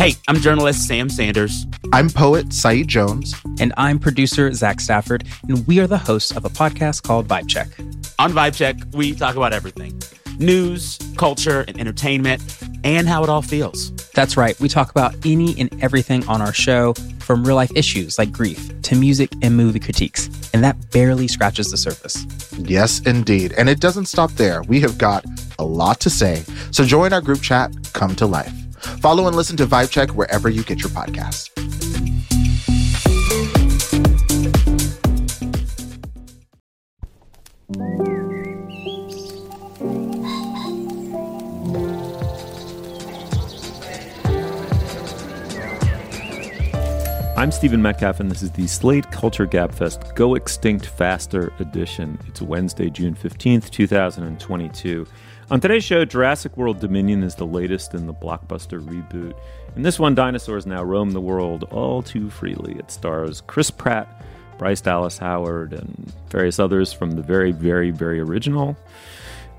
Hey, 0.00 0.14
I'm 0.28 0.36
journalist 0.36 0.88
Sam 0.88 1.10
Sanders. 1.10 1.66
I'm 1.92 2.08
poet 2.08 2.54
Saeed 2.54 2.88
Jones. 2.88 3.34
And 3.60 3.74
I'm 3.76 3.98
producer 3.98 4.50
Zach 4.54 4.80
Stafford, 4.80 5.24
and 5.46 5.66
we 5.66 5.78
are 5.78 5.86
the 5.86 5.98
hosts 5.98 6.34
of 6.34 6.46
a 6.46 6.48
podcast 6.48 7.02
called 7.02 7.28
Vibe 7.28 7.46
Check. 7.48 7.68
On 8.18 8.32
Vibe 8.32 8.56
Check, 8.56 8.76
we 8.94 9.12
talk 9.12 9.36
about 9.36 9.52
everything 9.52 10.00
news, 10.38 10.98
culture, 11.18 11.66
and 11.68 11.78
entertainment, 11.78 12.40
and 12.82 13.06
how 13.06 13.22
it 13.22 13.28
all 13.28 13.42
feels. 13.42 13.90
That's 14.14 14.38
right. 14.38 14.58
We 14.58 14.70
talk 14.70 14.90
about 14.90 15.14
any 15.26 15.54
and 15.60 15.70
everything 15.82 16.26
on 16.26 16.40
our 16.40 16.54
show, 16.54 16.94
from 17.18 17.44
real 17.44 17.56
life 17.56 17.70
issues 17.76 18.16
like 18.18 18.32
grief 18.32 18.80
to 18.80 18.94
music 18.94 19.30
and 19.42 19.54
movie 19.54 19.80
critiques. 19.80 20.30
And 20.54 20.64
that 20.64 20.78
barely 20.92 21.28
scratches 21.28 21.70
the 21.70 21.76
surface. 21.76 22.24
Yes, 22.56 23.00
indeed. 23.00 23.52
And 23.58 23.68
it 23.68 23.80
doesn't 23.80 24.06
stop 24.06 24.30
there. 24.32 24.62
We 24.62 24.80
have 24.80 24.96
got 24.96 25.26
a 25.58 25.64
lot 25.64 26.00
to 26.00 26.08
say. 26.08 26.42
So 26.70 26.86
join 26.86 27.12
our 27.12 27.20
group 27.20 27.42
chat, 27.42 27.70
Come 27.92 28.16
to 28.16 28.24
Life. 28.24 28.50
Follow 29.00 29.26
and 29.26 29.36
listen 29.36 29.56
to 29.58 29.66
Vibe 29.66 29.90
Check 29.90 30.10
wherever 30.10 30.48
you 30.48 30.62
get 30.62 30.80
your 30.80 30.90
podcasts. 30.90 31.50
I'm 47.40 47.50
Stephen 47.50 47.80
Metcalf, 47.80 48.20
and 48.20 48.30
this 48.30 48.42
is 48.42 48.50
the 48.50 48.66
Slate 48.66 49.10
Culture 49.10 49.46
Gabfest 49.46 50.14
Go 50.14 50.34
Extinct 50.34 50.84
Faster 50.84 51.50
edition. 51.58 52.18
It's 52.26 52.42
Wednesday, 52.42 52.90
June 52.90 53.14
15th, 53.14 53.70
2022. 53.70 55.06
On 55.50 55.60
today's 55.60 55.82
show, 55.82 56.04
Jurassic 56.04 56.56
World 56.56 56.78
Dominion 56.78 57.24
is 57.24 57.34
the 57.34 57.44
latest 57.44 57.92
in 57.92 58.06
the 58.06 58.14
blockbuster 58.14 58.80
reboot. 58.80 59.34
In 59.74 59.82
this 59.82 59.98
one, 59.98 60.14
dinosaurs 60.14 60.64
now 60.64 60.84
roam 60.84 61.10
the 61.10 61.20
world 61.20 61.64
all 61.72 62.02
too 62.04 62.30
freely. 62.30 62.74
It 62.78 62.92
stars 62.92 63.40
Chris 63.48 63.68
Pratt, 63.68 64.24
Bryce 64.58 64.80
Dallas 64.80 65.18
Howard, 65.18 65.72
and 65.72 66.12
various 66.28 66.60
others 66.60 66.92
from 66.92 67.10
the 67.12 67.22
very, 67.22 67.50
very, 67.50 67.90
very 67.90 68.20
original 68.20 68.76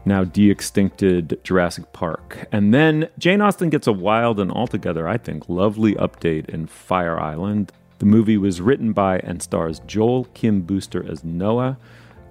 now 0.06 0.24
de-extincted 0.24 1.44
Jurassic 1.44 1.92
Park. 1.92 2.48
And 2.54 2.74
then 2.74 3.10
Jane 3.20 3.42
Austen 3.42 3.70
gets 3.70 3.86
a 3.86 3.92
wild 3.92 4.40
and 4.40 4.50
altogether, 4.50 5.08
I 5.08 5.18
think, 5.18 5.50
lovely 5.50 5.94
update 5.96 6.50
in 6.50 6.68
Fire 6.68 7.20
Island. 7.20 7.72
The 8.00 8.06
movie 8.06 8.38
was 8.38 8.62
written 8.62 8.94
by 8.94 9.20
and 9.20 9.44
stars 9.44 9.80
Joel 9.86 10.24
Kim 10.34 10.62
Booster 10.62 11.06
as 11.08 11.24
Noah, 11.24 11.78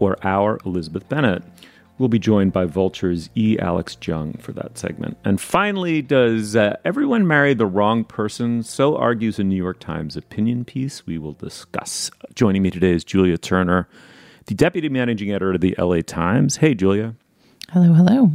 or 0.00 0.16
our 0.24 0.58
Elizabeth 0.64 1.08
Bennet. 1.08 1.42
We'll 2.00 2.08
be 2.08 2.18
joined 2.18 2.54
by 2.54 2.64
Vulture's 2.64 3.28
E. 3.34 3.58
Alex 3.58 3.94
Jung 4.00 4.32
for 4.38 4.52
that 4.52 4.78
segment. 4.78 5.18
And 5.22 5.38
finally, 5.38 6.00
does 6.00 6.56
uh, 6.56 6.78
everyone 6.82 7.26
marry 7.26 7.52
the 7.52 7.66
wrong 7.66 8.04
person? 8.04 8.62
So 8.62 8.96
argues 8.96 9.38
a 9.38 9.44
New 9.44 9.54
York 9.54 9.80
Times 9.80 10.16
opinion 10.16 10.64
piece 10.64 11.04
we 11.06 11.18
will 11.18 11.34
discuss. 11.34 12.10
Joining 12.34 12.62
me 12.62 12.70
today 12.70 12.92
is 12.92 13.04
Julia 13.04 13.36
Turner, 13.36 13.86
the 14.46 14.54
deputy 14.54 14.88
managing 14.88 15.30
editor 15.30 15.52
of 15.52 15.60
the 15.60 15.74
LA 15.76 16.00
Times. 16.00 16.56
Hey, 16.56 16.74
Julia. 16.74 17.16
Hello, 17.68 17.92
hello. 17.92 18.30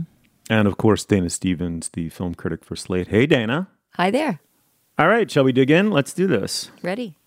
And 0.47 0.67
of 0.67 0.77
course, 0.77 1.03
Dana 1.03 1.31
Stevens, 1.31 1.89
the 1.89 2.09
film 2.09 2.35
critic 2.35 2.63
for 2.63 2.75
Slate. 2.75 3.07
Hey, 3.07 3.25
Dana. 3.25 3.67
Hi 3.95 4.11
there. 4.11 4.41
All 4.99 5.07
right, 5.07 5.31
shall 5.31 5.43
we 5.43 5.51
dig 5.51 5.71
in? 5.71 5.89
Let's 5.89 6.13
do 6.13 6.27
this. 6.27 6.69
Ready. 6.83 7.17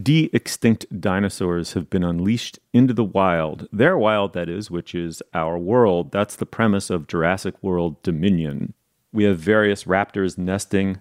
De 0.00 0.28
extinct 0.32 0.86
dinosaurs 1.00 1.74
have 1.74 1.88
been 1.88 2.02
unleashed 2.02 2.58
into 2.72 2.92
the 2.92 3.04
wild. 3.04 3.68
Their 3.72 3.96
wild, 3.96 4.32
that 4.32 4.48
is, 4.48 4.70
which 4.70 4.94
is 4.94 5.22
our 5.32 5.56
world. 5.56 6.10
That's 6.10 6.34
the 6.34 6.46
premise 6.46 6.90
of 6.90 7.06
Jurassic 7.06 7.54
World 7.62 8.02
Dominion. 8.02 8.74
We 9.12 9.24
have 9.24 9.38
various 9.38 9.84
raptors 9.84 10.36
nesting 10.36 10.98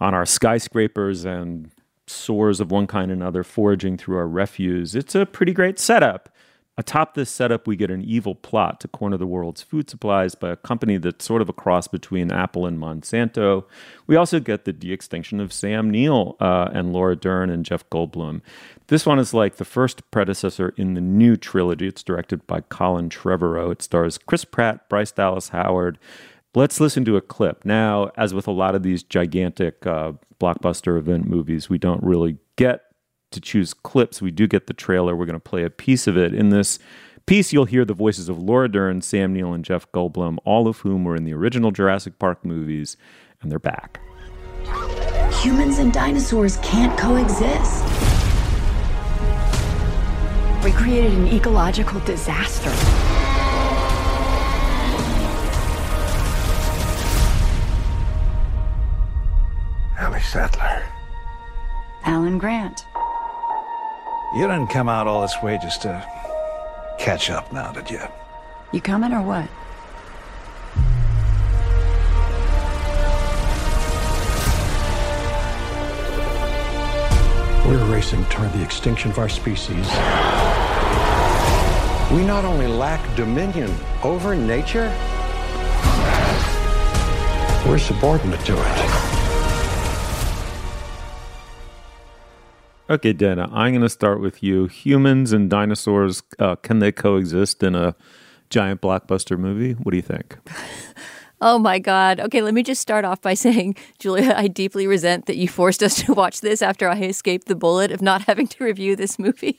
on 0.00 0.12
our 0.12 0.26
skyscrapers 0.26 1.24
and 1.24 1.70
soars 2.06 2.60
of 2.60 2.70
one 2.70 2.86
kind 2.86 3.10
or 3.10 3.14
another 3.14 3.42
foraging 3.42 3.96
through 3.96 4.18
our 4.18 4.28
refuse. 4.28 4.94
It's 4.94 5.14
a 5.14 5.24
pretty 5.24 5.52
great 5.52 5.78
setup. 5.78 6.28
Atop 6.80 7.12
this 7.12 7.28
setup, 7.28 7.66
we 7.66 7.76
get 7.76 7.90
an 7.90 8.00
evil 8.00 8.34
plot 8.34 8.80
to 8.80 8.88
corner 8.88 9.18
the 9.18 9.26
world's 9.26 9.60
food 9.60 9.90
supplies 9.90 10.34
by 10.34 10.48
a 10.48 10.56
company 10.56 10.96
that's 10.96 11.26
sort 11.26 11.42
of 11.42 11.48
a 11.50 11.52
cross 11.52 11.86
between 11.86 12.32
Apple 12.32 12.64
and 12.64 12.78
Monsanto. 12.78 13.64
We 14.06 14.16
also 14.16 14.40
get 14.40 14.64
the 14.64 14.72
de 14.72 14.90
extinction 14.90 15.40
of 15.40 15.52
Sam 15.52 15.90
Neill 15.90 16.38
uh, 16.40 16.70
and 16.72 16.90
Laura 16.90 17.16
Dern 17.16 17.50
and 17.50 17.66
Jeff 17.66 17.86
Goldblum. 17.90 18.40
This 18.86 19.04
one 19.04 19.18
is 19.18 19.34
like 19.34 19.56
the 19.56 19.66
first 19.66 20.10
predecessor 20.10 20.72
in 20.78 20.94
the 20.94 21.02
new 21.02 21.36
trilogy. 21.36 21.86
It's 21.86 22.02
directed 22.02 22.46
by 22.46 22.62
Colin 22.62 23.10
Trevorrow. 23.10 23.70
It 23.70 23.82
stars 23.82 24.16
Chris 24.16 24.46
Pratt, 24.46 24.88
Bryce 24.88 25.12
Dallas 25.12 25.50
Howard. 25.50 25.98
Let's 26.54 26.80
listen 26.80 27.04
to 27.04 27.18
a 27.18 27.20
clip. 27.20 27.62
Now, 27.66 28.10
as 28.16 28.32
with 28.32 28.48
a 28.48 28.52
lot 28.52 28.74
of 28.74 28.82
these 28.82 29.02
gigantic 29.02 29.86
uh, 29.86 30.12
blockbuster 30.40 30.96
event 30.96 31.28
movies, 31.28 31.68
we 31.68 31.76
don't 31.76 32.02
really 32.02 32.38
get 32.56 32.84
to 33.30 33.40
choose 33.40 33.74
clips, 33.74 34.20
we 34.20 34.30
do 34.30 34.46
get 34.46 34.66
the 34.66 34.74
trailer. 34.74 35.14
We're 35.14 35.26
going 35.26 35.34
to 35.34 35.40
play 35.40 35.64
a 35.64 35.70
piece 35.70 36.06
of 36.06 36.16
it. 36.16 36.34
In 36.34 36.50
this 36.50 36.78
piece, 37.26 37.52
you'll 37.52 37.64
hear 37.64 37.84
the 37.84 37.94
voices 37.94 38.28
of 38.28 38.38
Laura 38.38 38.68
Dern, 38.68 39.00
Sam 39.02 39.32
Neill, 39.32 39.52
and 39.52 39.64
Jeff 39.64 39.90
Goldblum, 39.92 40.38
all 40.44 40.66
of 40.66 40.78
whom 40.78 41.04
were 41.04 41.16
in 41.16 41.24
the 41.24 41.34
original 41.34 41.70
Jurassic 41.70 42.18
Park 42.18 42.44
movies, 42.44 42.96
and 43.40 43.50
they're 43.50 43.58
back. 43.58 44.00
Humans 45.42 45.78
and 45.78 45.92
dinosaurs 45.92 46.58
can't 46.58 46.98
coexist. 46.98 47.84
We 50.64 50.72
created 50.72 51.12
an 51.12 51.28
ecological 51.28 52.00
disaster. 52.00 52.70
Ellie 59.98 60.20
Sattler. 60.20 60.82
Alan 62.04 62.38
Grant. 62.38 62.84
You 64.32 64.46
didn't 64.46 64.68
come 64.68 64.88
out 64.88 65.08
all 65.08 65.22
this 65.22 65.42
way 65.42 65.58
just 65.60 65.82
to 65.82 66.06
catch 67.00 67.30
up 67.30 67.52
now, 67.52 67.72
did 67.72 67.90
you? 67.90 68.00
You 68.72 68.80
coming 68.80 69.12
or 69.12 69.22
what? 69.22 69.48
We're 77.66 77.92
racing 77.92 78.24
toward 78.26 78.52
the 78.52 78.62
extinction 78.62 79.10
of 79.10 79.18
our 79.18 79.28
species. 79.28 79.88
We 82.12 82.24
not 82.24 82.44
only 82.44 82.68
lack 82.68 83.02
dominion 83.16 83.74
over 84.04 84.36
nature, 84.36 84.94
we're 87.66 87.78
subordinate 87.78 88.44
to 88.44 88.54
it. 88.56 89.09
Okay, 92.90 93.12
Dana, 93.12 93.48
I'm 93.52 93.70
going 93.70 93.82
to 93.82 93.88
start 93.88 94.20
with 94.20 94.42
you. 94.42 94.66
Humans 94.66 95.32
and 95.32 95.48
dinosaurs, 95.48 96.24
uh, 96.40 96.56
can 96.56 96.80
they 96.80 96.90
coexist 96.90 97.62
in 97.62 97.76
a 97.76 97.94
giant 98.50 98.80
blockbuster 98.80 99.38
movie? 99.38 99.74
What 99.74 99.92
do 99.92 99.96
you 99.96 100.02
think? 100.02 100.36
Oh 101.42 101.58
my 101.58 101.78
God. 101.78 102.20
Okay, 102.20 102.42
let 102.42 102.52
me 102.52 102.62
just 102.62 102.82
start 102.82 103.06
off 103.06 103.22
by 103.22 103.32
saying, 103.46 103.74
Julia, 103.98 104.34
I 104.36 104.46
deeply 104.46 104.86
resent 104.86 105.24
that 105.24 105.38
you 105.38 105.48
forced 105.48 105.82
us 105.82 105.94
to 106.04 106.12
watch 106.12 106.42
this 106.42 106.60
after 106.60 106.86
I 106.86 106.98
escaped 106.98 107.46
the 107.46 107.54
bullet 107.54 107.90
of 107.90 108.02
not 108.02 108.20
having 108.26 108.46
to 108.48 108.62
review 108.62 108.94
this 108.94 109.18
movie. 109.18 109.58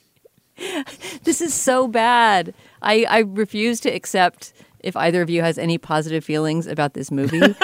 this 1.23 1.41
is 1.41 1.55
so 1.55 1.87
bad. 1.87 2.53
I, 2.83 3.05
I 3.09 3.19
refuse 3.21 3.79
to 3.79 3.89
accept 3.89 4.53
if 4.81 4.95
either 4.95 5.23
of 5.23 5.31
you 5.31 5.41
has 5.41 5.57
any 5.57 5.79
positive 5.79 6.23
feelings 6.23 6.67
about 6.67 6.93
this 6.93 7.09
movie. 7.09 7.55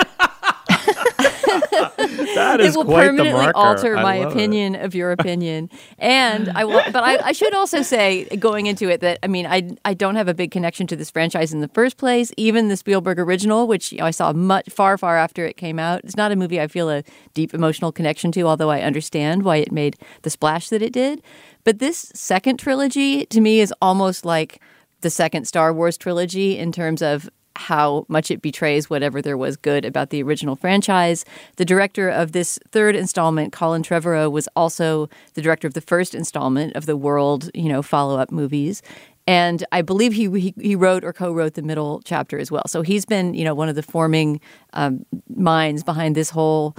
That 2.38 2.60
is 2.62 2.76
it 2.76 2.78
will 2.78 2.86
permanently 2.86 3.48
alter 3.54 3.96
my 3.96 4.16
opinion 4.16 4.76
it. 4.76 4.86
of 4.86 4.96
your 4.96 5.12
opinion. 5.12 5.70
And 5.98 6.50
I 6.50 6.66
will, 6.66 6.82
but 6.92 7.04
I, 7.04 7.18
I 7.28 7.32
should 7.32 7.54
also 7.54 7.82
say, 7.82 8.26
going 8.38 8.68
into 8.68 8.90
it, 8.90 9.02
that 9.02 9.20
I 9.24 9.28
mean, 9.28 9.46
I 9.46 9.70
I 9.86 9.94
don't 9.94 10.16
have 10.16 10.28
a 10.28 10.34
big 10.34 10.52
connection 10.52 10.88
to 10.88 10.96
this 10.96 11.10
franchise 11.12 11.54
in 11.54 11.62
the 11.62 11.68
first 11.70 11.98
place. 11.98 12.32
Even 12.38 12.68
the 12.68 12.78
Spielberg 12.78 13.20
original, 13.20 13.68
which 13.68 13.92
you 13.92 14.00
know, 14.00 14.06
I 14.06 14.12
saw 14.12 14.32
much 14.34 14.70
far 14.70 14.98
far 14.98 15.18
after 15.18 15.46
it 15.46 15.58
came 15.58 15.80
out, 15.80 16.02
it's 16.04 16.18
not 16.18 16.32
a 16.32 16.36
movie 16.36 16.62
I 16.62 16.68
feel 16.68 16.90
a 16.90 17.04
deep 17.34 17.54
emotional 17.54 17.92
connection 17.92 18.32
to. 18.34 18.42
Although 18.44 18.70
I 18.70 18.82
understand 18.82 19.44
why 19.44 19.58
it 19.58 19.72
made 19.72 19.98
the 20.22 20.30
splash 20.30 20.70
that 20.70 20.82
it 20.82 20.94
did. 20.94 21.22
But 21.64 21.80
this 21.80 22.12
second 22.14 22.58
trilogy 22.58 23.26
to 23.26 23.42
me 23.42 23.60
is 23.60 23.74
almost 23.82 24.26
like 24.26 24.62
the 25.02 25.10
second 25.10 25.46
Star 25.46 25.74
Wars 25.74 25.98
trilogy 25.98 26.58
in 26.58 26.72
terms 26.72 27.02
of 27.02 27.30
how 27.58 28.06
much 28.08 28.32
it 28.32 28.42
betrays 28.42 28.90
whatever 28.90 29.22
there 29.22 29.38
was 29.38 29.58
good 29.58 29.84
about 29.84 30.10
the 30.12 30.22
original 30.24 30.56
franchise. 30.56 31.26
The 31.58 31.66
director 31.66 32.08
of 32.10 32.32
this 32.32 32.60
third 32.72 32.96
installment, 32.96 33.52
Colin 33.52 33.84
Trevorrow, 33.84 34.32
was 34.32 34.48
also 34.56 35.10
the 35.34 35.42
director 35.42 35.68
of 35.68 35.74
the 35.74 35.82
first 35.82 36.16
installment 36.16 36.76
of 36.76 36.86
the 36.86 36.96
World, 36.96 37.50
you 37.54 37.70
know, 37.70 37.82
follow-up 37.82 38.32
movies. 38.32 38.82
and 39.28 39.66
I 39.74 39.82
believe 39.82 40.14
he, 40.14 40.30
he 40.40 40.54
he 40.62 40.76
wrote 40.76 41.04
or 41.04 41.12
co-wrote 41.12 41.56
the 41.56 41.62
middle 41.62 42.02
chapter 42.06 42.40
as 42.40 42.50
well. 42.50 42.64
So 42.68 42.82
he's 42.82 43.06
been 43.06 43.34
you 43.34 43.44
know 43.44 43.54
one 43.54 43.70
of 43.70 43.76
the 43.76 43.84
forming 43.84 44.40
um, 44.74 45.06
minds 45.36 45.84
behind 45.84 46.16
this 46.16 46.30
whole 46.30 46.76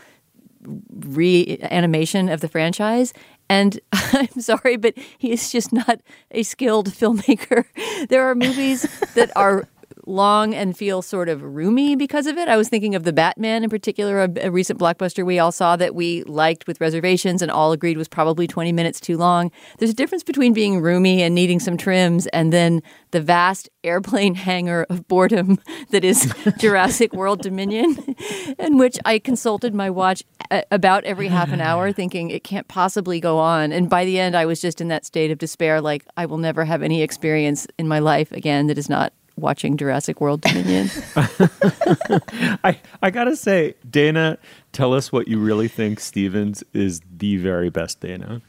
reanimation 1.05 2.29
of 2.29 2.41
the 2.41 2.49
franchise. 2.49 3.13
And 3.51 3.81
I'm 3.93 4.41
sorry, 4.41 4.77
but 4.77 4.95
he 5.19 5.33
is 5.33 5.51
just 5.53 5.73
not 5.73 6.01
a 6.31 6.43
skilled 6.43 6.91
filmmaker. 6.91 7.65
There 8.09 8.29
are 8.29 8.35
movies 8.35 8.83
that 9.15 9.31
are 9.37 9.67
long 10.09 10.55
and 10.55 10.77
feel 10.77 11.03
sort 11.03 11.29
of 11.29 11.43
roomy 11.43 11.95
because 11.95 12.27
of 12.27 12.39
it. 12.39 12.49
I 12.49 12.57
was 12.57 12.69
thinking 12.69 12.95
of 12.95 13.05
the 13.05 13.13
Batman 13.13 13.63
in 13.63 13.71
particular, 13.71 14.23
a, 14.23 14.47
a, 14.47 14.51
recent 14.51 14.81
blockbuster 14.81 15.25
we 15.25 15.39
all 15.39 15.53
saw 15.53 15.77
that 15.77 15.95
we 15.95 16.23
liked 16.25 16.67
with 16.67 16.81
reservations 16.81 17.43
and 17.43 17.51
all 17.51 17.73
agreed 17.73 17.99
was 17.99 18.09
probably 18.09 18.47
20 18.47 18.73
minutes 18.73 19.01
too 19.01 19.17
long. 19.17 19.51
There's 19.79 19.91
a 19.91 19.95
difference 19.95 20.25
between 20.25 20.53
being 20.53 20.81
roomy 20.81 21.23
and 21.23 21.35
needing 21.35 21.61
some 21.61 21.77
trims 21.77 22.27
and 22.29 22.53
then 22.53 22.83
the 23.11 23.21
vast 23.21 23.69
airplane 23.85 24.35
hangar 24.49 24.87
of 24.89 25.07
boredom 25.09 25.59
that 25.91 26.05
is 26.05 26.33
Jurassic 26.59 27.13
World 27.13 27.43
Dominion, 27.43 28.17
in 28.59 28.79
which 28.79 28.99
I 29.05 29.19
consulted 29.19 29.75
my 29.75 29.91
watch 29.91 30.23
about 30.71 31.05
every 31.05 31.29
half 31.29 31.53
an 31.53 31.61
hour, 31.61 31.93
thinking 31.99 32.31
it 32.31 32.45
can't 32.45 32.69
possibly 32.69 33.21
go 33.21 33.39
on. 33.39 33.73
And 33.73 33.91
by 33.91 34.05
the 34.05 34.19
end, 34.19 34.37
I 34.37 34.47
was 34.47 34.61
just 34.61 34.81
in 34.81 34.89
that 34.89 35.05
state 35.05 35.31
of 35.31 35.39
despair 35.39 35.81
like, 35.81 36.05
I 36.17 36.27
will 36.27 36.39
never 36.39 36.65
have 36.65 36.83
any 36.83 37.03
experience 37.03 37.67
in 37.79 37.89
my 37.89 37.99
life 37.99 38.33
again 38.33 38.67
that 38.69 38.79
is 38.79 38.89
not 38.89 39.13
watching 39.41 39.77
Jurassic 39.77 40.21
World 40.21 40.41
Dominion. 40.43 40.91
I 41.17 42.79
I 43.03 43.11
gotta 43.11 43.37
say, 43.37 43.75
Dana, 43.89 44.39
tell 44.73 44.93
us 44.93 45.13
what 45.13 45.29
you 45.29 45.39
really 45.39 45.69
think 45.69 46.01
Stevens 46.01 46.63
is 46.73 47.01
the 47.17 47.37
very 47.37 47.71
best 47.71 48.01
Dana. 48.01 48.43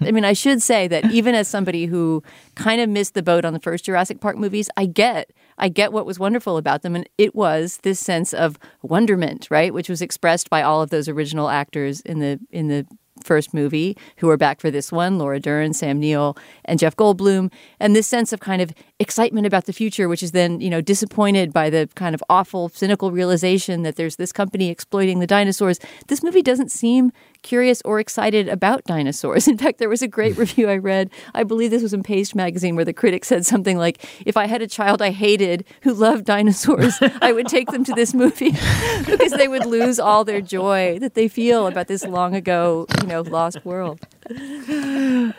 I 0.00 0.10
mean, 0.10 0.24
I 0.24 0.32
should 0.32 0.60
say 0.62 0.86
that 0.88 1.10
even 1.10 1.34
as 1.34 1.48
somebody 1.48 1.86
who 1.86 2.22
kind 2.54 2.80
of 2.80 2.88
missed 2.88 3.14
the 3.14 3.22
boat 3.22 3.44
on 3.44 3.52
the 3.52 3.60
first 3.60 3.84
Jurassic 3.84 4.20
Park 4.20 4.36
movies, 4.36 4.68
I 4.76 4.86
get 4.86 5.30
I 5.56 5.68
get 5.68 5.92
what 5.92 6.06
was 6.06 6.18
wonderful 6.18 6.56
about 6.56 6.82
them, 6.82 6.96
and 6.96 7.08
it 7.16 7.34
was 7.34 7.78
this 7.82 8.00
sense 8.00 8.34
of 8.34 8.58
wonderment, 8.82 9.48
right, 9.50 9.72
which 9.72 9.88
was 9.88 10.02
expressed 10.02 10.50
by 10.50 10.62
all 10.62 10.82
of 10.82 10.90
those 10.90 11.08
original 11.08 11.48
actors 11.48 12.00
in 12.00 12.18
the 12.18 12.40
in 12.50 12.68
the 12.68 12.86
first 13.22 13.54
movie 13.54 13.96
who 14.16 14.28
are 14.28 14.36
back 14.36 14.60
for 14.60 14.70
this 14.70 14.90
one 14.90 15.18
Laura 15.18 15.38
Dern, 15.38 15.72
Sam 15.72 16.00
Neill, 16.00 16.36
and 16.64 16.78
Jeff 16.78 16.96
Goldblum. 16.96 17.52
And 17.78 17.94
this 17.94 18.06
sense 18.06 18.32
of 18.32 18.40
kind 18.40 18.60
of 18.60 18.72
excitement 19.04 19.46
about 19.46 19.66
the 19.66 19.72
future, 19.72 20.08
which 20.08 20.22
is 20.22 20.32
then, 20.32 20.60
you 20.62 20.70
know, 20.70 20.80
disappointed 20.80 21.52
by 21.52 21.68
the 21.68 21.88
kind 21.94 22.14
of 22.14 22.24
awful, 22.30 22.70
cynical 22.70 23.12
realization 23.12 23.82
that 23.82 23.96
there's 23.96 24.16
this 24.16 24.32
company 24.32 24.70
exploiting 24.70 25.20
the 25.20 25.26
dinosaurs. 25.26 25.78
This 26.08 26.22
movie 26.22 26.40
doesn't 26.40 26.72
seem 26.72 27.12
curious 27.42 27.82
or 27.84 28.00
excited 28.00 28.48
about 28.48 28.82
dinosaurs. 28.84 29.46
In 29.52 29.58
fact, 29.58 29.78
there 29.78 29.90
was 29.90 30.00
a 30.00 30.08
great 30.08 30.36
review 30.44 30.70
I 30.70 30.78
read. 30.78 31.10
I 31.34 31.44
believe 31.44 31.70
this 31.70 31.82
was 31.82 31.92
in 31.92 32.02
Paste 32.02 32.34
magazine 32.34 32.74
where 32.76 32.84
the 32.84 32.94
critic 32.94 33.24
said 33.26 33.44
something 33.44 33.76
like, 33.76 34.02
if 34.24 34.36
I 34.36 34.46
had 34.46 34.62
a 34.62 34.66
child 34.66 35.02
I 35.02 35.10
hated 35.10 35.64
who 35.82 35.92
loved 35.92 36.24
dinosaurs, 36.24 36.98
I 37.20 37.32
would 37.32 37.46
take 37.46 37.68
them 37.68 37.84
to 37.84 37.92
this 37.92 38.14
movie 38.14 38.50
because 39.06 39.32
they 39.32 39.48
would 39.48 39.66
lose 39.66 40.00
all 40.00 40.24
their 40.24 40.40
joy 40.40 40.98
that 41.00 41.14
they 41.14 41.28
feel 41.28 41.66
about 41.66 41.88
this 41.88 42.04
long 42.06 42.34
ago, 42.34 42.86
you 43.02 43.06
know, 43.06 43.20
lost 43.20 43.64
world. 43.66 44.00
Uh, 44.30 45.32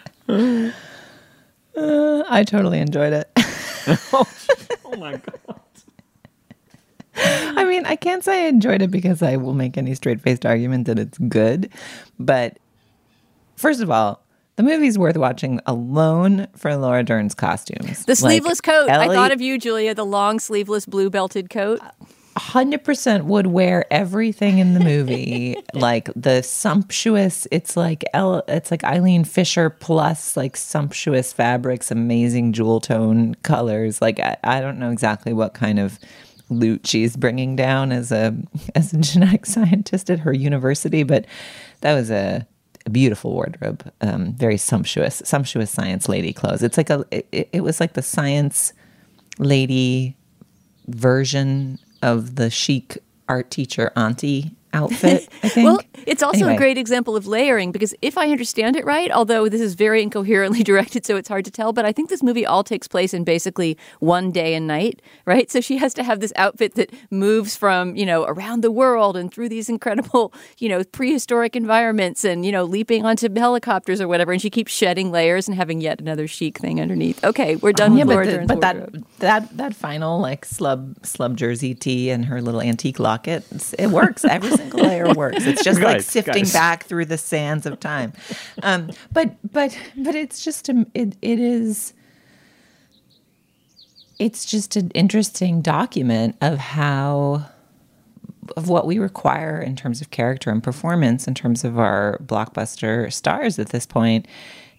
I 2.30 2.44
totally 2.46 2.80
enjoyed 2.80 3.14
it. 3.14 3.35
Oh, 3.88 4.28
oh 4.86 4.98
my 4.98 5.18
god. 5.18 5.60
I 7.18 7.64
mean, 7.64 7.86
I 7.86 7.96
can't 7.96 8.24
say 8.24 8.46
I 8.46 8.48
enjoyed 8.48 8.82
it 8.82 8.92
because 8.92 9.22
I 9.22 9.38
will 9.38 9.54
make 9.54 9.78
any 9.78 9.96
straight 9.96 10.22
faced 10.22 10.46
argument 10.46 10.88
that 10.88 11.00
it's 11.00 11.18
good. 11.18 11.72
But 12.20 12.60
first 13.56 13.82
of 13.82 13.90
all, 13.90 14.22
the 14.58 14.64
movie's 14.64 14.98
worth 14.98 15.18
watching 15.18 15.60
alone 15.66 16.48
for 16.56 16.76
Laura 16.76 17.04
Dern's 17.04 17.36
costumes. 17.36 18.06
The 18.06 18.16
sleeveless 18.16 18.60
like, 18.66 18.76
coat. 18.76 18.90
Ellie, 18.90 19.10
I 19.10 19.14
thought 19.14 19.32
of 19.32 19.42
you, 19.42 19.58
Julia, 19.58 19.94
the 19.94 20.06
long 20.06 20.40
sleeveless 20.40 20.86
blue 20.86 21.10
belted 21.10 21.50
coat. 21.50 21.80
Uh, 21.82 21.92
100% 22.38 23.24
would 23.24 23.48
wear 23.48 23.86
everything 23.92 24.60
in 24.60 24.74
the 24.74 24.80
movie. 24.80 25.56
Like 25.74 26.10
the 26.16 26.42
sumptuous 26.42 27.50
it's 27.52 27.76
like 27.76 28.06
it's 28.14 28.72
like 28.72 28.84
Eileen 28.86 29.26
Fisher 29.26 29.70
plus 29.70 30.38
like 30.38 30.56
sumptuous 30.56 31.34
fabrics 31.34 31.92
amazing 31.92 32.54
jewel 32.54 32.80
tone 32.80 33.36
colors. 33.44 34.02
Like 34.02 34.22
I, 34.22 34.38
I 34.44 34.62
don't 34.62 34.80
know 34.80 34.90
exactly 34.90 35.34
what 35.34 35.54
kind 35.54 35.78
of 35.80 36.00
loot 36.50 36.88
she's 36.88 37.18
bringing 37.18 37.58
down 37.58 37.92
as 37.92 38.12
a 38.14 38.34
as 38.74 38.94
a 38.94 38.98
genetic 39.00 39.46
scientist 39.46 40.10
at 40.10 40.20
her 40.20 40.32
university 40.32 41.04
but 41.04 41.26
that 41.82 41.94
was 41.94 42.10
a, 42.10 42.48
a 42.86 42.90
beautiful 42.90 43.34
wardrobe 43.34 43.92
um, 44.00 44.34
very 44.36 44.58
sumptuous 44.58 45.22
sumptuous 45.26 45.72
science 45.72 46.08
lady 46.08 46.32
clothes. 46.32 46.64
It's 46.64 46.78
like 46.78 46.90
a 46.90 47.04
it, 47.12 47.50
it 47.52 47.62
was 47.62 47.82
like 47.82 47.94
the 47.94 48.02
science 48.02 48.72
lady 49.40 50.16
version 50.88 51.80
of 52.02 52.36
the 52.36 52.50
chic 52.50 52.98
art 53.28 53.50
teacher 53.50 53.92
auntie 53.96 54.52
outfit, 54.76 55.30
I 55.44 55.50
think. 55.50 55.66
well, 55.66 55.82
it's 56.06 56.22
also 56.22 56.40
anyway. 56.40 56.56
a 56.56 56.58
great 56.58 56.78
example 56.78 57.16
of 57.16 57.26
layering 57.26 57.72
because 57.72 57.96
if 58.02 58.18
I 58.18 58.30
understand 58.32 58.76
it 58.76 58.86
right, 58.86 59.10
although 59.12 59.48
this 59.50 59.62
is 59.62 59.74
very 59.74 60.04
incoherently 60.04 60.64
directed, 60.72 61.06
so 61.06 61.16
it's 61.16 61.30
hard 61.30 61.46
to 61.46 61.52
tell, 61.52 61.74
but 61.74 61.86
I 61.86 61.92
think 61.92 62.10
this 62.10 62.22
movie 62.22 62.46
all 62.46 62.64
takes 62.64 62.88
place 62.88 63.14
in 63.14 63.24
basically 63.24 63.78
one 64.00 64.32
day 64.32 64.54
and 64.54 64.68
night, 64.68 65.02
right? 65.26 65.50
So 65.50 65.62
she 65.62 65.78
has 65.78 65.94
to 65.96 66.04
have 66.04 66.20
this 66.20 66.34
outfit 66.36 66.76
that 66.76 66.92
moves 67.10 67.56
from, 67.56 67.96
you 67.96 68.06
know, 68.06 68.26
around 68.26 68.62
the 68.62 68.72
world 68.72 69.16
and 69.18 69.34
through 69.34 69.50
these 69.50 69.70
incredible, 69.70 70.34
you 70.58 70.70
know, 70.70 70.84
prehistoric 70.84 71.56
environments 71.56 72.24
and, 72.24 72.46
you 72.46 72.52
know, 72.52 72.64
leaping 72.64 73.06
onto 73.06 73.34
helicopters 73.34 74.02
or 74.02 74.08
whatever. 74.08 74.32
And 74.32 74.42
she 74.42 74.50
keeps 74.50 74.72
shedding 74.72 75.12
layers 75.12 75.48
and 75.48 75.56
having 75.56 75.82
yet 75.82 76.02
another 76.02 76.28
chic 76.28 76.58
thing 76.58 76.82
underneath. 76.82 77.24
Okay, 77.24 77.56
we're 77.56 77.74
done 77.74 77.94
oh, 77.94 77.98
yeah, 77.98 78.04
with 78.04 78.16
Laura 78.16 78.26
but, 78.26 78.48
the, 78.48 78.48
but 78.48 78.62
that, 78.62 79.20
that, 79.20 79.58
that 79.58 79.76
final 79.76 80.20
like 80.20 80.46
slub, 80.46 81.00
slub 81.02 81.36
jersey 81.36 81.74
tee 81.74 82.10
and 82.10 82.26
her 82.26 82.42
little 82.42 82.62
antique 82.62 83.00
locket, 83.00 83.46
it 83.78 83.88
works 83.88 84.26
single 84.72 84.90
layer 84.90 85.14
works. 85.14 85.46
It's 85.46 85.64
just 85.64 85.80
guys, 85.80 85.94
like 85.94 86.02
sifting 86.02 86.44
guys. 86.44 86.54
back 86.54 86.84
through 86.86 87.06
the 87.06 87.18
sands 87.18 87.66
of 87.66 87.80
time. 87.80 88.14
Um, 88.64 88.92
but 89.12 89.36
but 89.52 89.78
but 89.96 90.16
it's 90.16 90.44
just 90.44 90.70
a, 90.70 90.86
it 90.94 91.16
it 91.22 91.40
is 91.40 91.94
it's 94.20 94.46
just 94.46 94.76
an 94.76 94.92
interesting 94.92 95.62
document 95.62 96.36
of 96.42 96.58
how 96.58 97.46
of 98.56 98.70
what 98.70 98.86
we 98.86 99.00
require 99.00 99.60
in 99.60 99.76
terms 99.76 100.02
of 100.02 100.12
character 100.12 100.52
and 100.52 100.64
performance 100.64 101.28
in 101.28 101.34
terms 101.34 101.64
of 101.64 101.80
our 101.80 102.20
blockbuster 102.20 103.12
stars 103.12 103.58
at 103.58 103.70
this 103.70 103.86
point 103.86 104.28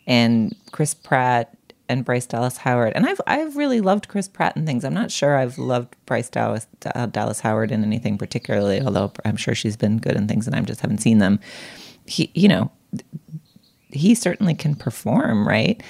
and 0.07 0.55
Chris 0.71 0.95
Pratt 0.95 1.56
and 1.89 2.05
Bryce 2.05 2.27
Dallas 2.27 2.59
Howard. 2.59 2.93
And 2.95 3.07
I've 3.07 3.21
I've 3.27 3.57
really 3.57 3.81
loved 3.81 4.09
Chris 4.09 4.29
Pratt 4.29 4.57
and 4.57 4.67
things. 4.67 4.85
I'm 4.85 4.95
not 4.95 5.11
sure 5.11 5.37
I've 5.37 5.59
loved 5.59 5.97
Bryce 6.07 6.29
Dallas 6.29 6.67
uh, 6.95 7.07
Dallas 7.07 7.41
Howard 7.41 7.71
in 7.71 7.85
anything 7.85 8.19
particularly, 8.19 8.81
although 8.81 9.13
I'm 9.25 9.37
sure 9.37 9.55
she's 9.55 9.77
been 9.77 9.99
good 9.99 10.17
in 10.17 10.29
things 10.29 10.47
and 10.47 10.57
I 10.57 10.61
just 10.63 10.81
haven't 10.81 10.99
seen 10.99 11.19
them. 11.19 11.41
He, 12.07 12.31
you 12.35 12.49
know, 12.49 12.71
he 13.91 14.15
certainly 14.15 14.55
can 14.55 14.75
perform, 14.75 15.47
right? 15.47 15.83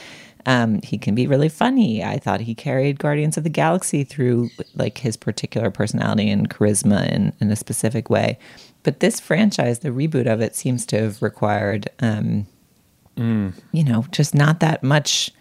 Um, 0.47 0.81
he 0.83 0.97
can 0.97 1.15
be 1.17 1.27
really 1.27 1.49
funny. 1.49 2.05
I 2.05 2.19
thought 2.19 2.41
he 2.41 2.55
carried 2.55 3.01
Guardians 3.01 3.37
of 3.37 3.43
the 3.43 3.51
Galaxy 3.51 4.05
through 4.05 4.51
like 4.77 4.99
his 4.99 5.17
particular 5.17 5.71
personality 5.73 6.31
and 6.31 6.49
charisma 6.49 7.11
in, 7.11 7.33
in 7.41 7.51
a 7.51 7.57
specific 7.57 8.09
way. 8.09 8.39
But 8.85 9.01
this 9.01 9.19
franchise, 9.19 9.81
the 9.81 9.89
reboot 9.89 10.33
of 10.33 10.41
it, 10.41 10.55
seems 10.55 10.87
to 10.87 11.01
have 11.01 11.21
required, 11.21 11.89
um, 11.99 12.47
mm. 13.17 13.53
you 13.73 13.83
know, 13.83 14.07
just 14.13 14.37
not 14.37 14.61
that 14.61 14.85
much 14.85 15.33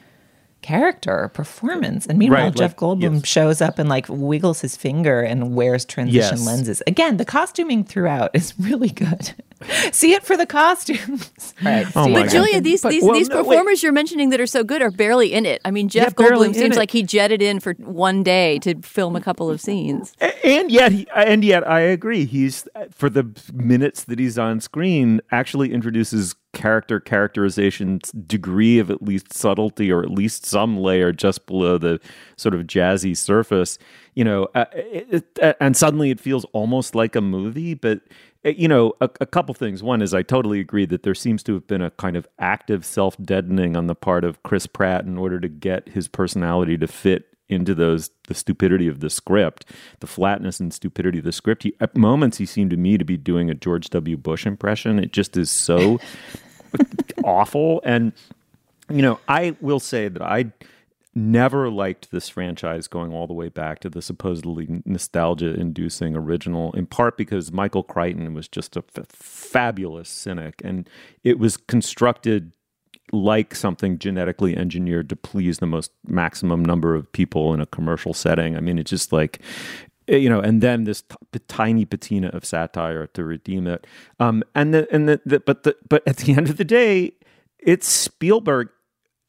character 0.66 1.30
performance. 1.36 2.08
And 2.08 2.18
meanwhile, 2.18 2.46
right, 2.46 2.56
Jeff 2.56 2.72
like, 2.72 2.78
Goldblum 2.78 3.14
yes. 3.18 3.28
shows 3.28 3.62
up 3.62 3.78
and 3.78 3.88
like 3.88 4.08
wiggles 4.10 4.62
his 4.62 4.76
finger 4.76 5.22
and 5.22 5.54
wears 5.54 5.86
transition 5.86 6.38
yes. 6.38 6.46
lenses. 6.46 6.82
Again, 6.88 7.18
the 7.18 7.26
costuming 7.26 7.84
throughout 7.84 8.32
is 8.34 8.56
really 8.58 8.90
good. 8.90 9.36
See 9.92 10.14
it 10.14 10.24
for 10.26 10.36
the 10.36 10.48
costumes. 10.48 11.54
right. 11.64 11.86
Oh 11.96 12.12
but 12.12 12.30
Julia, 12.30 12.62
these 12.62 12.82
but, 12.82 12.90
these, 12.90 13.04
well, 13.04 13.14
these 13.14 13.30
no, 13.30 13.44
performers 13.44 13.78
wait. 13.78 13.84
you're 13.84 13.92
mentioning 13.92 14.32
that 14.32 14.42
are 14.42 14.48
so 14.48 14.64
good 14.64 14.82
are 14.82 14.90
barely 14.90 15.34
in 15.34 15.46
it. 15.46 15.62
I 15.64 15.70
mean, 15.70 15.88
Jeff 15.88 16.16
yeah, 16.18 16.26
Goldblum 16.26 16.56
seems 16.56 16.78
like 16.78 16.90
he 16.90 17.04
jetted 17.04 17.44
in 17.44 17.60
for 17.60 17.74
one 17.74 18.24
day 18.24 18.58
to 18.60 18.82
film 18.82 19.16
a 19.16 19.22
couple 19.22 19.52
of 19.52 19.62
scenes. 19.62 20.14
And 20.44 20.72
yet, 20.72 20.92
he, 20.92 21.08
uh, 21.10 21.26
and 21.26 21.44
yet, 21.44 21.68
I 21.68 21.82
agree. 21.82 22.26
He's 22.26 22.68
uh, 22.76 22.86
for 22.92 23.10
the 23.10 23.30
minutes 23.54 24.04
that 24.06 24.18
he's 24.18 24.40
on 24.40 24.62
screen 24.62 25.22
actually 25.32 25.74
introduces 25.74 26.36
character 26.56 27.02
characterization 27.02 28.00
degree 28.26 28.80
of 28.80 28.90
at 28.90 29.04
least 29.04 29.34
subtlety 29.34 29.92
or 29.92 30.02
at 30.02 30.10
least 30.10 30.46
some 30.46 30.78
layer 30.78 31.12
just 31.12 31.46
below 31.46 31.78
the 31.78 32.00
sort 32.38 32.56
of 32.56 32.62
jazzy 32.62 33.16
surface 33.16 33.78
you 34.16 34.24
know 34.24 34.48
uh, 34.56 34.66
it, 34.74 35.26
it, 35.38 35.58
and 35.60 35.76
suddenly 35.76 36.10
it 36.10 36.20
feels 36.20 36.46
almost 36.54 36.96
like 36.96 37.14
a 37.16 37.22
movie 37.22 37.74
but 37.74 38.00
uh, 38.46 38.50
you 38.50 38.70
know 38.70 38.94
a, 39.02 39.10
a, 39.20 39.26
couple 39.26 39.54
things. 39.54 39.84
One 39.84 40.02
is 40.02 40.14
i 40.14 40.24
totally 40.24 40.62
agree 40.62 40.86
that 40.86 41.04
there 41.04 41.14
seems 41.14 41.44
to 41.44 41.54
have 41.54 41.68
been 41.68 41.82
a 41.82 41.92
kind 41.92 42.16
of 42.16 42.26
active 42.40 42.86
self-deadening 42.86 43.76
on 43.76 43.88
the 43.88 43.96
part 43.96 44.24
of 44.24 44.42
chris 44.44 44.66
pratt 44.66 45.04
in 45.04 45.18
order 45.18 45.42
to 45.42 45.50
get 45.50 45.90
his 45.90 46.08
personality 46.08 46.78
to 46.78 46.88
fit 46.88 47.35
into 47.50 47.76
those 47.76 48.10
the 48.28 48.34
stupidity 48.34 48.88
of 48.88 49.00
the 49.00 49.10
script, 49.10 49.66
the 50.00 50.08
flatness 50.08 50.60
and 50.60 50.74
stupidity 50.74 51.20
of 51.20 51.26
the 51.26 51.32
script. 51.32 51.64
He, 51.64 51.76
at 51.80 51.96
moments, 51.96 52.38
he 52.38 52.46
seemed 52.46 52.72
to 52.72 52.78
me 52.78 52.98
to 52.98 53.06
be 53.06 53.18
doing 53.18 53.50
a 53.50 53.54
George 53.54 53.90
W. 53.92 54.18
Bush 54.18 54.46
impression. 54.46 55.00
It 55.00 55.12
just 55.12 55.38
is 55.38 55.52
so 55.52 56.00
awful. 57.24 57.82
And 57.84 58.14
you 58.90 59.02
know, 59.02 59.20
I 59.28 59.56
will 59.62 59.80
say 59.80 60.08
that 60.08 60.22
I 60.22 60.52
never 61.16 61.70
liked 61.70 62.12
this 62.12 62.28
franchise 62.28 62.88
going 62.88 63.14
all 63.14 63.26
the 63.26 63.34
way 63.34 63.48
back 63.48 63.80
to 63.80 63.90
the 63.90 64.02
supposedly 64.02 64.82
nostalgia 64.86 65.54
inducing 65.54 66.16
original, 66.16 66.74
in 66.74 66.86
part 66.86 67.16
because 67.16 67.54
Michael 67.54 67.84
Crichton 67.84 68.34
was 68.34 68.50
just 68.50 68.76
a 68.76 68.84
f- 68.96 69.08
fabulous 69.08 70.10
cynic 70.10 70.62
and 70.64 70.90
it 71.24 71.40
was 71.40 71.56
constructed 71.56 72.52
like 73.12 73.56
something 73.56 74.00
genetically 74.00 74.58
engineered 74.58 75.10
to 75.10 75.16
please 75.16 75.60
the 75.60 75.66
most 75.66 75.92
maximum 76.08 76.64
number 76.64 76.96
of 76.96 77.12
people 77.12 77.54
in 77.54 77.62
a 77.62 77.66
commercial 77.66 78.14
setting. 78.14 78.58
I 78.58 78.60
mean, 78.60 78.80
it's 78.80 78.90
just 78.90 79.14
like, 79.14 79.40
eh, 80.08 80.18
you 80.18 80.30
know, 80.30 80.40
and 80.40 80.62
then 80.62 80.86
this 80.86 81.02
t- 81.02 81.40
tiny 81.48 81.86
patina 81.86 82.30
of 82.30 82.46
satire 82.46 83.08
to 83.08 83.24
redeem 83.24 83.68
it. 83.68 83.86
Um, 84.20 84.44
and 84.56 84.74
the, 84.74 84.88
and 84.92 85.08
the, 85.08 85.22
the, 85.26 85.40
but 85.40 85.64
the, 85.64 85.76
but 85.88 86.08
at 86.08 86.18
the 86.18 86.34
end 86.38 86.50
of 86.50 86.58
the 86.58 86.66
day, 86.66 87.14
it's 87.60 87.88
Spielberg 87.88 88.70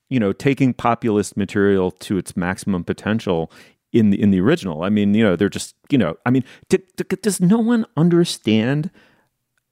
you 0.08 0.20
know, 0.20 0.32
taking 0.32 0.72
populist 0.72 1.36
material 1.36 1.90
to 1.90 2.16
its 2.18 2.36
maximum 2.36 2.84
potential 2.84 3.50
in 3.92 4.10
the 4.10 4.20
in 4.20 4.30
the 4.30 4.40
original. 4.40 4.82
I 4.82 4.88
mean, 4.88 5.14
you 5.14 5.24
know, 5.24 5.36
they're 5.36 5.48
just, 5.48 5.74
you 5.90 5.98
know, 5.98 6.16
I 6.24 6.30
mean, 6.30 6.44
does 7.22 7.40
no 7.40 7.58
one 7.58 7.86
understand 7.96 8.90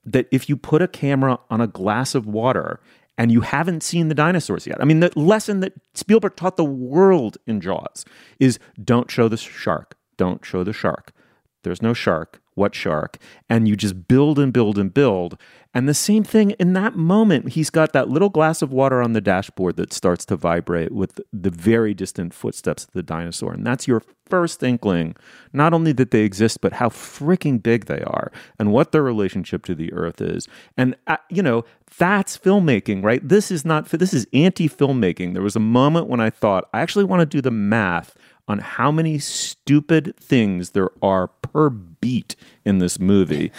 that 0.04 0.26
if 0.30 0.49
you 0.49 0.56
put 0.56 0.82
a 0.82 0.88
camera 0.88 1.38
on 1.50 1.61
a 1.61 1.66
glass 1.66 2.14
of 2.14 2.26
water 2.26 2.80
and 3.16 3.30
you 3.30 3.42
haven't 3.42 3.83
seen 3.83 4.09
the 4.09 4.14
dinosaurs 4.14 4.66
yet. 4.66 4.80
I 4.80 4.85
mean, 4.85 5.00
the 5.00 5.12
lesson 5.16 5.61
that 5.61 5.73
Spielberg 5.94 6.37
taught 6.37 6.56
the 6.56 6.64
world 6.64 7.38
in 7.47 7.61
Jaws 7.61 8.04
is 8.40 8.59
don't 8.83 9.11
show 9.11 9.28
the 9.28 9.37
shark. 9.37 9.97
Don't 10.16 10.44
show 10.44 10.64
the 10.64 10.73
shark. 10.73 11.12
There's 11.64 11.83
no 11.83 11.94
shark. 11.94 12.40
What 12.54 12.75
shark? 12.75 13.18
And 13.49 13.66
you 13.66 13.75
just 13.75 14.06
build 14.06 14.38
and 14.38 14.52
build 14.52 14.78
and 14.78 14.94
build. 14.94 15.37
And 15.76 15.88
the 15.88 15.94
same 15.94 16.23
thing 16.23 16.52
in 16.52 16.73
that 16.75 16.94
moment 16.94 17.50
he's 17.50 17.68
got 17.68 17.92
that 17.92 18.09
little 18.09 18.28
glass 18.28 18.62
of 18.62 18.73
water 18.73 19.02
on 19.02 19.12
the 19.12 19.21
dashboard 19.21 19.76
that 19.76 19.92
starts 19.92 20.25
to 20.26 20.37
vibrate 20.37 20.92
with 20.92 21.21
the 21.33 21.50
very 21.50 21.94
distant 21.94 22.33
footsteps 22.33 22.85
of 22.85 22.92
the 22.92 23.02
dinosaur. 23.02 23.52
And 23.52 23.66
that's 23.66 23.88
your 23.88 24.02
first 24.26 24.62
inkling 24.62 25.16
not 25.52 25.75
only 25.75 25.92
that 25.92 26.11
they 26.11 26.23
exist 26.23 26.61
but 26.61 26.75
how 26.75 26.88
freaking 26.88 27.62
big 27.62 27.87
they 27.87 28.00
are 28.02 28.33
and 28.59 28.73
what 28.73 28.92
their 28.92 29.02
relationship 29.02 29.64
to 29.64 29.75
the 29.75 29.92
earth 29.92 30.21
is. 30.21 30.47
And 30.76 30.94
uh, 31.09 31.16
you 31.28 31.42
know 31.42 31.64
that's 31.99 32.38
filmmaking 32.38 33.02
right? 33.02 33.26
This 33.26 33.50
is 33.50 33.64
not 33.64 33.88
this 33.88 34.14
is 34.14 34.28
anti 34.33 34.68
filmmaking 34.68 35.33
there 35.33 35.42
was 35.42 35.56
a 35.56 35.61
moment 35.61 36.09
when 36.09 36.21
i 36.21 36.30
thought 36.30 36.68
i 36.73 36.80
actually 36.80 37.04
want 37.04 37.21
to 37.21 37.26
do 37.26 37.40
the 37.40 37.50
math 37.50 38.16
on 38.46 38.58
how 38.58 38.90
many 38.90 39.18
stupid 39.18 40.14
things 40.18 40.70
there 40.70 40.90
are 41.02 41.28
per 41.28 41.70
beat 41.70 42.36
in 42.64 42.78
this 42.78 42.98
movie. 42.98 43.50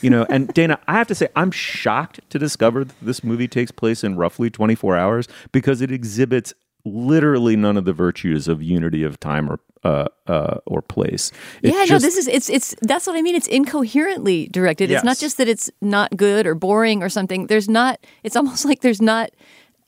You 0.00 0.10
know, 0.10 0.26
and 0.28 0.52
Dana, 0.54 0.78
I 0.86 0.94
have 0.94 1.08
to 1.08 1.14
say, 1.14 1.28
I'm 1.34 1.50
shocked 1.50 2.20
to 2.30 2.38
discover 2.38 2.84
that 2.84 2.94
this 3.02 3.24
movie 3.24 3.48
takes 3.48 3.70
place 3.70 4.04
in 4.04 4.16
roughly 4.16 4.50
24 4.50 4.96
hours 4.96 5.28
because 5.50 5.80
it 5.80 5.90
exhibits 5.90 6.54
literally 6.84 7.56
none 7.56 7.76
of 7.76 7.84
the 7.84 7.92
virtues 7.92 8.48
of 8.48 8.62
unity 8.62 9.02
of 9.02 9.18
time 9.20 9.50
or 9.50 9.60
uh, 9.84 10.06
uh, 10.26 10.58
or 10.66 10.82
place. 10.82 11.30
Yeah, 11.62 11.84
just, 11.86 11.90
no, 11.90 11.98
this 11.98 12.16
is 12.16 12.26
it's 12.26 12.50
it's 12.50 12.74
that's 12.82 13.06
what 13.06 13.16
I 13.16 13.22
mean. 13.22 13.36
It's 13.36 13.46
incoherently 13.46 14.48
directed. 14.48 14.90
Yes. 14.90 14.98
It's 14.98 15.04
not 15.04 15.18
just 15.18 15.36
that 15.38 15.48
it's 15.48 15.70
not 15.80 16.16
good 16.16 16.46
or 16.46 16.54
boring 16.54 17.02
or 17.02 17.08
something. 17.08 17.46
There's 17.46 17.68
not. 17.68 18.00
It's 18.24 18.36
almost 18.36 18.64
like 18.64 18.80
there's 18.80 19.00
not 19.00 19.30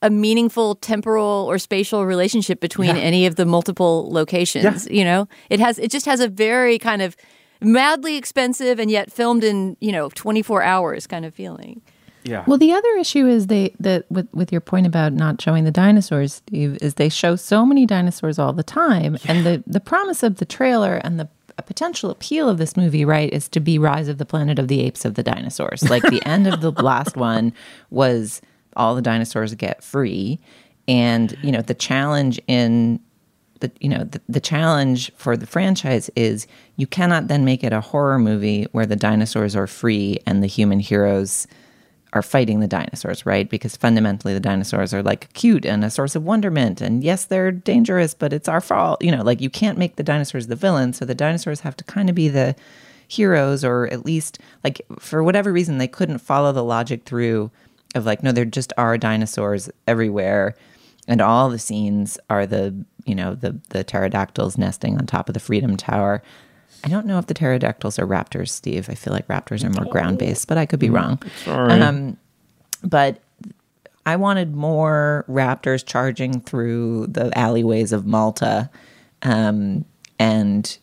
a 0.03 0.11
meaningful 0.11 0.77
temporal 0.77 1.47
or 1.51 1.59
spatial 1.59 2.07
relationship 2.07 2.61
between 2.61 2.97
yeah. 2.97 3.03
any 3.03 3.27
of 3.27 3.37
the 3.37 3.45
multiple 3.45 4.11
locations. 4.11 4.87
Yeah. 4.87 4.93
You 4.93 5.05
know, 5.05 5.29
it 5.51 5.61
has 5.61 5.79
it 5.79 5.91
just 5.91 6.07
has 6.07 6.21
a 6.21 6.29
very 6.29 6.79
kind 6.79 7.03
of 7.03 7.17
madly 7.61 8.17
expensive 8.17 8.79
and 8.79 8.91
yet 8.91 9.13
filmed 9.13 9.45
in 9.45 9.77
you 9.81 9.93
know 9.93 10.09
24 10.11 10.63
hours 10.63 11.07
kind 11.07 11.25
of 11.25 11.35
feeling. 11.35 11.83
Yeah. 12.23 12.45
Well, 12.47 12.59
the 12.59 12.73
other 12.73 12.97
issue 12.99 13.27
is 13.27 13.47
they 13.47 13.75
that 13.81 14.11
with 14.11 14.29
with 14.33 14.53
your 14.53 14.61
point 14.61 14.87
about 14.87 15.13
not 15.13 15.41
showing 15.41 15.65
the 15.65 15.71
dinosaurs, 15.71 16.35
Steve, 16.35 16.79
is 16.81 16.95
they 16.95 17.09
show 17.09 17.37
so 17.37 17.65
many 17.65 17.87
dinosaurs 17.87 18.39
all 18.39 18.53
the 18.53 18.63
time, 18.63 19.15
yeah. 19.25 19.33
and 19.33 19.47
the 19.47 19.65
the 19.67 19.81
promise 19.81 20.23
of 20.23 20.37
the 20.37 20.45
trailer 20.45 20.97
and 20.97 21.19
the 21.19 21.29
potential 21.63 22.11
appeal 22.11 22.49
of 22.49 22.59
this 22.59 22.77
movie, 22.77 23.05
right, 23.05 23.33
is 23.33 23.49
to 23.49 23.61
be 23.61 23.79
Rise 23.79 24.09
of 24.09 24.19
the 24.19 24.25
Planet 24.25 24.59
of 24.59 24.69
the 24.69 24.81
Apes 24.81 25.05
of 25.05 25.15
the 25.15 25.23
dinosaurs. 25.23 25.89
Like 25.89 26.03
the 26.03 26.27
end 26.27 26.47
of 26.47 26.61
the 26.61 26.73
last 26.73 27.17
one 27.17 27.53
was 27.91 28.41
all 28.81 28.95
the 28.95 29.03
dinosaurs 29.03 29.55
get 29.55 29.85
free. 29.85 30.41
And, 30.89 31.37
you 31.43 31.53
know, 31.53 31.61
the 31.61 31.75
challenge 31.75 32.41
in 32.47 32.99
the 33.61 33.71
you 33.79 33.91
know 33.91 34.05
the, 34.05 34.21
the 34.27 34.41
challenge 34.41 35.13
for 35.17 35.37
the 35.37 35.47
franchise 35.47 36.09
is 36.17 36.47
you 36.77 36.87
cannot 36.87 37.29
then 37.29 37.45
make 37.45 37.63
it 37.63 37.75
a 37.75 37.81
horror 37.83 38.19
movie 38.19 38.67
where 38.73 38.87
the 38.87 38.97
dinosaurs 38.97 39.55
are 39.55 39.67
free 39.67 40.19
and 40.27 40.43
the 40.43 40.47
human 40.47 40.81
heroes 40.81 41.47
are 42.13 42.23
fighting 42.23 42.61
the 42.61 42.67
dinosaurs, 42.67 43.25
right? 43.25 43.49
Because 43.49 43.77
fundamentally 43.77 44.35
the 44.35 44.41
dinosaurs 44.41 44.93
are 44.93 45.03
like 45.03 45.33
cute 45.35 45.65
and 45.65 45.85
a 45.85 45.91
source 45.91 46.17
of 46.17 46.25
wonderment. 46.25 46.81
And 46.81 47.05
yes, 47.05 47.27
they're 47.27 47.53
dangerous, 47.53 48.15
but 48.15 48.33
it's 48.33 48.49
our 48.49 48.61
fault. 48.61 49.05
You 49.05 49.13
know, 49.13 49.23
like 49.23 49.41
you 49.41 49.51
can't 49.51 49.79
make 49.79 49.97
the 49.97 50.03
dinosaurs 50.03 50.49
the 50.49 50.57
villain. 50.57 50.93
So 50.93 51.05
the 51.05 51.15
dinosaurs 51.15 51.61
have 51.61 51.77
to 51.77 51.85
kind 51.85 52.09
of 52.09 52.17
be 52.17 52.29
the 52.29 52.57
heroes, 53.07 53.65
or 53.65 53.87
at 53.89 54.05
least 54.05 54.39
like 54.65 54.81
for 54.99 55.23
whatever 55.23 55.53
reason, 55.53 55.79
they 55.79 55.89
couldn't 55.89 56.19
follow 56.19 56.51
the 56.53 56.65
logic 56.65 57.05
through 57.05 57.51
of 57.95 58.07
like, 58.07 58.23
no, 58.23 58.33
there 58.33 58.45
just 58.45 58.73
are 58.77 58.97
dinosaurs 58.99 59.71
everywhere. 59.87 60.57
And 61.09 61.21
all 61.21 61.51
the 61.51 61.59
scenes 61.59 62.19
are 62.29 62.47
the, 62.47 62.85
you 63.05 63.15
know, 63.15 63.35
the 63.35 63.59
the 63.71 63.83
pterodactyls 63.83 64.57
nesting 64.57 64.97
on 64.99 65.07
top 65.07 65.29
of 65.29 65.35
the 65.35 65.41
Freedom 65.41 65.77
Tower. 65.77 66.23
I 66.85 66.89
don't 66.89 67.07
know 67.07 67.19
if 67.19 67.27
the 67.27 67.35
pterodactyls 67.35 67.99
are 67.99 68.07
raptors, 68.07 68.51
Steve. 68.51 68.89
I 68.89 68.95
feel 68.95 69.13
like 69.13 69.27
raptors 69.29 69.65
are 69.65 69.71
more 69.71 69.91
ground 69.91 70.19
based, 70.19 70.47
but 70.47 70.57
I 70.57 70.67
could 70.67 70.79
be 70.79 70.89
mm, 70.89 70.95
wrong. 70.95 71.23
Sorry. 71.45 71.73
Um, 71.73 72.17
but 72.83 73.21
I 74.07 74.17
wanted 74.17 74.55
more 74.55 75.25
raptors 75.29 75.85
charging 75.85 76.41
through 76.41 77.09
the 77.09 77.37
alleyways 77.37 77.93
of 77.93 78.07
Malta. 78.07 78.71
Um, 79.23 79.85
and 80.19 80.79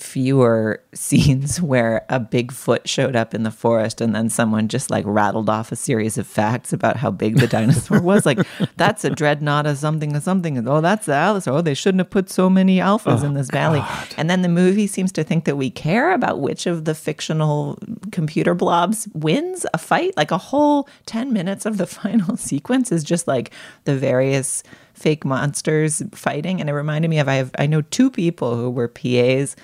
fewer 0.00 0.82
scenes 0.94 1.60
where 1.60 2.04
a 2.08 2.18
Bigfoot 2.18 2.86
showed 2.86 3.14
up 3.14 3.34
in 3.34 3.42
the 3.42 3.50
forest 3.50 4.00
and 4.00 4.14
then 4.14 4.28
someone 4.28 4.68
just 4.68 4.90
like 4.90 5.04
rattled 5.06 5.48
off 5.48 5.72
a 5.72 5.76
series 5.76 6.18
of 6.18 6.26
facts 6.26 6.72
about 6.72 6.96
how 6.96 7.10
big 7.10 7.36
the 7.36 7.46
dinosaur 7.46 8.00
was. 8.02 8.26
Like, 8.26 8.46
that's 8.76 9.04
a 9.04 9.10
dreadnought 9.10 9.66
of 9.66 9.78
something 9.78 10.16
or 10.16 10.20
something. 10.20 10.66
Oh, 10.66 10.80
that's 10.80 11.06
the 11.06 11.14
Alice. 11.14 11.46
Oh, 11.46 11.60
they 11.60 11.74
shouldn't 11.74 12.00
have 12.00 12.10
put 12.10 12.30
so 12.30 12.50
many 12.50 12.78
alphas 12.78 13.22
oh, 13.22 13.26
in 13.26 13.34
this 13.34 13.50
valley. 13.50 13.80
God. 13.80 14.08
And 14.16 14.28
then 14.28 14.42
the 14.42 14.48
movie 14.48 14.86
seems 14.86 15.12
to 15.12 15.24
think 15.24 15.44
that 15.44 15.56
we 15.56 15.70
care 15.70 16.12
about 16.12 16.40
which 16.40 16.66
of 16.66 16.84
the 16.84 16.94
fictional 16.94 17.78
computer 18.10 18.54
blobs 18.54 19.08
wins 19.14 19.66
a 19.72 19.78
fight. 19.78 20.16
Like, 20.16 20.30
a 20.30 20.38
whole 20.38 20.88
10 21.06 21.32
minutes 21.32 21.66
of 21.66 21.76
the 21.76 21.86
final 22.00 22.36
sequence 22.36 22.90
is 22.92 23.04
just 23.04 23.28
like 23.28 23.52
the 23.84 23.96
various 23.96 24.62
fake 25.00 25.24
monsters 25.24 26.02
fighting. 26.12 26.60
And 26.60 26.68
it 26.68 26.74
reminded 26.74 27.08
me 27.08 27.18
of 27.18 27.28
I 27.28 27.34
have 27.34 27.50
I 27.58 27.66
know 27.66 27.82
two 27.82 28.10
people 28.10 28.56
who 28.56 28.70
were 28.70 28.88
PAs 28.88 29.56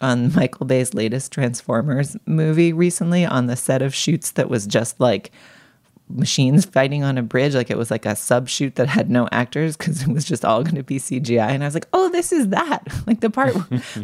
on 0.00 0.32
Michael 0.34 0.66
Bay's 0.66 0.94
latest 0.94 1.32
Transformers 1.32 2.16
movie 2.26 2.72
recently 2.72 3.24
on 3.24 3.46
the 3.46 3.56
set 3.56 3.82
of 3.82 3.94
shoots 3.94 4.32
that 4.32 4.48
was 4.48 4.66
just 4.66 5.00
like 5.00 5.30
machines 6.08 6.64
fighting 6.64 7.02
on 7.04 7.18
a 7.18 7.22
bridge. 7.22 7.54
Like 7.54 7.70
it 7.70 7.78
was 7.78 7.90
like 7.90 8.06
a 8.06 8.16
sub 8.16 8.48
shoot 8.48 8.74
that 8.76 8.88
had 8.88 9.10
no 9.10 9.28
actors 9.30 9.76
because 9.76 10.02
it 10.02 10.08
was 10.08 10.24
just 10.24 10.44
all 10.44 10.62
going 10.62 10.76
to 10.76 10.82
be 10.82 10.98
CGI. 10.98 11.48
And 11.48 11.62
I 11.62 11.66
was 11.66 11.74
like, 11.74 11.88
oh, 11.92 12.08
this 12.10 12.32
is 12.32 12.48
that. 12.48 12.86
Like 13.06 13.20
the 13.20 13.30
part, 13.30 13.56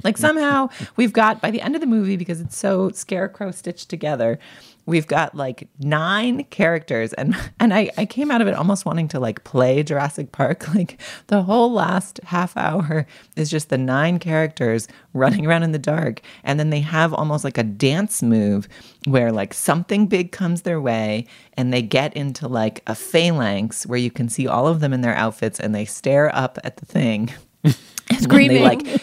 like 0.03 0.17
somehow 0.19 0.69
we've 0.97 1.13
got 1.13 1.41
by 1.41 1.53
the 1.53 1.61
end 1.61 1.77
of 1.77 1.81
the 1.81 1.87
movie 1.87 2.17
because 2.17 2.41
it's 2.41 2.57
so 2.57 2.91
scarecrow 2.91 3.53
stitched 3.53 3.89
together 3.89 4.39
we've 4.87 5.07
got 5.07 5.35
like 5.35 5.69
nine 5.81 6.45
characters 6.45 7.13
and 7.13 7.37
and 7.61 7.75
I, 7.75 7.91
I 7.99 8.07
came 8.07 8.31
out 8.31 8.41
of 8.41 8.47
it 8.47 8.55
almost 8.55 8.87
wanting 8.87 9.09
to 9.09 9.21
like 9.21 9.45
play 9.45 9.83
Jurassic 9.83 10.33
Park. 10.33 10.65
Like 10.77 11.01
the 11.29 11.43
whole 11.43 11.73
last 11.73 12.21
half 12.25 12.55
hour 12.55 13.07
is 13.35 13.51
just 13.51 13.71
the 13.71 13.79
nine 13.79 14.19
characters 14.19 14.89
running 15.15 15.47
around 15.47 15.63
in 15.63 15.73
the 15.73 15.79
dark. 15.79 16.21
And 16.45 16.61
then 16.61 16.69
they 16.69 16.81
have 16.81 17.15
almost 17.15 17.45
like 17.45 17.57
a 17.57 17.63
dance 17.63 18.23
move 18.23 18.69
where 19.07 19.33
like 19.33 19.55
something 19.55 20.07
big 20.07 20.33
comes 20.33 20.63
their 20.63 20.81
way 20.81 21.27
and 21.55 21.73
they 21.73 21.81
get 21.81 22.15
into 22.15 22.47
like 22.47 22.83
a 22.87 22.95
phalanx 22.95 23.87
where 23.87 23.99
you 23.99 24.11
can 24.11 24.29
see 24.29 24.47
all 24.47 24.67
of 24.67 24.81
them 24.81 24.93
in 24.93 25.01
their 25.01 25.15
outfits 25.15 25.59
and 25.59 25.75
they 25.75 25.87
stare 25.87 26.35
up 26.35 26.59
at 26.63 26.77
the 26.77 26.85
thing. 26.85 27.33
Screaming. 28.21 28.59
They 28.59 28.63
like 28.63 29.01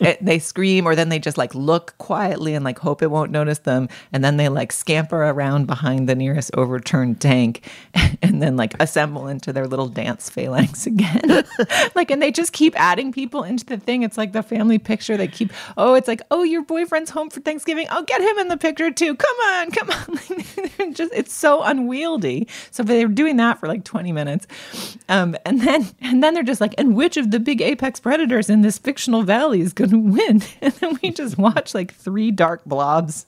Eh, 0.00 0.16
they 0.20 0.38
scream 0.38 0.86
or 0.86 0.94
then 0.94 1.08
they 1.08 1.18
just 1.18 1.38
like 1.38 1.54
look 1.54 1.96
quietly 1.98 2.54
and 2.54 2.64
like 2.64 2.78
hope 2.78 3.02
it 3.02 3.10
won't 3.10 3.30
notice 3.30 3.60
them. 3.60 3.88
And 4.12 4.24
then 4.24 4.36
they 4.36 4.48
like 4.48 4.72
scamper 4.72 5.22
around 5.24 5.66
behind 5.66 6.08
the 6.08 6.14
nearest 6.14 6.50
overturned 6.54 7.20
tank 7.20 7.68
and 8.22 8.42
then 8.42 8.56
like 8.56 8.74
assemble 8.80 9.28
into 9.28 9.52
their 9.52 9.66
little 9.66 9.88
dance 9.88 10.28
phalanx 10.28 10.86
again. 10.92 11.44
Like 11.94 12.10
and 12.10 12.20
they 12.20 12.30
just 12.30 12.52
keep 12.52 12.78
adding 12.78 13.12
people 13.12 13.42
into 13.42 13.64
the 13.64 13.76
thing. 13.76 14.02
It's 14.02 14.18
like 14.18 14.32
the 14.32 14.42
family 14.42 14.78
picture. 14.78 15.16
They 15.16 15.28
keep 15.28 15.52
oh 15.76 15.94
it's 15.94 16.08
like 16.08 16.22
oh 16.30 16.42
your 16.42 16.62
boyfriend's 16.62 17.10
home 17.10 17.30
for 17.30 17.40
thanksgiving. 17.40 17.86
I'll 17.90 18.04
get 18.04 18.20
him 18.20 18.38
in 18.38 18.48
the 18.48 18.56
picture 18.56 18.90
too. 18.90 19.14
Come 19.14 19.36
on 19.36 19.70
come 19.70 19.90
on. 19.90 20.92
Just 20.94 21.12
it's 21.14 21.32
so 21.32 21.62
unwieldy. 21.62 22.48
So 22.70 22.82
they're 22.82 23.08
doing 23.08 23.36
that 23.36 23.58
for 23.60 23.68
like 23.68 23.84
20 23.84 24.12
minutes. 24.12 24.46
Um, 25.08 25.36
and 25.46 25.60
then 25.60 25.86
and 26.00 26.22
then 26.22 26.34
they're 26.34 26.42
just 26.42 26.60
like 26.60 26.74
and 26.78 26.96
which 26.96 27.16
of 27.16 27.30
the 27.30 27.40
big 27.40 27.60
apex 27.62 28.00
predators 28.00 28.41
in 28.50 28.62
this 28.62 28.78
fictional 28.78 29.22
valley 29.22 29.60
is 29.60 29.72
going 29.72 29.90
to 29.90 29.98
win. 29.98 30.42
And 30.60 30.72
then 30.74 30.98
we 31.02 31.10
just 31.10 31.38
watch 31.38 31.74
like 31.74 31.94
three 31.94 32.30
dark 32.30 32.64
blobs 32.64 33.26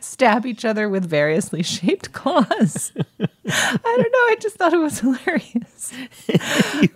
stab 0.00 0.46
each 0.46 0.64
other 0.64 0.88
with 0.88 1.04
variously 1.04 1.62
shaped 1.62 2.12
claws. 2.12 2.92
I 3.48 3.78
don't 3.82 3.98
know. 3.98 4.18
I 4.18 4.36
just 4.40 4.56
thought 4.56 4.72
it 4.72 4.78
was 4.78 5.00
hilarious. 5.00 5.92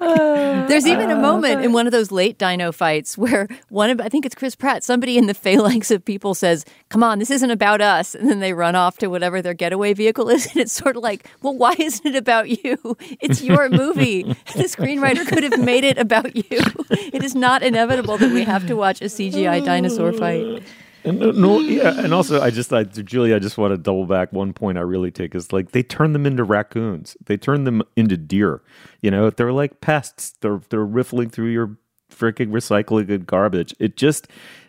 Uh, 0.00 0.66
There's 0.66 0.86
even 0.86 1.10
a 1.10 1.16
uh, 1.16 1.20
moment 1.20 1.64
in 1.64 1.72
one 1.72 1.86
of 1.86 1.92
those 1.92 2.12
late 2.12 2.38
dino 2.38 2.70
fights 2.70 3.18
where 3.18 3.48
one 3.68 3.90
of, 3.90 4.00
I 4.00 4.08
think 4.08 4.24
it's 4.24 4.34
Chris 4.34 4.54
Pratt, 4.54 4.84
somebody 4.84 5.18
in 5.18 5.26
the 5.26 5.34
phalanx 5.46 5.90
of 5.90 6.04
people 6.04 6.34
says, 6.34 6.64
Come 6.88 7.02
on, 7.02 7.18
this 7.18 7.30
isn't 7.32 7.50
about 7.50 7.80
us. 7.80 8.14
And 8.14 8.30
then 8.30 8.38
they 8.38 8.52
run 8.52 8.76
off 8.76 8.98
to 8.98 9.08
whatever 9.08 9.42
their 9.42 9.54
getaway 9.54 9.92
vehicle 9.92 10.28
is. 10.28 10.46
And 10.46 10.58
it's 10.58 10.72
sort 10.72 10.96
of 10.96 11.02
like, 11.02 11.28
Well, 11.42 11.56
why 11.56 11.74
isn't 11.78 12.06
it 12.06 12.16
about 12.16 12.48
you? 12.64 12.96
It's 13.20 13.42
your 13.42 13.68
movie. 13.68 14.22
the 14.22 14.64
screenwriter 14.64 15.26
could 15.26 15.42
have 15.42 15.58
made 15.58 15.82
it 15.82 15.98
about 15.98 16.36
you. 16.36 16.60
It 16.90 17.24
is 17.24 17.34
not 17.34 17.62
inevitable 17.64 18.18
that 18.18 18.32
we 18.32 18.44
have 18.44 18.66
to 18.68 18.74
watch 18.76 19.00
a 19.00 19.06
CGI 19.06 19.64
dinosaur 19.64 20.12
fight. 20.12 20.62
And, 21.06 21.22
uh, 21.22 21.32
no, 21.32 21.60
yeah, 21.60 22.00
and 22.00 22.12
also 22.12 22.40
I 22.42 22.50
just, 22.50 22.72
I, 22.72 22.82
Julie, 22.82 23.32
I 23.32 23.38
just 23.38 23.56
want 23.56 23.72
to 23.72 23.78
double 23.78 24.06
back. 24.06 24.32
One 24.32 24.52
point 24.52 24.76
I 24.76 24.80
really 24.80 25.10
take 25.10 25.34
is 25.34 25.52
like 25.52 25.70
they 25.70 25.82
turn 25.82 26.12
them 26.12 26.26
into 26.26 26.42
raccoons. 26.42 27.16
They 27.24 27.36
turn 27.36 27.64
them 27.64 27.82
into 27.94 28.16
deer. 28.16 28.62
You 29.00 29.10
know, 29.10 29.30
they're 29.30 29.52
like 29.52 29.80
pests. 29.80 30.34
They're 30.40 30.60
they're 30.68 30.84
riffling 30.84 31.30
through 31.30 31.50
your 31.50 31.78
freaking 32.10 32.48
recycling 32.48 33.08
and 33.08 33.26
garbage. 33.26 33.74
It 33.78 33.96
just, 33.96 34.28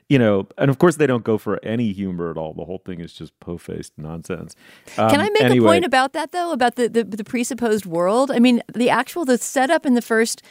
you 0.10 0.20
know, 0.20 0.48
and 0.58 0.70
of 0.70 0.78
course 0.78 0.98
they 0.98 1.08
don't 1.08 1.24
go 1.24 1.38
for 1.38 1.60
any 1.64 1.92
humor 1.92 2.30
at 2.30 2.38
all. 2.38 2.54
The 2.54 2.66
whole 2.66 2.82
thing 2.86 3.00
is 3.02 3.14
just 3.14 3.38
po-faced 3.40 3.94
nonsense. 3.98 4.56
Um, 4.98 5.10
Can 5.10 5.20
I 5.20 5.30
make 5.30 5.44
anyway, 5.44 5.66
a 5.66 5.70
point 5.70 5.86
about 5.86 6.14
that 6.14 6.32
though? 6.32 6.52
About 6.52 6.76
the, 6.76 6.88
the 6.88 7.04
the 7.04 7.24
presupposed 7.24 7.86
world? 7.86 8.32
I 8.32 8.40
mean, 8.40 8.62
the 8.76 8.90
actual 8.90 9.26
the 9.26 9.38
setup 9.38 9.86
in 9.86 9.96
the 9.96 10.02
first 10.02 10.44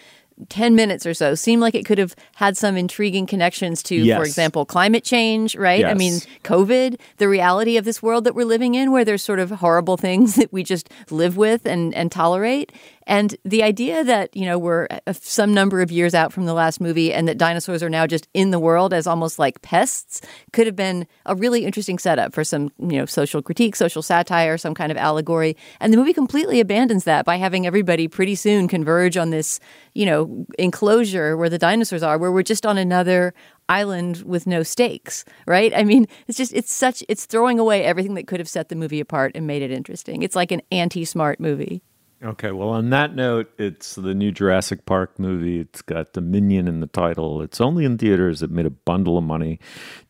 10 0.48 0.74
minutes 0.74 1.06
or 1.06 1.14
so 1.14 1.34
seemed 1.34 1.62
like 1.62 1.74
it 1.74 1.86
could 1.86 1.98
have 1.98 2.14
had 2.34 2.56
some 2.56 2.76
intriguing 2.76 3.26
connections 3.26 3.82
to, 3.84 3.94
Yes. 3.96 4.18
for 4.18 4.24
example, 4.24 4.64
climate 4.66 5.02
change, 5.02 5.56
right? 5.56 5.84
I 5.84 5.94
mean, 5.94 6.20
COVID, 6.44 6.98
the 7.16 7.28
reality 7.28 7.76
of 7.78 7.84
this 7.84 8.02
world 8.02 8.24
that 8.24 8.34
we're 8.34 8.44
living 8.46 8.74
in, 8.74 8.92
where 8.92 9.04
there's 9.04 9.22
sort 9.22 9.38
of 9.38 9.50
horrible 9.50 9.96
things 10.06 10.34
that 10.36 10.52
we 10.52 10.62
just 10.62 10.90
live 11.10 11.36
with 11.36 11.66
and, 11.66 11.94
and 11.94 12.12
tolerate. 12.12 12.72
And 13.06 13.36
the 13.44 13.62
idea 13.62 14.02
that, 14.02 14.36
you 14.36 14.44
know, 14.44 14.58
we're 14.58 14.88
uh, 14.90 15.12
some 15.12 15.54
number 15.54 15.80
of 15.80 15.92
years 15.92 16.14
out 16.14 16.32
from 16.32 16.44
the 16.44 16.54
last 16.54 16.80
movie 16.80 17.12
and 17.12 17.28
that 17.28 17.38
dinosaurs 17.38 17.82
are 17.82 17.88
now 17.88 18.06
just 18.06 18.28
in 18.34 18.50
the 18.50 18.58
world 18.58 18.92
as 18.92 19.06
almost 19.06 19.38
like 19.38 19.62
pests 19.62 20.20
could 20.52 20.66
have 20.66 20.74
been 20.74 21.06
a 21.24 21.36
really 21.36 21.64
interesting 21.64 21.98
setup 21.98 22.34
for 22.34 22.42
some, 22.42 22.72
you 22.80 22.98
know, 22.98 23.06
social 23.06 23.42
critique, 23.42 23.76
social 23.76 24.02
satire, 24.02 24.58
some 24.58 24.74
kind 24.74 24.90
of 24.90 24.98
allegory. 24.98 25.56
And 25.80 25.92
the 25.92 25.96
movie 25.96 26.12
completely 26.12 26.58
abandons 26.58 27.04
that 27.04 27.24
by 27.24 27.36
having 27.36 27.66
everybody 27.66 28.08
pretty 28.08 28.34
soon 28.34 28.66
converge 28.66 29.16
on 29.16 29.30
this, 29.30 29.60
you 29.94 30.04
know, 30.04 30.44
enclosure 30.58 31.36
where 31.36 31.48
the 31.48 31.58
dinosaurs 31.58 32.02
are, 32.02 32.18
where 32.18 32.32
we're 32.32 32.42
just 32.42 32.66
on 32.66 32.76
another 32.76 33.34
island 33.68 34.22
with 34.26 34.46
no 34.46 34.62
stakes, 34.62 35.24
right? 35.46 35.72
I 35.76 35.84
mean, 35.84 36.06
it's 36.26 36.38
just 36.38 36.52
it's 36.52 36.72
such 36.72 37.04
it's 37.08 37.26
throwing 37.26 37.58
away 37.58 37.84
everything 37.84 38.14
that 38.14 38.26
could 38.26 38.40
have 38.40 38.48
set 38.48 38.68
the 38.68 38.76
movie 38.76 39.00
apart 39.00 39.32
and 39.34 39.46
made 39.46 39.62
it 39.62 39.70
interesting. 39.70 40.22
It's 40.22 40.36
like 40.36 40.52
an 40.52 40.62
anti-smart 40.70 41.40
movie. 41.40 41.82
Okay, 42.22 42.50
well, 42.50 42.70
on 42.70 42.90
that 42.90 43.14
note, 43.14 43.52
it's 43.58 43.94
the 43.94 44.14
new 44.14 44.32
Jurassic 44.32 44.86
Park 44.86 45.18
movie. 45.18 45.60
It's 45.60 45.82
got 45.82 46.14
Dominion 46.14 46.66
in 46.66 46.80
the 46.80 46.86
title. 46.86 47.42
It's 47.42 47.60
only 47.60 47.84
in 47.84 47.98
theaters. 47.98 48.42
It 48.42 48.50
made 48.50 48.64
a 48.64 48.70
bundle 48.70 49.18
of 49.18 49.24
money. 49.24 49.60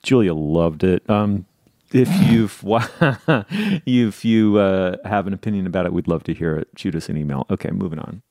Julia 0.05 0.33
loved 0.33 0.85
it. 0.85 1.09
Um, 1.11 1.47
if 1.93 2.09
you've 2.31 2.63
if 3.87 4.25
you 4.25 4.59
uh, 4.59 4.97
have 5.05 5.27
an 5.27 5.33
opinion 5.33 5.67
about 5.67 5.87
it, 5.87 5.93
we'd 5.93 6.09
love 6.09 6.23
to 6.25 6.35
hear 6.35 6.57
it. 6.57 6.69
Shoot 6.77 6.95
us 6.95 7.09
an 7.09 7.17
email. 7.17 7.47
Okay, 7.51 7.71
moving 7.71 7.99
on. 7.99 8.23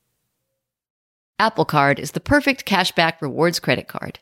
Apple 1.38 1.66
Card 1.66 1.98
is 1.98 2.12
the 2.12 2.20
perfect 2.20 2.64
cashback 2.64 3.20
rewards 3.20 3.60
credit 3.60 3.88
card. 3.88 4.20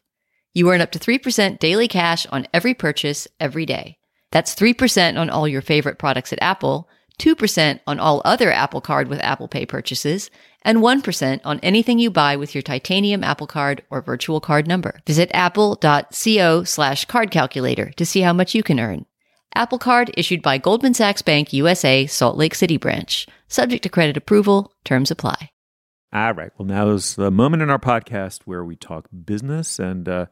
You 0.53 0.71
earn 0.71 0.81
up 0.81 0.91
to 0.93 0.99
3% 0.99 1.59
daily 1.61 1.87
cash 1.87 2.27
on 2.27 2.47
every 2.53 2.75
purchase 2.75 3.29
every 3.39 3.67
day. 3.67 3.99
That's 4.33 4.55
3% 4.55 5.19
on 5.19 5.31
all 5.31 5.47
your 5.47 5.63
favorite 5.63 5.99
products 5.99 6.33
at 6.33 6.43
Apple, 6.43 6.89
2% 7.19 7.81
on 7.87 8.01
all 8.01 8.23
other 8.25 8.53
Apple 8.53 8.81
Card 8.81 9.09
with 9.09 9.21
Apple 9.21 9.49
Pay 9.49 9.67
purchases, 9.67 10.31
and 10.63 10.79
1% 10.79 11.41
on 11.45 11.61
anything 11.61 11.99
you 11.99 12.11
buy 12.11 12.37
with 12.37 12.55
your 12.55 12.63
titanium 12.63 13.23
Apple 13.23 13.47
Card 13.47 13.83
or 13.91 14.01
virtual 14.01 14.41
card 14.41 14.67
number. 14.67 15.01
Visit 15.07 15.31
apple.co 15.33 16.65
slash 16.65 17.05
card 17.05 17.31
calculator 17.31 17.91
to 17.97 18.07
see 18.07 18.21
how 18.21 18.33
much 18.33 18.55
you 18.55 18.63
can 18.63 18.81
earn. 18.81 19.07
Apple 19.55 19.79
Card 19.79 20.11
issued 20.17 20.43
by 20.43 20.59
Goldman 20.59 20.95
Sachs 20.95 21.23
Bank 21.23 21.53
USA, 21.53 22.07
Salt 22.07 22.37
Lake 22.37 22.55
City 22.55 22.77
branch. 22.77 23.27
Subject 23.47 23.83
to 23.85 23.89
credit 23.89 24.17
approval, 24.17 24.73
terms 24.85 25.11
apply. 25.11 25.51
All 26.13 26.33
right. 26.33 26.51
Well, 26.59 26.67
now 26.67 26.91
is 26.91 27.17
the 27.17 27.31
moment 27.31 27.63
in 27.63 27.71
our 27.71 27.79
podcast 27.79 28.43
where 28.45 28.65
we 28.65 28.77
talk 28.77 29.09
business. 29.25 29.79
And 29.79 30.09
uh, 30.09 30.27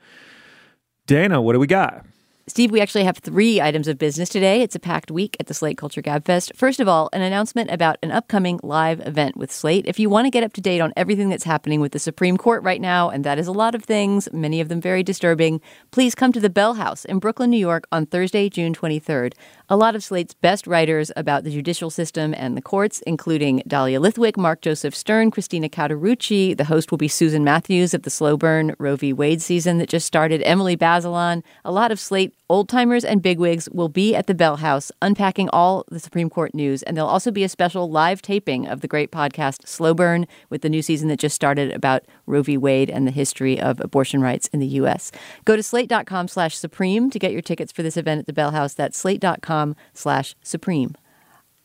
Dana, 1.06 1.40
what 1.40 1.54
do 1.54 1.60
we 1.60 1.66
got? 1.66 2.06
Steve, 2.48 2.72
we 2.72 2.80
actually 2.80 3.04
have 3.04 3.18
three 3.18 3.60
items 3.60 3.86
of 3.86 3.98
business 3.98 4.28
today. 4.28 4.62
It's 4.62 4.74
a 4.74 4.80
packed 4.80 5.12
week 5.12 5.36
at 5.38 5.46
the 5.46 5.54
Slate 5.54 5.78
Culture 5.78 6.02
Gabfest. 6.02 6.56
First 6.56 6.80
of 6.80 6.88
all, 6.88 7.08
an 7.12 7.22
announcement 7.22 7.70
about 7.70 7.98
an 8.02 8.10
upcoming 8.10 8.58
live 8.64 9.00
event 9.06 9.36
with 9.36 9.52
Slate. 9.52 9.86
If 9.86 10.00
you 10.00 10.10
want 10.10 10.26
to 10.26 10.30
get 10.30 10.42
up 10.42 10.52
to 10.54 10.60
date 10.60 10.80
on 10.80 10.92
everything 10.96 11.28
that's 11.28 11.44
happening 11.44 11.80
with 11.80 11.92
the 11.92 12.00
Supreme 12.00 12.36
Court 12.36 12.64
right 12.64 12.80
now, 12.80 13.10
and 13.10 13.22
that 13.22 13.38
is 13.38 13.46
a 13.46 13.52
lot 13.52 13.76
of 13.76 13.84
things, 13.84 14.28
many 14.32 14.60
of 14.60 14.68
them 14.68 14.80
very 14.80 15.04
disturbing, 15.04 15.60
please 15.92 16.16
come 16.16 16.32
to 16.32 16.40
the 16.40 16.50
Bell 16.50 16.74
House 16.74 17.04
in 17.04 17.20
Brooklyn, 17.20 17.48
New 17.48 17.58
York 17.58 17.86
on 17.92 18.06
Thursday, 18.06 18.48
June 18.48 18.74
23rd. 18.74 19.34
A 19.68 19.76
lot 19.76 19.94
of 19.94 20.02
Slate's 20.02 20.34
best 20.34 20.66
writers 20.66 21.12
about 21.14 21.44
the 21.44 21.50
judicial 21.50 21.90
system 21.90 22.34
and 22.36 22.56
the 22.56 22.62
courts, 22.62 23.02
including 23.06 23.62
Dahlia 23.68 24.00
Lithwick, 24.00 24.36
Mark 24.36 24.62
Joseph 24.62 24.96
Stern, 24.96 25.30
Christina 25.30 25.68
Cauterucci. 25.68 26.56
The 26.56 26.64
host 26.64 26.90
will 26.90 26.98
be 26.98 27.08
Susan 27.08 27.44
Matthews 27.44 27.94
of 27.94 28.02
the 28.02 28.10
slow 28.10 28.36
burn 28.36 28.74
Roe 28.78 28.96
v. 28.96 29.12
Wade 29.12 29.40
season 29.40 29.78
that 29.78 29.88
just 29.88 30.06
started, 30.06 30.42
Emily 30.42 30.76
Bazelon. 30.76 31.42
A 31.64 31.70
lot 31.70 31.92
of 31.92 32.00
Slate 32.00 32.31
old 32.48 32.68
timers 32.68 33.04
and 33.04 33.22
bigwigs 33.22 33.68
will 33.70 33.88
be 33.88 34.14
at 34.14 34.26
the 34.26 34.34
Bell 34.34 34.56
House 34.56 34.92
unpacking 35.00 35.48
all 35.50 35.84
the 35.88 35.98
Supreme 35.98 36.28
Court 36.28 36.54
news. 36.54 36.82
And 36.82 36.96
there'll 36.96 37.08
also 37.08 37.30
be 37.30 37.44
a 37.44 37.48
special 37.48 37.90
live 37.90 38.20
taping 38.20 38.66
of 38.66 38.80
the 38.80 38.88
great 38.88 39.10
podcast 39.10 39.66
Slow 39.66 39.94
Burn 39.94 40.26
with 40.50 40.62
the 40.62 40.68
new 40.68 40.82
season 40.82 41.08
that 41.08 41.18
just 41.18 41.34
started 41.34 41.72
about 41.72 42.04
Roe 42.26 42.42
v. 42.42 42.58
Wade 42.58 42.90
and 42.90 43.06
the 43.06 43.10
history 43.10 43.58
of 43.58 43.80
abortion 43.80 44.20
rights 44.20 44.48
in 44.48 44.60
the 44.60 44.66
U.S. 44.66 45.10
Go 45.44 45.56
to 45.56 45.62
slate.com 45.62 46.28
slash 46.28 46.56
supreme 46.56 47.10
to 47.10 47.18
get 47.18 47.32
your 47.32 47.42
tickets 47.42 47.72
for 47.72 47.82
this 47.82 47.96
event 47.96 48.18
at 48.20 48.26
the 48.26 48.32
Bell 48.32 48.50
House. 48.50 48.74
That's 48.74 48.98
slate.com 48.98 49.74
slash 49.94 50.34
supreme. 50.42 50.94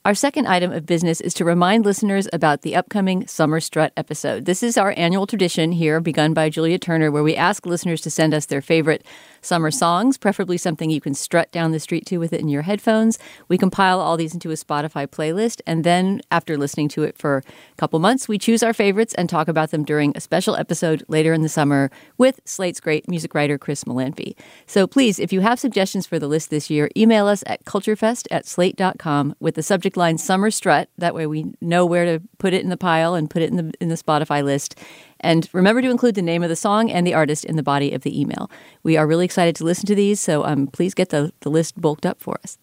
Our 0.08 0.16
second 0.16 0.48
item 0.48 0.72
of 0.72 0.86
business 0.86 1.20
is 1.20 1.34
to 1.34 1.44
remind 1.44 1.84
listeners 1.84 2.30
about 2.32 2.62
the 2.62 2.78
upcoming 2.78 3.28
Summer 3.28 3.60
Strut 3.60 3.92
episode. 3.98 4.46
This 4.46 4.64
is 4.64 4.78
our 4.78 4.94
annual 4.96 5.28
tradition 5.28 5.74
here, 5.74 6.00
begun 6.00 6.34
by 6.34 6.50
Julia 6.50 6.80
Turner, 6.80 7.12
where 7.12 7.24
we 7.24 7.36
ask 7.36 7.66
listeners 7.66 8.00
to 8.00 8.10
send 8.10 8.34
us 8.34 8.46
their 8.46 8.62
favorite 8.62 9.06
summer 9.42 9.72
songs, 9.72 10.18
preferably 10.18 10.58
something 10.58 10.90
you 10.90 11.02
can 11.02 11.14
strut 11.14 11.52
down 11.52 11.72
the 11.72 11.80
street 11.80 12.06
to 12.08 12.18
with 12.18 12.34
it 12.34 12.42
in 12.42 12.50
your 12.50 12.64
headphones. 12.64 13.20
We 13.48 13.58
compile 13.58 14.00
all 14.00 14.18
these 14.18 14.34
into 14.34 14.52
a 14.52 14.56
Spotify 14.56 15.08
playlist, 15.08 15.62
and 15.66 15.84
then 15.84 16.22
after 16.32 16.58
listening 16.58 16.90
to 16.90 17.04
it 17.04 17.18
for 17.18 17.38
a 17.38 17.76
couple 17.76 18.00
months, 18.00 18.28
we 18.28 18.38
choose 18.38 18.64
our 18.64 18.74
favorites 18.74 19.14
and 19.14 19.30
talk 19.30 19.48
about 19.48 19.72
them 19.72 19.84
during 19.84 20.14
a 20.16 20.22
special 20.22 20.56
episode 20.56 21.04
later 21.08 21.34
in 21.34 21.42
the 21.42 21.50
summer 21.50 21.90
with 22.18 22.40
Slate's 22.46 22.80
great 22.80 23.08
music 23.08 23.34
writer, 23.34 23.58
Chris 23.58 23.84
Molanphy. 23.84 24.36
So 24.66 24.88
please, 24.88 25.20
if 25.20 25.32
you 25.34 25.42
have 25.42 25.60
suggestions 25.60 26.08
for 26.08 26.20
the 26.20 26.28
list 26.28 26.50
this 26.50 26.70
year, 26.70 26.90
email 26.96 27.28
us 27.28 27.44
at 27.48 27.66
culturefest 27.66 28.28
at 28.32 28.46
slate.com 28.46 29.36
with 29.40 29.56
the 29.56 29.64
subject 29.64 29.98
line 29.98 30.18
Summer 30.18 30.52
Strut. 30.52 30.90
That 30.98 31.16
way 31.16 31.28
we 31.28 31.54
know 31.62 31.86
where 31.86 32.06
to 32.06 32.22
put 32.38 32.54
it 32.54 32.64
in 32.64 32.70
the 32.70 32.78
pile 32.78 33.16
and 33.16 33.30
put 33.30 33.42
it 33.42 33.50
in 33.50 33.58
the, 33.58 33.74
in 33.80 33.90
the 33.90 33.96
Spotify 33.96 34.44
list. 34.44 34.80
And 35.20 35.50
remember 35.54 35.82
to 35.82 35.90
include 35.90 36.16
the 36.16 36.22
name 36.22 36.44
of 36.44 36.50
the 36.50 36.56
song 36.56 36.92
and 36.92 37.06
the 37.06 37.14
artist 37.14 37.46
in 37.46 37.56
the 37.56 37.64
body 37.64 37.94
of 37.94 38.02
the 38.02 38.20
email. 38.20 38.50
We 38.84 38.98
are 38.98 39.08
really 39.08 39.26
excited 39.26 39.56
to 39.58 39.64
listen 39.64 39.86
to 39.88 39.96
these, 39.96 40.20
so 40.20 40.44
um, 40.46 40.68
please 40.68 40.94
get 40.94 41.10
the, 41.10 41.34
the 41.42 41.50
list 41.50 41.80
bulked 41.80 42.06
up 42.06 42.22
for 42.22 42.40
us. 42.44 42.58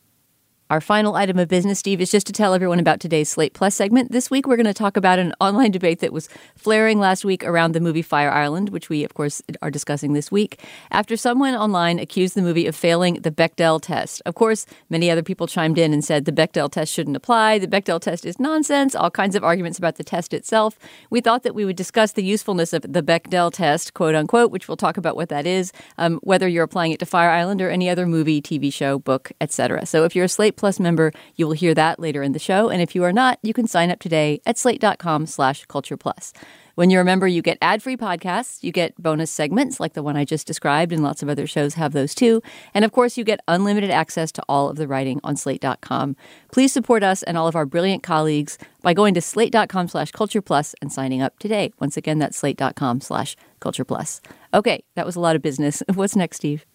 Our 0.71 0.81
final 0.81 1.15
item 1.15 1.39
of 1.39 1.49
business, 1.49 1.79
Steve, 1.79 2.01
is 2.01 2.11
just 2.11 2.27
to 2.27 2.33
tell 2.33 2.55
everyone 2.55 2.81
about 2.81 2.99
today's 2.99 3.29
Slate 3.29 3.53
Plus 3.53 3.75
segment. 3.75 4.13
This 4.13 4.31
week, 4.31 4.47
we're 4.47 4.57
going 4.57 4.65
to 4.65 4.73
talk 4.73 4.97
about 4.97 5.19
an 5.19 5.35
online 5.39 5.71
debate 5.71 5.99
that 6.01 6.11
was 6.11 6.27
flaring 6.57 6.99
last 6.99 7.23
week 7.23 7.45
around 7.45 7.73
the 7.73 7.81
movie 7.81 8.01
Fire 8.01 8.31
Island, 8.31 8.71
which 8.71 8.89
we, 8.89 9.05
of 9.05 9.13
course, 9.13 9.43
are 9.61 9.71
discussing 9.71 10.15
this 10.15 10.33
week, 10.33 10.59
after 10.91 11.19
someone 11.19 11.55
online 11.55 11.99
accused 11.99 12.35
the 12.35 12.41
movie 12.41 12.67
of 12.67 12.75
failing 12.75 13.17
the 13.17 13.31
Bechdel 13.31 13.79
test. 13.79 14.23
Of 14.25 14.37
course, 14.37 14.65
many 14.89 15.11
other 15.11 15.23
people 15.23 15.47
chimed 15.47 15.77
in 15.77 15.93
and 15.93 16.03
said 16.03 16.25
the 16.25 16.33
Bechdel 16.33 16.73
test 16.73 16.91
shouldn't 16.91 17.17
apply. 17.17 17.59
The 17.59 17.69
Bechdel 17.69 18.01
test 18.01 18.25
is 18.25 18.41
nonsense, 18.41 18.95
all 18.95 19.11
kinds 19.11 19.37
of 19.37 19.45
arguments 19.45 19.77
about 19.77 19.97
the 19.97 20.05
test 20.05 20.33
itself. 20.33 20.79
We 21.11 21.21
thought 21.21 21.43
that 21.43 21.55
we 21.55 21.67
would 21.67 21.77
discuss 21.77 22.13
the 22.13 22.25
usefulness 22.25 22.73
of 22.73 22.91
the 22.91 23.03
Bechdel 23.03 23.53
test, 23.53 23.93
quote 23.93 24.15
unquote, 24.15 24.51
which 24.51 24.67
we'll 24.67 24.79
talk 24.79 24.97
about 24.97 25.15
what 25.15 25.29
that 25.29 25.47
is, 25.47 25.73
um, 25.99 26.21
whether 26.23 26.49
you're 26.49 26.65
applying 26.65 26.93
it 26.93 27.01
to 27.01 27.07
Fire 27.07 27.29
Island 27.29 27.61
or 27.61 27.69
any 27.69 27.91
other 27.91 28.07
movie, 28.07 28.41
TV 28.41 28.73
show, 28.73 28.99
book, 28.99 29.31
etc. 29.43 29.85
So 29.85 30.05
if 30.05 30.17
you're 30.17 30.25
a 30.25 30.29
Slate 30.29 30.54
Plus 30.57 30.81
member, 30.81 31.13
you 31.37 31.47
will 31.47 31.55
hear 31.55 31.75
that 31.75 31.99
later 31.99 32.23
in 32.23 32.33
the 32.33 32.39
show. 32.39 32.69
And 32.69 32.81
if 32.81 32.95
you 32.95 33.05
are 33.05 33.13
not, 33.13 33.39
you 33.43 33.53
can 33.53 33.67
sign 33.67 33.91
up 33.91 34.01
today 34.01 34.41
at 34.47 34.59
slate.com 34.59 35.27
slash 35.27 35.65
culture 35.67 35.97
plus. 35.97 36.33
When 36.75 36.91
you're 36.91 37.03
a 37.03 37.05
member, 37.05 37.29
you 37.29 37.41
get 37.41 37.59
ad 37.63 37.85
free 37.85 37.97
podcasts, 37.97 38.65
you 38.65 38.73
get 38.73 39.01
bonus 39.01 39.31
segments 39.31 39.79
like 39.79 39.93
the 39.93 40.03
one 40.03 40.17
I 40.17 40.25
just 40.25 40.45
described, 40.45 40.93
and 40.93 41.05
lots 41.05 41.23
of 41.23 41.29
other 41.29 41.47
shows 41.47 41.75
have 41.75 41.93
those 41.93 42.17
too. 42.17 42.43
And 42.75 42.85
of 42.85 42.91
course, 42.91 43.17
you 43.17 43.23
get 43.23 43.39
unlimited 43.47 43.91
access 43.91 44.33
to 44.33 44.43
all 44.49 44.69
of 44.69 44.77
the 44.77 44.89
writing 44.89 45.21
on 45.23 45.37
slate.com. 45.37 46.17
Please 46.53 46.73
support 46.73 47.05
us 47.05 47.23
and 47.23 47.39
all 47.39 47.47
of 47.47 47.55
our 47.55 47.65
brilliant 47.65 48.03
colleagues 48.03 48.59
by 48.83 48.93
going 48.93 49.15
to 49.15 49.21
slate.com 49.21 49.87
slash 49.87 50.11
culture 50.11 50.43
plus 50.43 50.75
and 50.83 50.93
signing 50.93 51.23
up 51.23 51.39
today. 51.39 51.73
Once 51.79 51.97
again, 51.97 52.19
that's 52.19 52.37
slate.com 52.37 53.01
slash 53.01 53.37
culture 53.61 53.85
plus. 53.85 54.21
Okay, 54.53 54.83
that 54.97 55.07
was 55.07 55.15
a 55.15 55.21
lot 55.21 55.37
of 55.37 55.43
business. 55.43 55.81
What's 55.95 56.17
next, 56.17 56.39
Steve? 56.39 56.67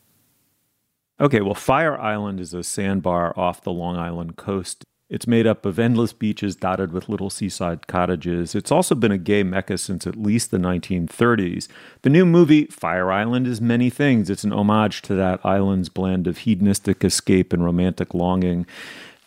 Okay, 1.21 1.41
well, 1.41 1.53
Fire 1.53 1.99
Island 1.99 2.39
is 2.39 2.53
a 2.53 2.63
sandbar 2.63 3.38
off 3.38 3.62
the 3.62 3.73
Long 3.73 3.97
Island 3.97 4.38
coast. 4.38 4.86
It's 5.10 5.27
made 5.27 5.45
up 5.45 5.65
of 5.65 5.77
endless 5.77 6.13
beaches 6.13 6.55
dotted 6.55 6.93
with 6.93 7.10
little 7.10 7.29
seaside 7.29 7.88
cottages. 7.88 8.55
It's 8.55 8.71
also 8.71 8.95
been 8.95 9.12
a 9.12 9.17
gay 9.17 9.43
mecca 9.43 9.77
since 9.79 10.08
at 10.08 10.15
least 10.15 10.51
the 10.51 10.60
1930s. 10.60 11.67
The 12.03 12.10
new 12.10 12.25
movie, 12.25 12.65
Fire 12.67 13.12
Island, 13.12 13.47
is 13.47 13.60
many 13.60 13.89
things. 13.89 14.29
It's 14.29 14.45
an 14.45 14.53
homage 14.53 15.01
to 15.03 15.15
that 15.15 15.43
island's 15.43 15.89
blend 15.89 16.27
of 16.27 16.39
hedonistic 16.39 17.03
escape 17.03 17.51
and 17.51 17.65
romantic 17.65 18.13
longing 18.13 18.65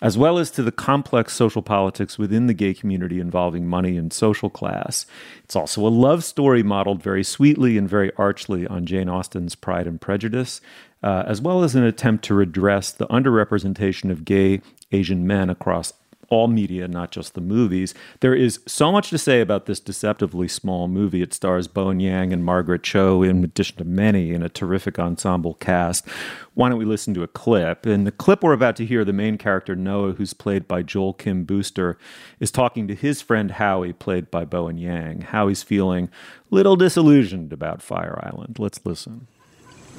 as 0.03 0.19
well 0.19 0.37
as 0.37 0.51
to 0.51 0.63
the 0.65 0.73
complex 0.73 1.33
social 1.33 1.63
politics 1.63 2.19
within 2.19 2.49
the 2.49 2.55
gay 2.55 2.75
community 2.75 3.21
involving 3.21 3.67
money 3.67 3.97
and 3.97 4.13
social 4.13 4.51
class. 4.51 5.07
It's 5.45 5.55
also 5.55 5.87
a 5.87 5.89
love 5.89 6.25
story 6.25 6.65
modeled 6.65 7.03
very 7.03 7.23
sweetly 7.23 7.79
and 7.79 7.89
very 7.89 8.11
archly 8.17 8.67
on 8.67 8.85
Jane 8.85 9.09
Austen's 9.09 9.55
Pride 9.55 9.87
and 9.87 10.01
Prejudice, 10.01 10.61
uh, 11.05 11.23
as 11.27 11.41
well 11.41 11.63
as 11.63 11.77
an 11.77 11.85
attempt 11.85 12.25
to 12.25 12.35
redress 12.35 12.91
the 12.91 13.07
underrepresentation 13.07 14.11
of 14.11 14.25
gay 14.25 14.61
Asian 14.91 15.25
men 15.25 15.49
across 15.49 15.93
all 16.33 16.49
media, 16.49 16.89
not 16.89 17.11
just 17.11 17.35
the 17.35 17.43
movies. 17.43 17.93
There 18.21 18.35
is 18.35 18.59
so 18.67 18.91
much 18.91 19.11
to 19.11 19.19
say 19.19 19.43
about 19.43 19.67
this 19.67 19.79
deceptively 19.79 20.49
small 20.49 20.89
movie. 20.89 21.21
It 21.21 21.35
stars 21.35 21.69
Bowen 21.69 22.01
Yang 22.01 22.33
and 22.33 22.43
Margaret 22.43 22.83
Cho, 22.83 23.23
in 23.23 23.45
addition 23.45 23.77
to 23.77 23.85
many, 23.85 24.31
in 24.31 24.43
a 24.43 24.49
terrific 24.49 24.99
ensemble 24.99 25.53
cast. 25.53 26.09
Why 26.55 26.71
don't 26.71 26.79
we 26.79 26.87
listen 26.87 27.13
to 27.13 27.23
a 27.23 27.29
clip? 27.29 27.87
In 27.87 28.05
the 28.05 28.11
clip 28.11 28.43
we're 28.43 28.55
about 28.55 28.77
to 28.77 28.87
hear, 28.87 29.05
the 29.05 29.13
main 29.13 29.37
character, 29.37 29.77
Noah, 29.77 30.13
who's 30.13 30.33
played 30.33 30.67
by 30.67 30.83
Joel 30.83 31.13
Kim 31.13 31.45
Booster, 31.45 31.99
is 32.41 32.51
talking 32.51 32.89
to 32.89 32.95
his 32.95 33.21
friend 33.21 33.51
Howie, 33.51 33.93
played 33.93 34.31
by 34.31 34.47
Bowen 34.47 34.79
Yang. 34.79 35.21
Howie's 35.33 35.63
feeling 35.63 36.09
little 36.51 36.77
disillusioned 36.77 37.53
about 37.53 37.83
Fire 37.83 38.19
Island. 38.23 38.59
Let's 38.59 38.81
listen. 38.87 39.27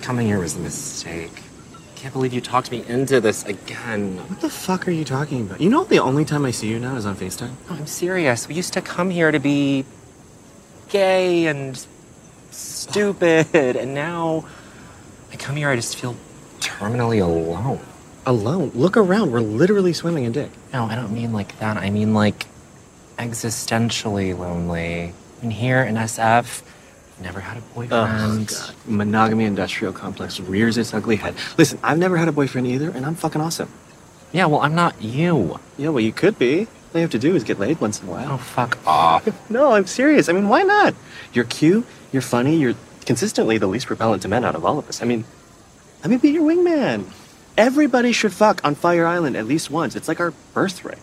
Coming 0.02 0.26
here 0.26 0.39
was 0.39 0.56
a 0.56 0.60
mistake 0.62 1.43
can't 2.03 2.11
believe 2.11 2.33
you 2.33 2.41
talked 2.41 2.69
me 2.69 2.83
into 2.89 3.21
this 3.21 3.45
again. 3.45 4.17
What 4.27 4.41
the 4.41 4.49
fuck 4.49 4.89
are 4.89 4.91
you 4.91 5.05
talking 5.05 5.39
about? 5.39 5.61
You 5.61 5.69
know 5.69 5.85
the 5.85 5.99
only 5.99 6.25
time 6.25 6.43
I 6.43 6.51
see 6.51 6.67
you 6.67 6.77
now 6.77 6.97
is 6.97 7.05
on 7.05 7.15
FaceTime? 7.15 7.53
No, 7.69 7.77
I'm 7.77 7.87
serious. 7.87 8.45
We 8.45 8.55
used 8.55 8.73
to 8.73 8.81
come 8.81 9.09
here 9.09 9.31
to 9.31 9.39
be 9.39 9.85
gay 10.89 11.45
and 11.45 11.81
stupid, 12.51 13.55
and 13.55 13.93
now 13.93 14.45
I 15.31 15.37
come 15.37 15.55
here, 15.55 15.69
I 15.69 15.77
just 15.77 15.95
feel 15.95 16.17
terminally 16.59 17.23
alone. 17.23 17.79
Alone? 18.25 18.71
Look 18.75 18.97
around. 18.97 19.31
We're 19.31 19.39
literally 19.39 19.93
swimming 19.93 20.25
in 20.25 20.33
dick. 20.33 20.51
No, 20.73 20.83
I 20.83 20.95
don't 20.95 21.13
mean 21.13 21.31
like 21.31 21.57
that. 21.59 21.77
I 21.77 21.89
mean 21.89 22.13
like 22.13 22.47
existentially 23.17 24.37
lonely. 24.37 25.13
And 25.41 25.53
here 25.53 25.81
in 25.81 25.95
SF, 25.95 26.63
Never 27.21 27.39
had 27.39 27.58
a 27.58 27.62
boyfriend. 27.62 27.91
Oh, 27.93 28.45
God. 28.45 28.76
Monogamy 28.86 29.45
industrial 29.45 29.93
complex 29.93 30.39
rears 30.39 30.78
its 30.78 30.93
ugly 30.93 31.15
head. 31.15 31.36
Listen, 31.58 31.80
I've 31.84 31.97
never 31.97 32.17
had 32.17 32.28
a 32.28 32.32
boyfriend 32.32 32.67
either, 32.67 32.89
and 32.89 33.06
I'm 33.06 33.15
fucking 33.15 33.39
awesome. 33.41 33.69
Yeah, 34.32 34.47
well, 34.47 34.62
I'm 34.62 34.76
not 34.76 35.02
you. 35.02 35.60
Yeah, 35.78 35.89
well, 35.89 35.99
you 35.99 36.12
could 36.12 36.39
be. 36.39 36.67
All 36.93 36.99
you 36.99 37.02
have 37.02 37.12
to 37.12 37.19
do 37.19 37.36
is 37.36 37.43
get 37.43 37.60
laid 37.60 37.80
once 37.80 38.02
in 38.02 38.08
a 38.08 38.12
while. 38.12 38.34
Oh, 38.34 38.38
fuck 38.38 38.78
off. 38.86 39.28
no, 39.49 39.73
I'm 39.73 39.88
serious. 39.88 40.28
I 40.28 40.34
mean, 40.34 40.47
why 40.47 40.63
not? 40.63 40.95
You're 41.34 41.45
cute, 41.45 41.86
you're 42.12 42.21
funny, 42.21 42.56
you're 42.58 42.76
consistently 43.06 43.58
the 43.58 43.67
least 43.67 43.89
repellent 43.89 44.21
to 44.23 44.28
men 44.28 44.43
out 44.43 44.56
of 44.56 44.65
all 44.65 44.80
of 44.80 44.88
us. 44.89 45.02
I 45.02 45.06
mean, 45.06 45.23
let 46.02 46.10
me 46.10 46.17
be 46.17 46.30
your 46.30 46.43
wingman. 46.43 47.06
Everybody 47.58 48.12
should 48.12 48.34
fuck 48.34 48.63
on 48.65 48.76
Fire 48.76 49.06
Island 49.06 49.38
at 49.38 49.45
least 49.45 49.69
once. 49.69 49.95
It's 49.95 50.08
like 50.08 50.19
our 50.19 50.32
birthright. 50.54 50.99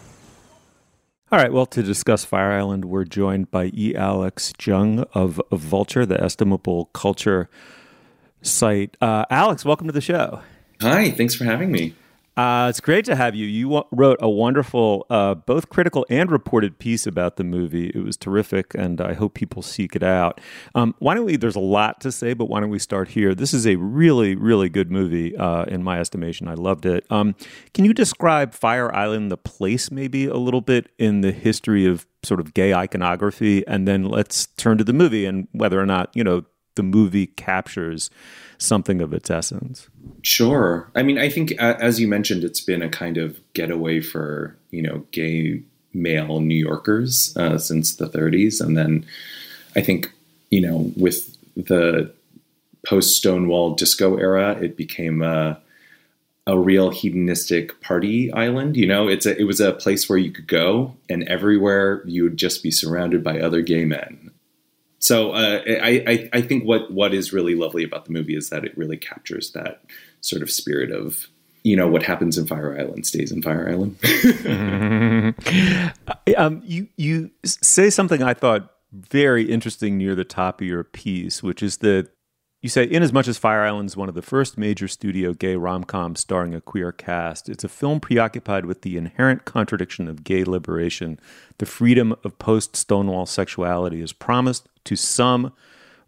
All 1.33 1.38
right. 1.38 1.53
Well, 1.53 1.66
to 1.66 1.83
discuss 1.85 2.25
Fire 2.25 2.51
Island, 2.51 2.87
we're 2.87 3.05
joined 3.05 3.53
by 3.53 3.66
E. 3.73 3.95
Alex 3.95 4.53
Jung 4.61 5.05
of, 5.14 5.40
Vulture, 5.53 6.05
the 6.05 6.21
estimable 6.21 6.87
culture 6.87 7.49
site. 8.43 8.97
Uh, 9.01 9.27
Alex, 9.31 9.64
welcome 9.64 9.87
to 9.87 9.93
the 9.93 10.01
show. 10.01 10.40
Hi. 10.81 11.12
Thanks 11.12 11.37
for 11.37 11.45
having 11.45 11.71
me. 11.71 11.95
Uh, 12.40 12.70
it's 12.70 12.81
great 12.81 13.05
to 13.05 13.14
have 13.14 13.35
you. 13.35 13.46
You 13.46 13.85
wrote 13.92 14.16
a 14.22 14.31
wonderful, 14.31 15.05
uh, 15.11 15.35
both 15.35 15.68
critical 15.68 16.07
and 16.09 16.31
reported 16.31 16.79
piece 16.79 17.07
about 17.07 17.37
the 17.37 17.44
movie. 17.44 17.92
It 17.94 18.03
was 18.03 18.16
terrific, 18.16 18.74
and 18.74 18.98
I 18.98 19.12
hope 19.12 19.35
people 19.35 19.61
seek 19.61 19.94
it 19.94 20.03
out. 20.03 20.40
Um, 20.74 20.94
why 21.00 21.12
don't 21.12 21.26
we? 21.26 21.37
There's 21.37 21.55
a 21.55 21.61
lot 21.61 22.00
to 22.00 22.11
say, 22.11 22.33
but 22.33 22.46
why 22.46 22.61
don't 22.61 22.70
we 22.70 22.79
start 22.79 23.09
here? 23.09 23.35
This 23.35 23.53
is 23.53 23.66
a 23.66 23.76
really, 23.76 24.37
really 24.37 24.70
good 24.70 24.90
movie, 24.90 25.37
uh, 25.37 25.64
in 25.64 25.83
my 25.83 26.00
estimation. 26.00 26.48
I 26.48 26.55
loved 26.55 26.87
it. 26.87 27.05
Um, 27.11 27.35
can 27.74 27.85
you 27.85 27.92
describe 27.92 28.55
Fire 28.55 28.90
Island, 28.94 29.31
the 29.31 29.37
place, 29.37 29.90
maybe 29.90 30.24
a 30.24 30.37
little 30.37 30.62
bit 30.62 30.88
in 30.98 31.20
the 31.20 31.33
history 31.33 31.85
of 31.85 32.07
sort 32.22 32.40
of 32.40 32.55
gay 32.55 32.72
iconography, 32.72 33.66
and 33.66 33.87
then 33.87 34.05
let's 34.05 34.46
turn 34.57 34.79
to 34.79 34.85
the 34.85 34.94
movie 34.94 35.26
and 35.26 35.46
whether 35.53 35.79
or 35.79 35.87
not 35.87 36.11
you 36.14 36.24
know 36.24 36.44
the 36.74 36.83
movie 36.83 37.26
captures 37.26 38.11
something 38.59 39.00
of 39.00 39.12
its 39.12 39.30
essence. 39.30 39.88
Sure. 40.22 40.90
I 40.94 41.02
mean, 41.02 41.18
I 41.18 41.28
think 41.28 41.52
as 41.52 42.00
you 42.00 42.09
mentioned, 42.09 42.44
it's 42.44 42.61
been 42.61 42.83
a 42.83 42.88
kind 42.88 43.16
of 43.16 43.40
getaway 43.54 44.00
for 44.00 44.56
you 44.70 44.83
know 44.83 45.04
gay 45.11 45.62
male 45.92 46.40
New 46.40 46.54
Yorkers 46.54 47.37
uh, 47.37 47.59
since 47.59 47.96
the 47.96 48.06
30s, 48.06 48.61
and 48.61 48.76
then 48.76 49.06
I 49.74 49.80
think 49.80 50.12
you 50.50 50.61
know 50.61 50.92
with 50.96 51.37
the 51.56 52.12
post 52.87 53.16
Stonewall 53.16 53.74
disco 53.74 54.16
era, 54.16 54.52
it 54.61 54.76
became 54.76 55.22
a 55.22 55.61
a 56.46 56.59
real 56.59 56.90
hedonistic 56.90 57.80
party 57.80 58.33
island. 58.33 58.76
You 58.76 58.87
know, 58.87 59.09
it's 59.09 59.26
a, 59.26 59.38
it 59.38 59.44
was 59.44 59.61
a 59.61 59.72
place 59.72 60.09
where 60.09 60.18
you 60.18 60.30
could 60.30 60.46
go, 60.46 60.96
and 61.09 61.22
everywhere 61.28 62.02
you 62.06 62.24
would 62.24 62.37
just 62.37 62.62
be 62.62 62.70
surrounded 62.70 63.22
by 63.22 63.40
other 63.40 63.62
gay 63.62 63.85
men 63.85 64.30
so 65.00 65.32
uh, 65.32 65.62
I, 65.66 66.04
I, 66.06 66.28
I 66.34 66.42
think 66.42 66.64
what 66.64 66.92
what 66.92 67.12
is 67.14 67.32
really 67.32 67.54
lovely 67.54 67.82
about 67.82 68.04
the 68.04 68.12
movie 68.12 68.36
is 68.36 68.50
that 68.50 68.64
it 68.64 68.76
really 68.76 68.98
captures 68.98 69.50
that 69.52 69.82
sort 70.20 70.42
of 70.42 70.50
spirit 70.50 70.92
of 70.92 71.26
you 71.64 71.74
know 71.74 71.88
what 71.88 72.02
happens 72.02 72.38
in 72.38 72.46
Fire 72.46 72.78
Island 72.78 73.06
stays 73.06 73.32
in 73.32 73.42
Fire 73.42 73.68
Island. 73.68 73.96
um, 76.36 76.62
you 76.64 76.88
you 76.96 77.30
say 77.44 77.90
something 77.90 78.22
I 78.22 78.34
thought 78.34 78.70
very 78.92 79.50
interesting 79.50 79.96
near 79.96 80.14
the 80.14 80.24
top 80.24 80.60
of 80.60 80.66
your 80.66 80.84
piece, 80.84 81.42
which 81.42 81.62
is 81.62 81.78
that 81.78 82.10
you 82.62 82.68
say, 82.68 82.85
in 82.85 83.03
as 83.03 83.12
much 83.12 83.27
as 83.27 83.38
Fire 83.38 83.62
Island 83.62 83.88
is 83.88 83.96
one 83.96 84.09
of 84.09 84.14
the 84.14 84.23
first 84.23 84.59
major 84.59 84.87
studio 84.87 85.33
gay 85.33 85.57
rom 85.57 85.85
coms 85.85 86.20
starring 86.20 86.55
a 86.55 86.61
queer 86.61 86.92
cast, 86.92 87.49
it's 87.49 87.64
a 87.64 87.68
film 87.68 88.01
preoccupied 88.01 88.66
with 88.66 88.83
the 88.83 88.96
inherent 88.96 89.46
contradiction 89.46 90.09
of 90.09 90.25
gay 90.25 90.44
liberation. 90.44 91.18
The 91.59 91.66
freedom 91.66 92.14
of 92.23 92.38
post 92.38 92.77
Stonewall 92.77 93.27
sexuality 93.27 94.03
is 94.03 94.12
promised 94.12 94.68
to 94.85 94.96
some 94.96 95.53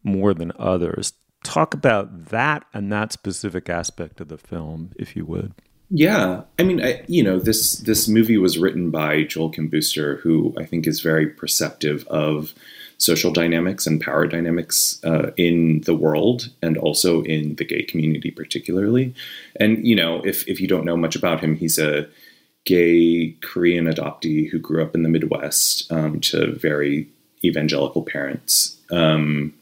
more 0.05 0.35
than 0.35 0.53
others. 0.59 1.15
Talk 1.43 1.73
about 1.73 2.27
that 2.27 2.65
and 2.75 2.93
that 2.93 3.13
specific 3.13 3.71
aspect 3.71 4.21
of 4.21 4.29
the 4.29 4.39
film, 4.39 4.93
if 4.97 5.17
you 5.17 5.25
would. 5.25 5.55
Yeah, 5.95 6.43
I 6.59 6.63
mean, 6.63 6.83
I, 6.83 7.03
you 7.07 7.23
know, 7.23 7.39
this 7.39 7.79
this 7.79 8.09
movie 8.09 8.39
was 8.39 8.59
written 8.59 8.91
by 8.91 9.25
Joel 9.25 9.51
Kim 9.51 9.69
Booster, 9.69 10.17
who 10.17 10.55
I 10.57 10.65
think 10.65 10.87
is 10.87 11.01
very 11.01 11.27
perceptive 11.27 12.07
of 12.09 12.55
social 13.03 13.33
dynamics 13.33 13.87
and 13.87 14.01
power 14.01 14.27
dynamics 14.27 15.01
uh, 15.05 15.33
in 15.37 15.81
the 15.83 15.95
world 15.95 16.51
and 16.63 16.77
also 16.77 17.23
in 17.23 17.57
the 17.57 17.65
gay 17.65 17.83
community 17.83 18.31
particularly. 18.31 19.15
And 19.59 19.85
you 19.87 19.97
know 19.97 20.23
if 20.25 20.47
if 20.49 20.61
you 20.61 20.69
don't 20.69 20.85
know 20.85 20.97
much 20.97 21.17
about 21.17 21.41
him 21.41 21.57
he's 21.57 21.79
a 21.79 22.09
gay 22.65 23.37
korean 23.43 23.87
adoptee 23.87 24.49
who 24.49 24.59
grew 24.59 24.83
up 24.83 24.95
in 24.95 25.03
the 25.03 25.09
midwest 25.09 25.91
um, 25.91 26.21
to 26.21 26.53
very 26.55 27.09
evangelical 27.45 28.03
parents. 28.03 28.79
Um, 28.91 29.55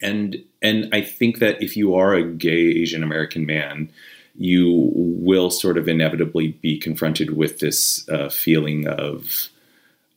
and 0.00 0.42
and 0.62 0.88
i 0.92 1.00
think 1.00 1.38
that 1.38 1.60
if 1.62 1.76
you 1.76 1.94
are 1.94 2.14
a 2.14 2.24
gay 2.24 2.66
asian 2.82 3.02
american 3.02 3.46
man 3.46 3.88
you 4.36 4.90
will 4.94 5.50
sort 5.50 5.78
of 5.78 5.88
inevitably 5.88 6.48
be 6.60 6.76
confronted 6.76 7.36
with 7.36 7.60
this 7.60 8.08
uh, 8.08 8.28
feeling 8.28 8.88
of 8.88 9.48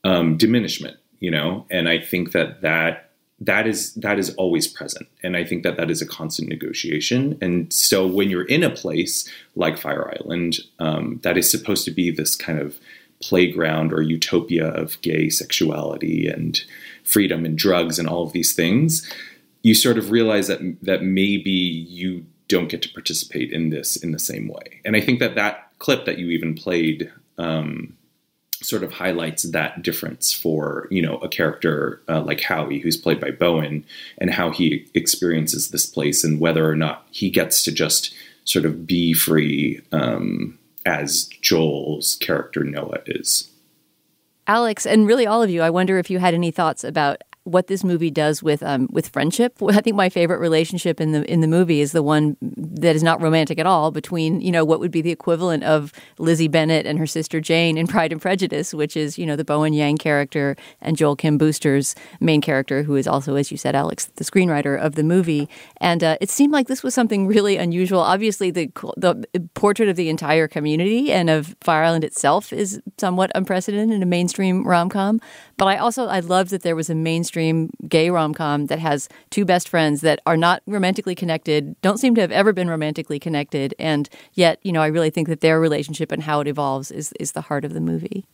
um, 0.04 0.38
diminishment 0.38 0.98
you 1.20 1.32
know 1.32 1.66
and 1.70 1.90
i 1.90 2.00
think 2.00 2.32
that 2.32 2.62
that 2.62 3.08
that 3.40 3.68
is 3.68 3.94
that 3.96 4.18
is 4.18 4.34
always 4.36 4.68
present. 4.68 5.08
And 5.24 5.38
i 5.38 5.44
think 5.44 5.64
that 5.64 5.78
that 5.78 5.92
is 5.92 6.02
a 6.02 6.08
constant 6.08 6.50
negotiation. 6.50 7.38
And 7.42 7.72
so 7.72 8.08
when 8.08 8.30
you're 8.30 8.46
in 8.46 8.64
a 8.64 8.70
place 8.70 9.30
like 9.56 9.78
fire 9.78 10.10
island 10.20 10.60
um, 10.80 11.20
that 11.24 11.38
is 11.38 11.50
supposed 11.50 11.86
to 11.86 11.92
be 11.92 12.10
this 12.10 12.36
kind 12.36 12.60
of 12.60 12.80
playground 13.22 13.94
or 13.94 14.02
utopia 14.02 14.68
of 14.68 15.02
gay 15.02 15.30
sexuality 15.30 16.28
and 16.28 16.62
freedom 17.04 17.46
and 17.46 17.58
drugs 17.58 17.98
and 17.98 18.08
all 18.08 18.24
of 18.24 18.32
these 18.32 18.54
things 18.54 19.12
you 19.64 19.74
sort 19.74 19.98
of 19.98 20.12
realize 20.12 20.48
that 20.48 20.78
that 20.82 21.04
maybe 21.04 21.52
you 21.52 22.26
don't 22.48 22.70
get 22.70 22.82
to 22.82 22.90
participate 22.90 23.52
in 23.52 23.70
this 23.70 23.98
in 23.98 24.12
the 24.12 24.20
same 24.20 24.48
way. 24.48 24.82
And 24.86 24.96
i 24.96 25.02
think 25.02 25.20
that 25.20 25.36
that 25.36 25.72
clip 25.80 26.06
that 26.06 26.18
you 26.18 26.30
even 26.30 26.56
played 26.56 27.12
um, 27.38 27.97
sort 28.64 28.84
of 28.84 28.94
highlights 28.94 29.44
that 29.44 29.82
difference 29.82 30.34
for 30.34 30.88
you 30.90 31.02
know 31.02 31.18
a 31.18 31.30
character 31.30 32.02
uh, 32.10 32.22
like 32.22 32.42
Howie, 32.42 32.80
who's 32.80 32.98
played 32.98 33.20
by 33.20 33.32
Bowen, 33.32 33.86
and 34.18 34.32
how 34.32 34.52
he 34.52 34.88
experiences 34.94 35.70
this 35.70 35.86
place 35.86 36.24
and 36.24 36.40
whether 36.40 36.70
or 36.70 36.76
not 36.76 37.06
he 37.12 37.30
gets 37.30 37.64
to 37.64 37.72
just 37.72 38.14
sort 38.46 38.66
of 38.66 38.88
be 38.88 39.14
free 39.14 39.82
um, 39.92 40.58
as 40.86 41.26
Joel's 41.42 42.16
character 42.16 42.64
Noah 42.64 43.02
is. 43.06 43.50
Alex, 44.48 44.86
and 44.86 45.06
really 45.06 45.28
all 45.28 45.44
of 45.44 45.50
you, 45.50 45.62
I 45.62 45.70
wonder 45.70 45.98
if 46.00 46.10
you 46.10 46.20
had 46.20 46.34
any 46.34 46.52
thoughts 46.52 46.86
about 46.86 47.22
what 47.48 47.68
this 47.68 47.84
movie 47.84 48.12
does 48.12 48.44
with 48.44 48.62
um, 48.62 48.88
with 48.92 49.08
friendship. 49.08 49.58
I 49.70 49.80
think 49.80 49.96
my 49.96 50.10
favorite 50.10 50.40
relationship 50.40 51.00
in 51.00 51.14
the 51.14 51.32
in 51.32 51.40
the 51.40 51.48
movie 51.48 51.80
is 51.80 51.94
the 51.94 52.04
one 52.04 52.36
that 52.42 52.96
is 52.96 53.04
not 53.04 53.22
romantic 53.22 53.58
at 53.58 53.66
all 53.66 53.90
between 53.90 54.42
you 54.42 54.52
know 54.52 54.66
what 54.66 54.80
would 54.82 54.92
be 54.92 55.02
the 55.02 55.12
equivalent 55.12 55.64
of 55.64 55.94
Lizzie 56.20 56.50
Bennet 56.50 56.86
and 56.86 57.00
her 57.00 57.08
sister 57.08 57.40
Jane 57.40 57.78
in 57.78 57.88
Pride 57.88 58.12
and 58.12 58.22
Prejudice, 58.22 58.74
which 58.74 58.98
is 58.98 59.18
you 59.18 59.26
know 59.26 59.38
the 59.38 59.46
Bowen 59.46 59.74
Yang 59.74 59.98
character 59.98 60.56
and 60.82 60.98
Joel 60.98 61.16
Kim 61.16 61.38
Booster's 61.38 61.96
main 62.20 62.42
character, 62.42 62.84
who 62.84 62.96
is 62.96 63.08
also, 63.08 63.36
as 63.36 63.50
you 63.50 63.58
said, 63.58 63.76
Alex, 63.76 64.06
the 64.16 64.26
screenwriter 64.26 64.78
of 64.78 64.96
the 64.96 65.04
movie. 65.04 65.48
And 65.78 66.04
uh, 66.04 66.18
it 66.20 66.30
seemed 66.30 66.52
like 66.52 66.68
this 66.68 66.84
was 66.84 66.94
something 66.94 67.28
really 67.28 67.56
unusual. 67.56 68.02
Obviously, 68.02 68.52
the 68.52 68.68
the 68.98 69.26
portrait 69.54 69.88
of 69.88 69.96
the 69.96 70.10
entire 70.10 70.48
community 70.48 71.14
and 71.14 71.30
of 71.30 71.56
Fire 71.62 71.84
Island 71.84 72.04
itself 72.04 72.52
is 72.52 72.82
somewhat 72.98 73.32
unprecedented 73.36 73.96
in 73.96 74.04
a 74.04 74.06
mainstream 74.06 74.68
rom 74.68 74.90
com. 74.90 75.22
But 75.56 75.68
I 75.68 75.78
also 75.78 76.08
I 76.08 76.20
love 76.20 76.50
that 76.50 76.64
there 76.64 76.76
was 76.76 76.90
a 76.90 76.96
mainstream 76.96 77.37
gay 77.88 78.10
rom 78.10 78.34
com 78.34 78.66
that 78.68 78.80
has 78.80 79.10
two 79.30 79.46
best 79.46 79.70
friends 79.70 80.02
that 80.02 80.20
are 80.26 80.38
not 80.38 80.62
romantically 80.68 81.16
connected, 81.16 81.80
don't 81.82 81.98
seem 81.98 82.16
to 82.16 82.22
have 82.22 82.32
ever 82.32 82.54
been 82.54 82.70
romantically 82.70 83.20
connected, 83.20 83.74
and 83.80 84.10
yet 84.34 84.60
you 84.64 84.72
know 84.72 84.82
I 84.82 84.88
really 84.88 85.10
think 85.10 85.28
that 85.28 85.42
their 85.42 85.60
relationship 85.60 86.12
and 86.12 86.24
how 86.24 86.40
it 86.42 86.48
evolves 86.48 86.92
is 86.92 87.14
is 87.20 87.32
the 87.34 87.42
heart 87.42 87.66
of 87.66 87.74
the 87.74 87.82
movie. 87.82 88.26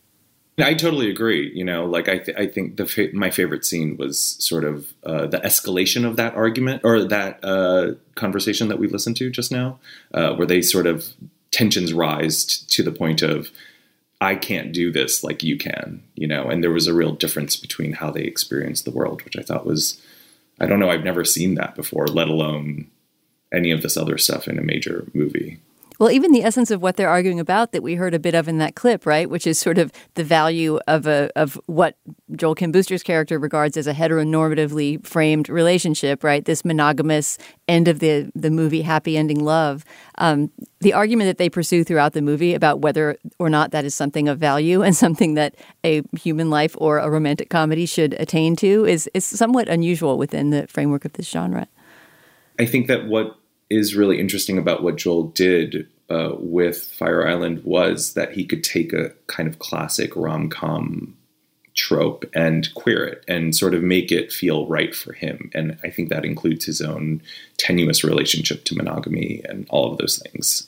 I 0.60 0.76
totally 0.76 1.10
agree. 1.10 1.52
You 1.54 1.64
know, 1.64 1.86
like 1.86 2.08
I, 2.08 2.20
th- 2.20 2.38
I 2.38 2.46
think 2.46 2.78
the 2.78 2.86
fa- 2.86 3.10
my 3.14 3.32
favorite 3.32 3.66
scene 3.66 3.98
was 3.98 4.20
sort 4.40 4.64
of 4.64 4.94
uh, 5.04 5.26
the 5.26 5.40
escalation 5.40 6.06
of 6.06 6.16
that 6.18 6.36
argument 6.36 6.82
or 6.84 7.04
that 7.06 7.44
uh, 7.44 7.94
conversation 8.14 8.68
that 8.68 8.78
we 8.78 8.88
listened 8.88 9.18
to 9.18 9.32
just 9.32 9.52
now, 9.52 9.80
uh, 10.14 10.36
where 10.36 10.46
they 10.46 10.62
sort 10.62 10.86
of 10.86 11.08
tensions 11.50 11.92
rise 11.92 12.46
t- 12.46 12.66
to 12.68 12.84
the 12.84 12.92
point 12.92 13.24
of 13.24 13.50
I 14.24 14.36
can't 14.36 14.72
do 14.72 14.90
this 14.90 15.24
like 15.24 15.44
you 15.44 15.58
can, 15.58 16.02
you 16.16 16.28
know, 16.28 16.50
and 16.50 16.64
there 16.64 16.72
was 16.72 16.88
a 16.88 16.94
real 16.94 17.12
difference 17.12 17.58
between 17.58 17.94
how 17.94 18.10
they 18.10 18.22
experienced 18.22 18.86
the 18.86 18.92
world, 18.92 19.22
which 19.24 19.38
I 19.38 19.42
thought 19.42 19.66
was, 19.66 20.02
I 20.62 20.66
don't 20.66 20.80
know, 20.80 20.90
I've 20.90 21.04
never 21.04 21.26
seen 21.26 21.56
that 21.56 21.76
before, 21.76 22.08
let 22.08 22.30
alone 22.30 22.88
any 23.54 23.72
of 23.72 23.82
this 23.82 23.98
other 23.98 24.18
stuff 24.18 24.48
in 24.48 24.58
a 24.58 24.64
major 24.64 25.06
movie. 25.14 25.60
Well, 26.00 26.12
even 26.12 26.32
the 26.32 26.44
essence 26.44 26.72
of 26.72 26.82
what 26.82 26.98
they're 26.98 27.10
arguing 27.10 27.40
about 27.40 27.72
that 27.72 27.84
we 27.84 27.96
heard 27.96 28.14
a 28.14 28.20
bit 28.20 28.34
of 28.34 28.48
in 28.48 28.58
that 28.58 28.76
clip, 28.76 29.06
right, 29.06 29.30
which 29.30 29.46
is 29.46 29.60
sort 29.60 29.78
of 29.78 29.92
the 30.16 30.24
value 30.24 30.80
of 30.88 31.08
a 31.08 31.30
of 31.36 31.60
what 31.68 31.98
Joel 32.36 32.56
Kim 32.56 32.72
Booster's 32.72 33.04
character 33.04 33.38
regards 33.38 33.78
as 33.78 33.88
a 33.88 33.94
heteronormatively 33.94 35.06
framed 35.06 35.50
relationship, 35.50 36.24
right? 36.24 36.44
This 36.44 36.66
monogamous 36.66 37.38
end 37.68 37.88
of 37.88 38.00
the 38.00 38.32
the 38.36 38.50
movie 38.50 38.82
happy 38.82 39.18
ending 39.18 39.44
love. 39.44 39.86
Um, 40.18 40.52
the 40.82 40.94
argument 40.94 41.30
that 41.30 41.38
they 41.38 41.50
pursue 41.50 41.84
throughout 41.84 42.14
the 42.14 42.22
movie 42.22 42.54
about 42.54 42.82
whether 42.82 43.18
or 43.40 43.50
not 43.50 43.72
that 43.72 43.86
is 43.86 43.96
something 43.96 44.28
of 44.28 44.40
value 44.40 44.82
and 44.82 44.96
something 44.96 45.36
that 45.36 45.56
a 45.86 46.02
human 46.18 46.50
life 46.50 46.76
or 46.80 46.98
a 46.98 47.10
romantic 47.10 47.50
comedy 47.50 47.86
should 47.86 48.14
attain 48.20 48.56
to 48.58 48.86
is 48.86 49.10
is 49.14 49.26
somewhat 49.26 49.70
unusual 49.70 50.18
within 50.18 50.50
the 50.50 50.68
framework 50.68 51.06
of 51.06 51.14
this 51.14 51.30
genre. 51.30 51.68
I 52.60 52.66
think 52.66 52.88
that 52.88 53.08
what 53.08 53.38
is 53.74 53.96
really 53.96 54.20
interesting 54.20 54.58
about 54.58 54.84
what 54.84 54.98
Joel 54.98 55.24
did 55.30 55.88
uh, 56.10 56.32
with 56.38 56.82
Fire 56.82 57.28
Island 57.28 57.64
was 57.64 58.14
that 58.14 58.34
he 58.34 58.46
could 58.46 58.64
take 58.64 58.94
a 58.94 59.12
kind 59.28 59.48
of 59.50 59.60
classic 59.60 60.16
rom 60.16 60.50
com 60.50 61.18
trope 61.76 62.24
and 62.36 62.72
queer 62.76 63.04
it 63.04 63.24
and 63.28 63.56
sort 63.56 63.74
of 63.74 63.82
make 63.82 64.12
it 64.12 64.32
feel 64.32 64.68
right 64.68 64.94
for 64.94 65.14
him. 65.14 65.50
And 65.56 65.80
I 65.84 65.90
think 65.90 66.10
that 66.10 66.26
includes 66.26 66.66
his 66.66 66.82
own 66.82 67.22
tenuous 67.58 68.04
relationship 68.04 68.64
to 68.66 68.76
monogamy 68.76 69.42
and 69.46 69.66
all 69.70 69.92
of 69.92 69.98
those 69.98 70.20
things. 70.20 70.68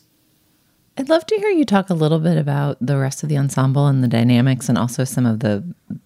I'd 0.97 1.09
love 1.09 1.25
to 1.27 1.35
hear 1.35 1.49
you 1.49 1.65
talk 1.65 1.89
a 1.89 1.93
little 1.93 2.19
bit 2.19 2.37
about 2.37 2.77
the 2.79 2.97
rest 2.97 3.21
of 3.21 3.29
the 3.29 3.37
ensemble 3.37 3.87
and 3.87 4.03
the 4.03 4.07
dynamics 4.07 4.69
and 4.69 4.77
also 4.77 5.03
some 5.03 5.25
of 5.25 5.41
the 5.41 5.63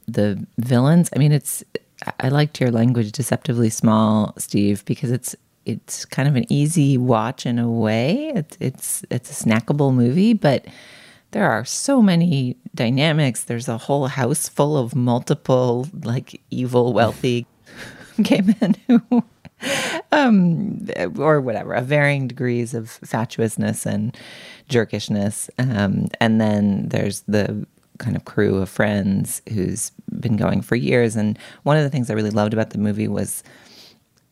the 0.07 0.45
villains. 0.57 1.09
I 1.15 1.19
mean, 1.19 1.31
it's 1.31 1.63
I 2.19 2.29
liked 2.29 2.59
your 2.59 2.71
language 2.71 3.11
deceptively 3.11 3.69
small, 3.69 4.33
Steve, 4.37 4.83
because 4.85 5.11
it's 5.11 5.35
it's 5.69 6.05
kind 6.05 6.27
of 6.27 6.35
an 6.35 6.45
easy 6.51 6.97
watch 6.97 7.45
in 7.45 7.59
a 7.59 7.69
way. 7.69 8.31
It's 8.35 8.57
it's 8.59 9.05
it's 9.09 9.41
a 9.41 9.45
snackable 9.45 9.93
movie, 9.93 10.33
but 10.33 10.65
there 11.31 11.49
are 11.49 11.63
so 11.63 12.01
many 12.01 12.57
dynamics. 12.73 13.43
There's 13.43 13.67
a 13.67 13.77
whole 13.77 14.07
house 14.07 14.49
full 14.49 14.77
of 14.77 14.95
multiple 14.95 15.87
like 16.03 16.41
evil 16.49 16.93
wealthy 16.93 17.45
gay 18.21 18.41
men 18.41 18.75
who 18.87 19.23
um 20.11 20.87
or 21.17 21.41
whatever, 21.41 21.73
of 21.73 21.85
varying 21.85 22.27
degrees 22.27 22.73
of 22.73 22.89
fatuousness 22.89 23.85
and 23.85 24.17
jerkishness. 24.69 25.49
Um 25.57 26.07
and 26.19 26.41
then 26.41 26.89
there's 26.89 27.21
the 27.21 27.65
kind 27.99 28.15
of 28.15 28.25
crew 28.25 28.57
of 28.57 28.69
friends 28.69 29.41
who's 29.53 29.91
been 30.19 30.37
going 30.37 30.61
for 30.61 30.75
years 30.77 31.17
and 31.17 31.37
one 31.63 31.75
of 31.75 31.83
the 31.83 31.89
things 31.89 32.09
I 32.09 32.13
really 32.13 32.29
loved 32.29 32.53
about 32.53 32.69
the 32.69 32.77
movie 32.77 33.09
was 33.09 33.43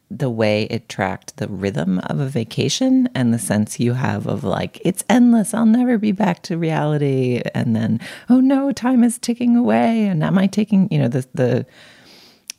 the 0.10 0.30
way 0.30 0.64
it 0.64 0.88
tracked 0.88 1.36
the 1.38 1.48
rhythm 1.48 2.00
of 2.06 2.20
a 2.20 2.28
vacation 2.28 3.10
and 3.14 3.34
the 3.34 3.40
sense 3.40 3.80
you 3.80 3.94
have 3.94 4.26
of 4.26 4.44
like 4.44 4.80
it's 4.86 5.04
endless 5.10 5.54
i'll 5.54 5.66
never 5.66 5.98
be 5.98 6.14
back 6.14 6.42
to 6.44 6.58
reality. 6.58 7.42
And 7.54 7.76
then 7.76 8.00
oh 8.30 8.40
no 8.40 8.72
time 8.72 9.04
is 9.04 9.18
ticking 9.18 9.56
away. 9.56 10.06
And 10.06 10.24
am 10.24 10.38
i 10.38 10.48
taking 10.48 10.88
you 10.92 11.00
know 11.00 11.08
the 11.08 11.28
the 11.34 11.66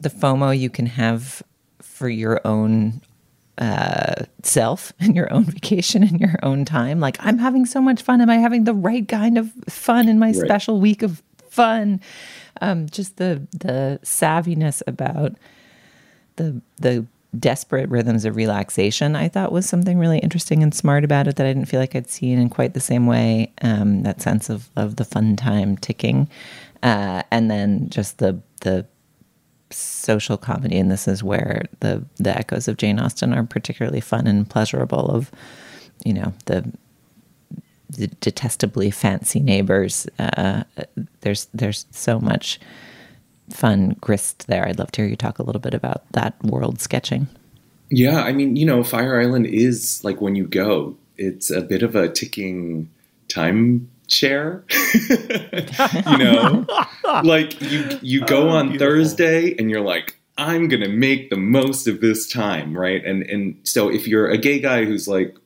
the 0.00 0.10
fomo 0.10 0.56
you 0.56 0.68
can 0.68 0.86
have 0.86 1.42
for 1.80 2.08
your 2.08 2.40
own 2.46 3.00
uh, 3.56 4.24
self 4.44 4.92
and 5.00 5.16
your 5.16 5.32
own 5.32 5.44
vacation 5.44 6.02
and 6.02 6.20
your 6.20 6.38
own 6.42 6.66
time? 6.66 7.00
Like 7.00 7.16
i'm 7.20 7.38
having 7.38 7.64
so 7.64 7.80
much 7.80 8.02
fun. 8.02 8.20
Am 8.20 8.28
i 8.28 8.36
having 8.36 8.64
the 8.64 8.74
right 8.74 9.08
kind 9.08 9.38
of 9.38 9.50
fun 9.68 10.08
in 10.08 10.18
my 10.18 10.32
right. 10.32 10.36
special 10.36 10.80
week 10.80 11.02
of 11.02 11.22
fun? 11.48 12.00
Um, 12.60 12.88
just 12.88 13.16
the 13.16 13.46
the 13.52 14.00
savviness 14.02 14.82
about 14.86 15.36
the 16.36 16.60
the 16.76 17.06
desperate 17.38 17.88
rhythms 17.90 18.24
of 18.24 18.36
relaxation, 18.36 19.16
I 19.16 19.28
thought 19.28 19.52
was 19.52 19.68
something 19.68 19.98
really 19.98 20.18
interesting 20.18 20.62
and 20.62 20.74
smart 20.74 21.04
about 21.04 21.28
it 21.28 21.36
that 21.36 21.46
I 21.46 21.52
didn't 21.52 21.68
feel 21.68 21.80
like 21.80 21.94
I'd 21.94 22.08
seen 22.08 22.38
in 22.38 22.48
quite 22.48 22.74
the 22.74 22.80
same 22.80 23.06
way. 23.06 23.52
Um, 23.62 24.02
that 24.02 24.22
sense 24.22 24.48
of, 24.48 24.70
of 24.76 24.96
the 24.96 25.04
fun 25.04 25.36
time 25.36 25.76
ticking. 25.76 26.28
Uh, 26.82 27.22
and 27.30 27.50
then 27.50 27.88
just 27.90 28.18
the 28.18 28.40
the 28.62 28.86
social 29.70 30.36
comedy, 30.36 30.78
and 30.78 30.90
this 30.90 31.08
is 31.08 31.22
where 31.22 31.66
the 31.80 32.04
the 32.16 32.36
echoes 32.36 32.68
of 32.68 32.76
Jane 32.76 32.98
Austen 32.98 33.32
are 33.32 33.44
particularly 33.44 34.00
fun 34.00 34.26
and 34.26 34.48
pleasurable. 34.48 35.10
Of 35.10 35.30
you 36.04 36.14
know 36.14 36.32
the 36.46 36.72
the 37.90 38.06
detestably 38.20 38.90
fancy 38.90 39.40
neighbors. 39.40 40.06
Uh, 40.18 40.64
there's 41.20 41.48
there's 41.52 41.86
so 41.90 42.20
much 42.20 42.60
fun 43.50 43.96
grist 44.00 44.46
there. 44.46 44.66
I'd 44.66 44.78
love 44.78 44.92
to 44.92 45.02
hear 45.02 45.10
you 45.10 45.16
talk 45.16 45.38
a 45.38 45.42
little 45.42 45.60
bit 45.60 45.74
about 45.74 46.10
that 46.12 46.42
world 46.42 46.80
sketching. 46.80 47.28
Yeah, 47.90 48.22
I 48.22 48.32
mean, 48.32 48.56
you 48.56 48.66
know, 48.66 48.84
Fire 48.84 49.20
Island 49.20 49.46
is 49.46 50.02
like 50.04 50.20
when 50.20 50.34
you 50.34 50.46
go, 50.46 50.96
it's 51.16 51.50
a 51.50 51.62
bit 51.62 51.82
of 51.82 51.96
a 51.96 52.08
ticking 52.08 52.90
time 53.28 53.90
share. 54.08 54.64
you 55.10 56.18
know, 56.18 56.66
like 57.24 57.60
you 57.60 57.98
you 58.02 58.24
go 58.24 58.48
oh, 58.48 58.56
on 58.56 58.70
beautiful. 58.70 58.86
Thursday 58.86 59.54
and 59.58 59.70
you're 59.70 59.80
like, 59.80 60.18
I'm 60.36 60.68
gonna 60.68 60.88
make 60.88 61.30
the 61.30 61.36
most 61.36 61.86
of 61.86 62.00
this 62.00 62.28
time, 62.28 62.76
right? 62.76 63.04
And 63.04 63.22
and 63.22 63.56
so 63.64 63.88
if 63.88 64.06
you're 64.06 64.28
a 64.28 64.38
gay 64.38 64.60
guy 64.60 64.84
who's 64.84 65.08
like, 65.08 65.36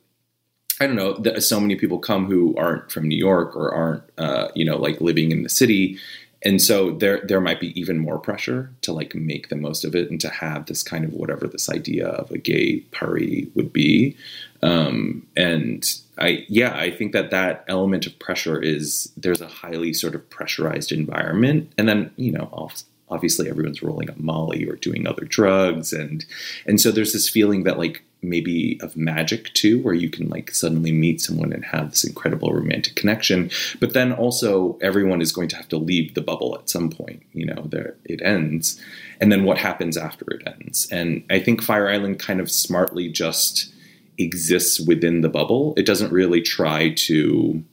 I 0.81 0.87
don't 0.87 0.97
know, 0.97 1.39
so 1.39 1.61
many 1.61 1.77
people 1.77 1.99
come 1.99 2.27
who 2.27 2.57
aren't 2.57 2.91
from 2.91 3.07
New 3.07 3.17
York 3.17 3.55
or 3.57 3.73
aren't, 3.73 4.03
uh, 4.19 4.49
you 4.55 4.65
know, 4.65 4.77
like 4.77 5.01
living 5.01 5.31
in 5.31 5.45
the 5.45 5.49
city, 5.49 5.99
and 6.45 6.61
so 6.61 6.91
there 6.91 7.21
there 7.25 7.41
might 7.41 7.61
be 7.61 7.79
even 7.79 7.99
more 7.99 8.19
pressure 8.19 8.73
to 8.83 8.93
like 8.93 9.15
make 9.15 9.49
the 9.49 9.57
most 9.57 9.85
of 9.85 9.95
it 9.95 10.11
and 10.11 10.21
to 10.21 10.29
have 10.29 10.67
this 10.67 10.83
kind 10.83 11.05
of 11.05 11.13
whatever 11.13 11.47
this 11.47 11.71
idea 11.71 12.09
of 12.09 12.31
a 12.31 12.39
gay 12.39 12.81
party 12.91 13.51
would 13.55 13.73
be. 13.73 14.17
Um, 14.63 15.27
and 15.37 15.85
i 16.19 16.45
yeah 16.49 16.77
i 16.77 16.91
think 16.91 17.13
that 17.13 17.31
that 17.31 17.65
element 17.69 18.07
of 18.07 18.17
pressure 18.19 18.61
is 18.61 19.11
there's 19.17 19.41
a 19.41 19.49
highly 19.49 19.93
sort 19.93 20.15
of 20.15 20.29
pressurized 20.31 20.93
environment. 20.93 21.73
And 21.79 21.89
then 21.89 22.11
you 22.17 22.33
know 22.33 22.71
obviously 23.09 23.49
everyone's 23.49 23.83
rolling 23.83 24.11
up 24.11 24.19
molly 24.19 24.69
or 24.69 24.77
doing 24.77 25.07
other 25.07 25.25
drugs. 25.25 25.93
And 25.93 26.25
and 26.67 26.81
so 26.81 26.91
there's 26.91 27.13
this 27.13 27.29
feeling 27.29 27.65
that 27.65 27.79
like 27.79 28.03
maybe 28.23 28.79
of 28.81 28.97
magic 28.97 29.53
too, 29.55 29.81
where 29.83 29.95
you 29.95 30.09
can 30.09 30.29
like 30.29 30.55
suddenly 30.55 30.93
meet 30.93 31.21
someone 31.21 31.53
and 31.53 31.65
have 31.65 31.91
this 31.91 32.05
incredible 32.05 32.53
romantic 32.53 32.95
connection. 32.95 33.51
But 33.81 33.93
then 33.93 34.13
also 34.13 34.79
everyone 34.81 35.21
is 35.21 35.33
going 35.33 35.49
to 35.49 35.57
have 35.57 35.69
to 35.71 35.77
leave 35.77 36.15
the 36.15 36.21
bubble 36.21 36.57
at 36.59 36.71
some 36.71 36.91
point. 36.91 37.23
You 37.33 37.47
know, 37.47 37.63
there 37.67 37.97
it 38.05 38.23
ends, 38.23 38.81
and 39.21 39.31
then 39.33 39.45
what 39.45 39.59
happens 39.59 39.97
after 39.97 40.25
it 40.31 40.43
ends? 40.47 40.89
And 40.91 41.25
I 41.31 41.41
think 41.41 41.63
Fire 41.63 41.89
Island 41.89 42.19
kind 42.19 42.41
of 42.41 42.51
smartly 42.51 43.09
just 43.09 43.73
exists 44.19 44.81
within 44.81 45.23
the 45.23 45.29
bubble. 45.29 45.75
It 45.77 45.87
doesn't 45.87 46.13
really 46.13 46.43
try 46.43 46.91
to 46.91 47.65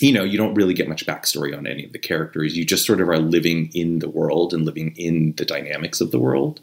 you 0.00 0.12
know, 0.12 0.24
you 0.24 0.38
don't 0.38 0.54
really 0.54 0.74
get 0.74 0.88
much 0.88 1.06
backstory 1.06 1.56
on 1.56 1.66
any 1.66 1.84
of 1.84 1.92
the 1.92 1.98
characters. 1.98 2.56
You 2.56 2.64
just 2.64 2.86
sort 2.86 3.00
of 3.00 3.08
are 3.08 3.18
living 3.18 3.70
in 3.74 3.98
the 3.98 4.08
world 4.08 4.54
and 4.54 4.64
living 4.64 4.94
in 4.96 5.34
the 5.36 5.44
dynamics 5.44 6.00
of 6.00 6.10
the 6.10 6.18
world. 6.18 6.60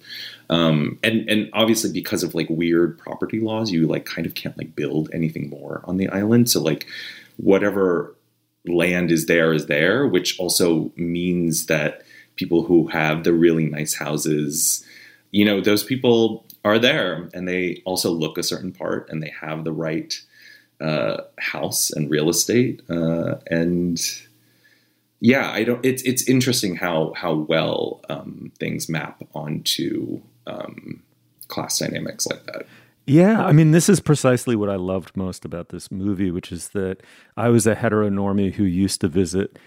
Um, 0.50 0.98
and 1.04 1.30
and 1.30 1.50
obviously 1.54 1.92
because 1.92 2.24
of 2.24 2.34
like 2.34 2.50
weird 2.50 2.98
property 2.98 3.40
laws, 3.40 3.72
you 3.72 3.86
like 3.86 4.06
kind 4.06 4.26
of 4.26 4.34
can't 4.34 4.58
like 4.58 4.76
build 4.76 5.10
anything 5.14 5.50
more 5.50 5.82
on 5.86 5.98
the 5.98 6.10
island. 6.10 6.50
So 6.50 6.62
like 6.62 6.88
whatever 7.38 8.16
land 8.66 9.12
is 9.12 9.28
there 9.28 9.54
is 9.54 9.68
there, 9.68 10.08
which 10.08 10.40
also 10.40 10.92
means 10.96 11.68
that 11.68 12.04
people 12.36 12.64
who 12.64 12.88
have 12.88 13.24
the 13.24 13.34
really 13.34 13.66
nice 13.66 13.96
houses. 13.96 14.84
You 15.32 15.46
know, 15.46 15.62
those 15.62 15.84
people 15.84 16.46
are 16.66 16.80
there 16.80 17.30
and 17.34 17.48
they 17.48 17.82
also 17.86 18.10
look 18.10 18.38
a 18.38 18.44
certain 18.44 18.72
part 18.72 19.10
and 19.10 19.22
they 19.22 19.34
have 19.42 19.64
the 19.64 19.72
right 19.72 20.20
uh, 20.80 21.18
house 21.40 21.92
and 21.92 22.10
real 22.10 22.30
estate. 22.30 22.82
Uh, 22.90 23.36
and 23.50 24.00
yeah, 25.20 25.52
I 25.52 25.64
don't. 25.64 25.84
It's 25.84 26.04
it's 26.04 26.28
interesting 26.28 26.76
how 26.76 27.14
how 27.16 27.34
well 27.34 28.02
um, 28.10 28.52
things 28.60 28.88
map 28.88 29.24
onto 29.34 30.22
um, 30.46 31.02
class 31.48 31.80
dynamics 31.80 32.28
like 32.28 32.46
that. 32.46 32.68
Yeah, 33.06 33.44
I 33.44 33.54
mean, 33.54 33.72
this 33.72 33.88
is 33.88 34.02
precisely 34.02 34.56
what 34.56 34.70
I 34.70 34.76
loved 34.76 35.16
most 35.16 35.46
about 35.46 35.70
this 35.70 35.90
movie, 35.90 36.30
which 36.30 36.52
is 36.52 36.70
that 36.70 37.02
I 37.38 37.48
was 37.48 37.66
a 37.66 37.74
heteronormie 37.74 38.54
who 38.54 38.66
used 38.66 39.00
to 39.02 39.08
visit 39.08 39.58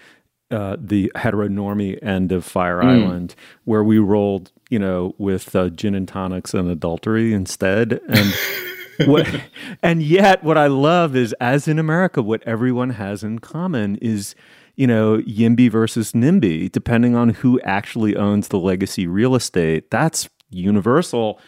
uh, 0.51 0.77
the 0.79 1.11
heteronormie 1.15 1.97
end 2.03 2.31
of 2.31 2.45
Fire 2.45 2.81
mm. 2.81 2.85
Island, 2.85 3.35
where 3.65 3.83
we 3.83 3.97
rolled, 3.97 4.51
you 4.69 4.77
know, 4.77 5.15
with 5.17 5.55
uh, 5.55 5.69
gin 5.69 5.95
and 5.95 6.07
tonics 6.07 6.53
and 6.53 6.69
adultery 6.69 7.33
instead, 7.33 7.99
and. 8.07 8.33
what, 9.07 9.27
and 9.83 10.01
yet, 10.01 10.43
what 10.43 10.57
I 10.57 10.67
love 10.67 11.15
is, 11.15 11.33
as 11.39 11.67
in 11.67 11.79
America, 11.79 12.21
what 12.21 12.43
everyone 12.43 12.91
has 12.91 13.23
in 13.23 13.39
common 13.39 13.97
is 13.97 14.35
you 14.75 14.87
know, 14.87 15.17
YIMBY 15.19 15.69
versus 15.69 16.13
NIMBY, 16.13 16.71
depending 16.71 17.15
on 17.15 17.29
who 17.29 17.59
actually 17.61 18.15
owns 18.15 18.47
the 18.47 18.57
legacy 18.57 19.05
real 19.05 19.35
estate. 19.35 19.91
That's 19.91 20.29
universal. 20.49 21.39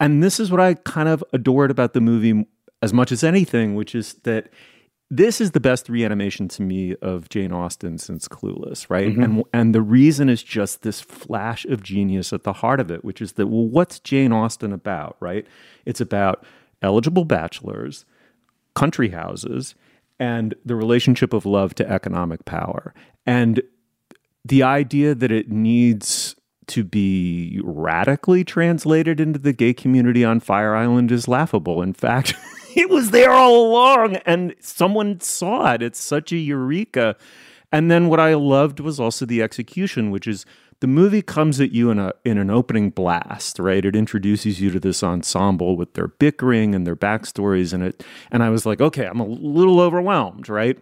And 0.00 0.22
this 0.22 0.38
is 0.38 0.50
what 0.50 0.60
I 0.60 0.74
kind 0.74 1.08
of 1.08 1.24
adored 1.32 1.70
about 1.70 1.92
the 1.92 2.00
movie 2.00 2.46
as 2.82 2.92
much 2.92 3.10
as 3.10 3.24
anything, 3.24 3.74
which 3.74 3.94
is 3.94 4.14
that 4.24 4.48
this 5.10 5.40
is 5.40 5.52
the 5.52 5.60
best 5.60 5.88
reanimation 5.88 6.48
to 6.48 6.62
me 6.62 6.94
of 6.96 7.28
Jane 7.30 7.50
Austen 7.50 7.96
since 7.98 8.28
Clueless, 8.28 8.90
right? 8.90 9.08
Mm-hmm. 9.08 9.22
And 9.22 9.44
and 9.52 9.74
the 9.74 9.80
reason 9.80 10.28
is 10.28 10.42
just 10.42 10.82
this 10.82 11.00
flash 11.00 11.64
of 11.64 11.82
genius 11.82 12.32
at 12.32 12.44
the 12.44 12.52
heart 12.52 12.78
of 12.78 12.90
it, 12.90 13.04
which 13.04 13.22
is 13.22 13.32
that 13.32 13.46
well, 13.46 13.66
what's 13.66 13.98
Jane 14.00 14.32
Austen 14.32 14.72
about, 14.72 15.16
right? 15.18 15.46
It's 15.86 16.00
about 16.00 16.44
eligible 16.82 17.24
bachelors, 17.24 18.04
country 18.74 19.10
houses, 19.10 19.74
and 20.18 20.54
the 20.64 20.74
relationship 20.74 21.32
of 21.32 21.46
love 21.46 21.74
to 21.76 21.88
economic 21.88 22.44
power. 22.44 22.94
And 23.26 23.62
the 24.44 24.62
idea 24.62 25.14
that 25.14 25.30
it 25.30 25.50
needs 25.50 26.34
to 26.68 26.84
be 26.84 27.60
radically 27.64 28.44
translated 28.44 29.20
into 29.20 29.38
the 29.38 29.52
gay 29.52 29.72
community 29.72 30.24
on 30.24 30.40
Fire 30.40 30.74
Island 30.74 31.10
is 31.10 31.28
laughable. 31.28 31.82
In 31.82 31.94
fact, 31.94 32.34
it 32.76 32.90
was 32.90 33.10
there 33.10 33.32
all 33.32 33.66
along 33.66 34.16
and 34.16 34.54
someone 34.60 35.20
saw 35.20 35.72
it. 35.72 35.82
It's 35.82 36.00
such 36.00 36.32
a 36.32 36.36
eureka. 36.36 37.16
And 37.72 37.90
then 37.90 38.08
what 38.08 38.20
I 38.20 38.34
loved 38.34 38.80
was 38.80 39.00
also 39.00 39.26
the 39.26 39.42
execution, 39.42 40.10
which 40.10 40.26
is 40.26 40.46
the 40.80 40.86
movie 40.86 41.22
comes 41.22 41.60
at 41.60 41.72
you 41.72 41.90
in 41.90 41.98
a 41.98 42.12
in 42.24 42.38
an 42.38 42.50
opening 42.50 42.90
blast, 42.90 43.58
right? 43.58 43.84
It 43.84 43.96
introduces 43.96 44.60
you 44.60 44.70
to 44.70 44.80
this 44.80 45.02
ensemble 45.02 45.76
with 45.76 45.94
their 45.94 46.08
bickering 46.08 46.74
and 46.74 46.86
their 46.86 46.96
backstories 46.96 47.72
and 47.72 47.82
it 47.82 48.04
and 48.30 48.42
I 48.42 48.50
was 48.50 48.64
like, 48.64 48.80
okay, 48.80 49.06
I'm 49.06 49.20
a 49.20 49.26
little 49.26 49.80
overwhelmed, 49.80 50.48
right? 50.48 50.78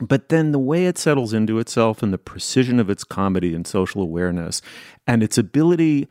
But 0.00 0.30
then 0.30 0.52
the 0.52 0.58
way 0.58 0.86
it 0.86 0.96
settles 0.96 1.34
into 1.34 1.58
itself 1.58 2.02
and 2.02 2.12
the 2.12 2.18
precision 2.18 2.80
of 2.80 2.88
its 2.88 3.04
comedy 3.04 3.54
and 3.54 3.66
social 3.66 4.00
awareness 4.00 4.62
and 5.06 5.22
its 5.22 5.36
ability 5.36 6.08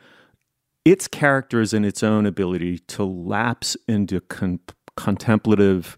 its 0.85 1.07
characters 1.07 1.73
and 1.73 1.85
its 1.85 2.03
own 2.03 2.25
ability 2.25 2.79
to 2.79 3.03
lapse 3.03 3.75
into 3.87 4.21
con- 4.21 4.59
contemplative 4.95 5.97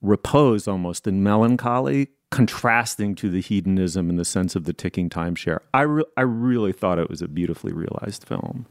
repose 0.00 0.66
almost 0.66 1.06
in 1.06 1.22
melancholy 1.22 2.08
contrasting 2.32 3.14
to 3.14 3.28
the 3.28 3.40
hedonism 3.40 4.08
and 4.10 4.18
the 4.18 4.24
sense 4.24 4.56
of 4.56 4.64
the 4.64 4.72
ticking 4.72 5.10
timeshare. 5.10 5.60
I, 5.74 5.82
re- 5.82 6.04
I 6.16 6.22
really 6.22 6.72
thought 6.72 6.98
it 6.98 7.10
was 7.10 7.20
a 7.20 7.28
beautifully 7.28 7.72
realized 7.72 8.24
film. 8.24 8.66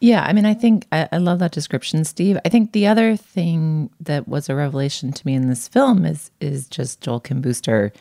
Yeah, 0.00 0.24
I 0.24 0.32
mean, 0.32 0.46
I 0.46 0.54
think 0.54 0.86
I, 0.92 1.08
I, 1.12 1.18
love 1.18 1.38
that 1.38 1.52
description, 1.52 2.04
Steve. 2.04 2.38
I 2.44 2.48
think 2.48 2.72
the 2.72 2.86
other 2.86 3.16
thing 3.16 3.90
that 4.00 4.26
was 4.26 4.48
a 4.48 4.54
revelation 4.54 5.12
to 5.12 5.26
me 5.26 5.34
in 5.34 5.48
this 5.48 5.68
film 5.68 6.04
is 6.04 6.30
is 6.38 6.68
just 6.68 7.00
Joel 7.00 7.20
Kim 7.20 7.40
Booster 7.40 7.92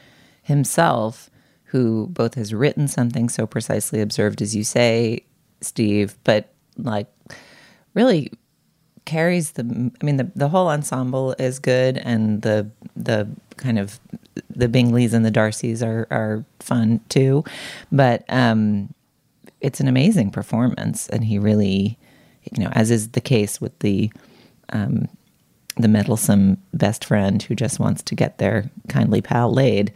himself, 0.41 1.29
who 1.65 2.07
both 2.07 2.33
has 2.35 2.53
written 2.53 2.89
something 2.89 3.29
so 3.29 3.47
precisely 3.47 4.01
observed 4.01 4.41
as 4.41 4.53
you 4.55 4.65
say, 4.65 5.23
Steve, 5.61 6.17
but 6.25 6.53
like 6.77 7.07
really 7.93 8.29
carries 9.05 9.51
the 9.51 9.91
I 10.01 10.05
mean 10.05 10.17
the 10.17 10.29
the 10.35 10.49
whole 10.49 10.67
ensemble 10.67 11.33
is 11.39 11.59
good 11.59 11.97
and 11.97 12.41
the 12.41 12.69
the 12.95 13.29
kind 13.57 13.79
of 13.79 13.99
the 14.49 14.67
Bingleys 14.67 15.13
and 15.13 15.25
the 15.25 15.31
Darcys 15.31 15.85
are 15.85 16.07
are 16.11 16.45
fun 16.59 16.99
too, 17.09 17.43
but 17.91 18.23
um, 18.29 18.93
it's 19.61 19.79
an 19.79 19.87
amazing 19.87 20.31
performance, 20.31 21.09
and 21.09 21.23
he 21.23 21.39
really, 21.39 21.97
you 22.51 22.63
know, 22.63 22.69
as 22.73 22.91
is 22.91 23.09
the 23.09 23.21
case 23.21 23.59
with 23.59 23.77
the 23.79 24.11
um, 24.69 25.07
the 25.77 25.87
meddlesome 25.87 26.57
best 26.73 27.05
friend 27.05 27.43
who 27.43 27.55
just 27.55 27.79
wants 27.79 28.01
to 28.03 28.15
get 28.15 28.37
their 28.37 28.69
kindly 28.87 29.21
pal 29.21 29.51
laid. 29.51 29.93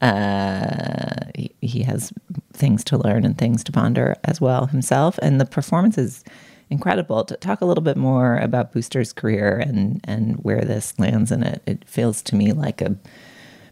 Uh, 0.00 1.24
he, 1.34 1.50
he 1.60 1.82
has 1.82 2.12
things 2.52 2.84
to 2.84 2.96
learn 2.96 3.24
and 3.24 3.36
things 3.36 3.64
to 3.64 3.72
ponder 3.72 4.14
as 4.24 4.40
well 4.40 4.66
himself, 4.66 5.18
and 5.22 5.40
the 5.40 5.46
performance 5.46 5.98
is 5.98 6.24
incredible. 6.70 7.24
To 7.24 7.36
talk 7.36 7.60
a 7.60 7.64
little 7.64 7.82
bit 7.82 7.96
more 7.96 8.36
about 8.36 8.72
Booster's 8.72 9.12
career 9.12 9.58
and 9.58 10.00
and 10.04 10.36
where 10.36 10.62
this 10.62 10.98
lands 10.98 11.32
in 11.32 11.42
it, 11.42 11.62
it 11.66 11.84
feels 11.86 12.22
to 12.22 12.36
me 12.36 12.52
like 12.52 12.80
a 12.80 12.96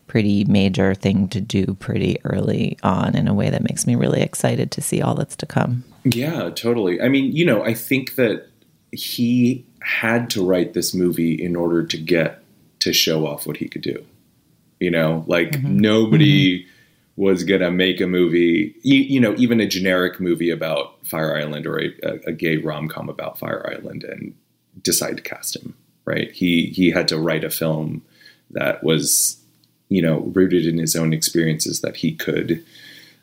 pretty 0.06 0.44
major 0.44 0.94
thing 0.94 1.28
to 1.28 1.40
do 1.40 1.74
pretty 1.80 2.18
early 2.24 2.78
on 2.82 3.16
in 3.16 3.28
a 3.28 3.34
way 3.34 3.50
that 3.50 3.62
makes 3.62 3.86
me 3.86 3.94
really 3.96 4.22
excited 4.22 4.70
to 4.70 4.80
see 4.80 5.02
all 5.02 5.14
that's 5.14 5.36
to 5.36 5.46
come. 5.46 5.84
Yeah, 6.04 6.50
totally. 6.50 7.00
I 7.00 7.08
mean, 7.08 7.32
you 7.32 7.44
know, 7.44 7.64
I 7.64 7.74
think 7.74 8.14
that 8.14 8.46
he 8.92 9.66
had 9.80 10.30
to 10.30 10.44
write 10.44 10.74
this 10.74 10.94
movie 10.94 11.34
in 11.34 11.56
order 11.56 11.84
to 11.84 11.96
get 11.96 12.42
to 12.80 12.92
show 12.92 13.26
off 13.26 13.46
what 13.46 13.56
he 13.56 13.68
could 13.68 13.82
do. 13.82 14.04
You 14.80 14.90
know, 14.90 15.24
like 15.26 15.52
mm-hmm. 15.52 15.78
nobody 15.78 16.60
mm-hmm. 16.60 16.75
Was 17.16 17.44
going 17.44 17.62
to 17.62 17.70
make 17.70 18.00
a 18.00 18.06
movie, 18.06 18.74
you, 18.82 19.00
you, 19.00 19.20
know, 19.20 19.34
even 19.38 19.60
a 19.60 19.66
generic 19.66 20.20
movie 20.20 20.50
about 20.50 20.94
Fire 21.06 21.36
Island 21.36 21.66
or 21.66 21.80
a, 21.80 21.90
a 22.26 22.32
gay 22.32 22.58
rom 22.58 22.88
com 22.88 23.08
about 23.08 23.38
Fire 23.38 23.74
Island 23.74 24.04
and 24.04 24.34
decide 24.82 25.16
to 25.16 25.22
cast 25.22 25.56
him, 25.56 25.74
right? 26.04 26.30
He, 26.30 26.66
he 26.66 26.90
had 26.90 27.08
to 27.08 27.18
write 27.18 27.42
a 27.42 27.50
film 27.50 28.02
that 28.50 28.84
was 28.84 29.38
you 29.88 30.02
know, 30.02 30.20
rooted 30.34 30.66
in 30.66 30.78
his 30.78 30.96
own 30.96 31.12
experiences 31.12 31.80
that 31.80 31.96
he 31.96 32.12
could 32.14 32.64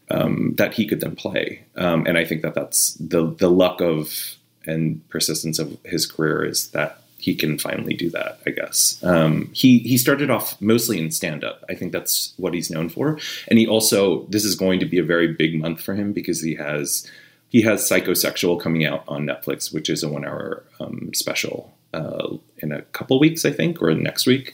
um, 0.10 0.54
that 0.58 0.74
he 0.74 0.86
could 0.86 1.02
then 1.02 1.16
play. 1.16 1.64
Um, 1.76 2.06
and 2.06 2.18
I 2.18 2.26
think 2.26 2.42
that 2.42 2.54
that's 2.54 2.94
the 2.96 3.28
the 3.28 3.50
luck 3.50 3.82
of 3.82 4.38
and 4.66 5.08
persistence 5.10 5.60
of 5.60 5.78
his 5.84 6.06
career 6.06 6.46
is 6.46 6.70
that 6.70 7.02
he 7.24 7.34
can 7.34 7.58
finally 7.58 7.94
do 7.94 8.10
that. 8.10 8.38
I 8.46 8.50
guess 8.50 9.02
um, 9.02 9.50
he 9.54 9.80
he 9.80 9.98
started 9.98 10.30
off 10.30 10.60
mostly 10.60 11.00
in 11.00 11.10
stand 11.10 11.46
up. 11.46 11.64
I 11.70 11.74
think 11.74 11.94
that's 11.94 12.34
what 12.36 12.54
he's 12.54 12.70
known 12.70 12.90
for. 12.90 13.18
And 13.48 13.58
he 13.58 13.66
also 13.66 14.26
this 14.26 14.44
is 14.44 14.56
going 14.56 14.82
to 14.82 14.86
be 14.86 15.00
a 15.00 15.06
very 15.06 15.28
big 15.28 15.58
month 15.58 15.80
for 15.80 15.94
him 15.96 16.12
because 16.12 16.42
he 16.42 16.56
has 16.56 17.10
he 17.48 17.62
has 17.62 17.88
Psychosexual 17.90 18.60
coming 18.60 18.86
out 18.86 19.06
on 19.08 19.26
Netflix, 19.26 19.74
which 19.74 19.90
is 19.90 20.04
a 20.04 20.10
one 20.10 20.26
hour 20.26 20.64
um, 20.82 21.12
special 21.14 21.74
uh, 21.94 22.36
in 22.58 22.74
a 22.74 22.82
couple 22.98 23.18
weeks, 23.20 23.46
I 23.46 23.52
think, 23.52 23.82
or 23.82 23.94
next 23.96 24.26
week. 24.26 24.54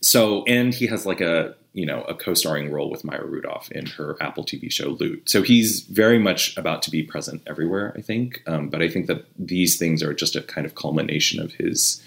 So, 0.00 0.44
and 0.44 0.72
he 0.72 0.86
has 0.86 1.06
like 1.06 1.20
a 1.20 1.54
you 1.72 1.86
know 1.86 2.02
a 2.02 2.14
co-starring 2.14 2.70
role 2.70 2.90
with 2.90 3.04
Maya 3.04 3.24
Rudolph 3.24 3.70
in 3.72 3.86
her 3.86 4.16
Apple 4.20 4.44
TV 4.44 4.70
show 4.70 4.88
Loot. 4.88 5.28
So 5.28 5.42
he's 5.42 5.80
very 5.82 6.18
much 6.18 6.56
about 6.56 6.82
to 6.82 6.90
be 6.90 7.02
present 7.02 7.42
everywhere. 7.46 7.94
I 7.96 8.00
think, 8.00 8.42
um, 8.46 8.68
but 8.68 8.82
I 8.82 8.88
think 8.88 9.06
that 9.06 9.26
these 9.38 9.78
things 9.78 10.02
are 10.02 10.14
just 10.14 10.36
a 10.36 10.42
kind 10.42 10.66
of 10.66 10.74
culmination 10.74 11.40
of 11.40 11.52
his 11.52 12.02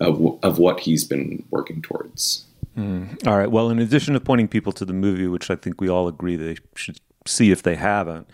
of, 0.00 0.38
of 0.42 0.58
what 0.58 0.80
he's 0.80 1.04
been 1.04 1.44
working 1.50 1.82
towards. 1.82 2.44
Mm. 2.76 3.26
All 3.26 3.38
right. 3.38 3.50
Well, 3.50 3.70
in 3.70 3.78
addition 3.78 4.14
to 4.14 4.20
pointing 4.20 4.48
people 4.48 4.72
to 4.72 4.84
the 4.84 4.92
movie, 4.92 5.28
which 5.28 5.50
I 5.50 5.56
think 5.56 5.80
we 5.80 5.88
all 5.88 6.08
agree 6.08 6.36
they 6.36 6.56
should 6.74 6.98
see 7.26 7.52
if 7.52 7.62
they 7.62 7.76
haven't, 7.76 8.28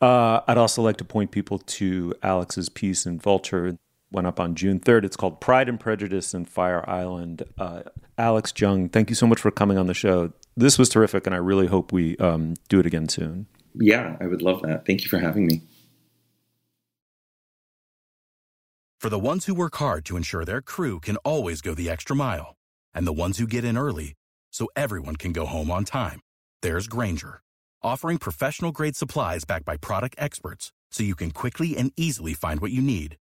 uh, 0.00 0.40
I'd 0.46 0.58
also 0.58 0.82
like 0.82 0.98
to 0.98 1.04
point 1.04 1.30
people 1.30 1.58
to 1.58 2.14
Alex's 2.22 2.68
piece 2.68 3.06
in 3.06 3.18
Vulture 3.18 3.78
went 4.12 4.26
up 4.26 4.38
on 4.38 4.54
June 4.54 4.78
3rd. 4.78 5.04
It's 5.04 5.16
called 5.16 5.40
Pride 5.40 5.68
and 5.68 5.80
Prejudice 5.80 6.34
in 6.34 6.44
Fire 6.44 6.88
Island. 6.88 7.42
Uh, 7.58 7.82
Alex 8.18 8.52
Jung, 8.56 8.88
thank 8.88 9.10
you 9.10 9.16
so 9.16 9.26
much 9.26 9.40
for 9.40 9.50
coming 9.50 9.76
on 9.76 9.86
the 9.86 9.94
show. 9.94 10.32
This 10.56 10.78
was 10.78 10.88
terrific, 10.88 11.26
and 11.26 11.34
I 11.34 11.38
really 11.38 11.66
hope 11.66 11.92
we 11.92 12.16
um, 12.16 12.54
do 12.68 12.80
it 12.80 12.86
again 12.86 13.08
soon. 13.08 13.46
Yeah, 13.74 14.16
I 14.20 14.26
would 14.26 14.40
love 14.40 14.62
that. 14.62 14.86
Thank 14.86 15.02
you 15.02 15.10
for 15.10 15.18
having 15.18 15.46
me. 15.46 15.60
For 18.98 19.10
the 19.10 19.18
ones 19.18 19.44
who 19.44 19.54
work 19.54 19.76
hard 19.76 20.04
to 20.06 20.16
ensure 20.16 20.44
their 20.44 20.62
crew 20.62 20.98
can 21.00 21.16
always 21.18 21.60
go 21.60 21.74
the 21.74 21.90
extra 21.90 22.16
mile, 22.16 22.56
and 22.94 23.06
the 23.06 23.12
ones 23.12 23.38
who 23.38 23.46
get 23.46 23.64
in 23.64 23.76
early 23.76 24.14
so 24.50 24.68
everyone 24.74 25.16
can 25.16 25.32
go 25.32 25.44
home 25.44 25.70
on 25.70 25.84
time, 25.84 26.20
there's 26.62 26.88
Grainger, 26.88 27.40
offering 27.82 28.16
professional 28.16 28.72
grade 28.72 28.96
supplies 28.96 29.44
backed 29.44 29.66
by 29.66 29.76
product 29.76 30.16
experts 30.18 30.72
so 30.90 31.02
you 31.02 31.14
can 31.14 31.30
quickly 31.30 31.76
and 31.76 31.92
easily 31.96 32.32
find 32.32 32.60
what 32.60 32.72
you 32.72 32.80
need. 32.80 33.16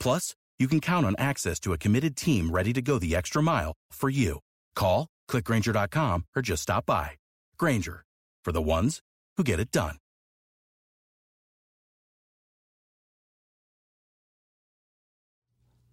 Plus, 0.00 0.34
you 0.60 0.68
can 0.68 0.80
count 0.80 1.06
on 1.06 1.16
access 1.18 1.58
to 1.60 1.72
a 1.72 1.78
committed 1.78 2.16
team 2.16 2.50
ready 2.50 2.72
to 2.74 2.82
go 2.82 2.98
the 2.98 3.16
extra 3.16 3.42
mile 3.42 3.72
for 3.90 4.10
you. 4.10 4.40
Call, 4.76 5.08
clickgrainger.com, 5.28 6.26
or 6.36 6.42
just 6.42 6.62
stop 6.62 6.84
by. 6.84 7.12
Grainger, 7.58 8.04
for 8.44 8.52
the 8.52 8.62
ones 8.62 9.00
who 9.38 9.42
get 9.42 9.58
it 9.58 9.72
done. 9.72 9.96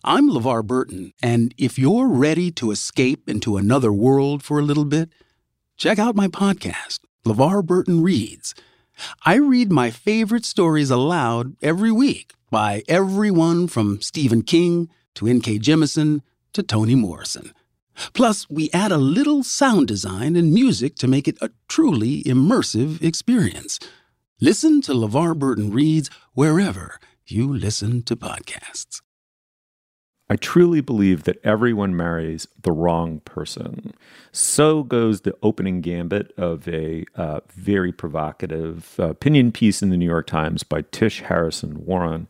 I'm 0.03 0.29
LeVar 0.29 0.65
Burton, 0.65 1.11
and 1.23 1.53
if 1.57 1.79
you're 1.79 2.07
ready 2.07 2.51
to 2.51 2.71
escape 2.71 3.27
into 3.27 3.57
another 3.57 3.91
world 3.91 4.43
for 4.43 4.59
a 4.59 4.63
little 4.63 4.85
bit, 4.85 5.09
check 5.75 5.97
out 5.97 6.15
my 6.15 6.27
podcast, 6.27 6.99
LeVar 7.25 7.65
Burton 7.65 8.01
Reads. 8.01 8.53
I 9.25 9.35
read 9.35 9.71
my 9.71 9.91
favorite 9.91 10.45
stories 10.45 10.89
aloud 10.89 11.55
every 11.61 11.91
week 11.91 12.36
by 12.49 12.83
everyone 12.87 13.67
from 13.67 14.01
Stephen 14.01 14.41
King 14.41 14.89
to 15.15 15.27
N.K. 15.27 15.59
Jemisin 15.59 16.21
to 16.53 16.63
Toni 16.63 16.95
Morrison. 16.95 17.53
Plus, 18.13 18.49
we 18.49 18.69
add 18.73 18.91
a 18.91 18.97
little 18.97 19.43
sound 19.43 19.87
design 19.87 20.35
and 20.35 20.53
music 20.53 20.95
to 20.95 21.07
make 21.07 21.27
it 21.27 21.37
a 21.41 21.49
truly 21.67 22.23
immersive 22.23 23.01
experience. 23.01 23.79
Listen 24.39 24.81
to 24.81 24.93
LeVar 24.93 25.37
Burton 25.37 25.71
Reads 25.71 26.09
wherever 26.33 26.99
you 27.25 27.51
listen 27.51 28.03
to 28.03 28.15
podcasts. 28.15 29.01
I 30.29 30.35
truly 30.35 30.81
believe 30.81 31.23
that 31.23 31.43
everyone 31.43 31.95
marries 31.95 32.47
the 32.61 32.71
wrong 32.71 33.21
person. 33.21 33.93
So 34.31 34.83
goes 34.83 35.21
the 35.21 35.35
opening 35.41 35.79
gambit 35.79 36.33
of 36.37 36.67
a 36.67 37.05
uh, 37.15 37.39
very 37.49 37.93
provocative 37.93 38.99
uh, 38.99 39.09
opinion 39.09 39.53
piece 39.53 39.81
in 39.81 39.89
the 39.89 39.97
New 39.97 40.05
York 40.05 40.27
Times 40.27 40.63
by 40.63 40.81
Tish 40.91 41.21
Harrison 41.21 41.85
Warren. 41.85 42.27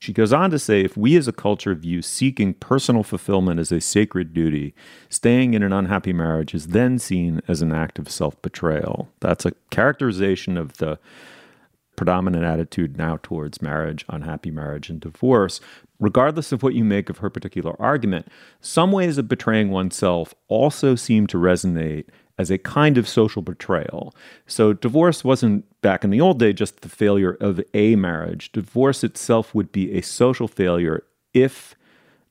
She 0.00 0.14
goes 0.14 0.32
on 0.32 0.50
to 0.50 0.58
say 0.58 0.80
if 0.80 0.96
we 0.96 1.14
as 1.18 1.28
a 1.28 1.32
culture 1.32 1.74
view 1.74 2.00
seeking 2.00 2.54
personal 2.54 3.02
fulfillment 3.02 3.60
as 3.60 3.70
a 3.70 3.82
sacred 3.82 4.32
duty, 4.32 4.74
staying 5.10 5.52
in 5.52 5.62
an 5.62 5.74
unhappy 5.74 6.14
marriage 6.14 6.54
is 6.54 6.68
then 6.68 6.98
seen 6.98 7.42
as 7.46 7.60
an 7.60 7.70
act 7.70 7.98
of 7.98 8.10
self 8.10 8.40
betrayal. 8.40 9.10
That's 9.20 9.44
a 9.44 9.52
characterization 9.70 10.56
of 10.56 10.78
the 10.78 10.98
predominant 11.96 12.44
attitude 12.44 12.96
now 12.96 13.18
towards 13.22 13.60
marriage, 13.60 14.06
unhappy 14.08 14.50
marriage, 14.50 14.88
and 14.88 15.00
divorce. 15.00 15.60
Regardless 15.98 16.50
of 16.50 16.62
what 16.62 16.72
you 16.72 16.82
make 16.82 17.10
of 17.10 17.18
her 17.18 17.28
particular 17.28 17.76
argument, 17.78 18.26
some 18.62 18.92
ways 18.92 19.18
of 19.18 19.28
betraying 19.28 19.68
oneself 19.68 20.34
also 20.48 20.94
seem 20.94 21.26
to 21.26 21.36
resonate 21.36 22.06
as 22.38 22.50
a 22.50 22.56
kind 22.56 22.96
of 22.96 23.06
social 23.06 23.42
betrayal. 23.42 24.14
So, 24.46 24.72
divorce 24.72 25.24
wasn't 25.24 25.66
back 25.82 26.04
in 26.04 26.10
the 26.10 26.20
old 26.20 26.38
day 26.38 26.52
just 26.52 26.80
the 26.80 26.88
failure 26.88 27.36
of 27.40 27.60
a 27.74 27.96
marriage. 27.96 28.52
Divorce 28.52 29.02
itself 29.04 29.54
would 29.54 29.72
be 29.72 29.92
a 29.92 30.02
social 30.02 30.48
failure 30.48 31.04
if 31.34 31.74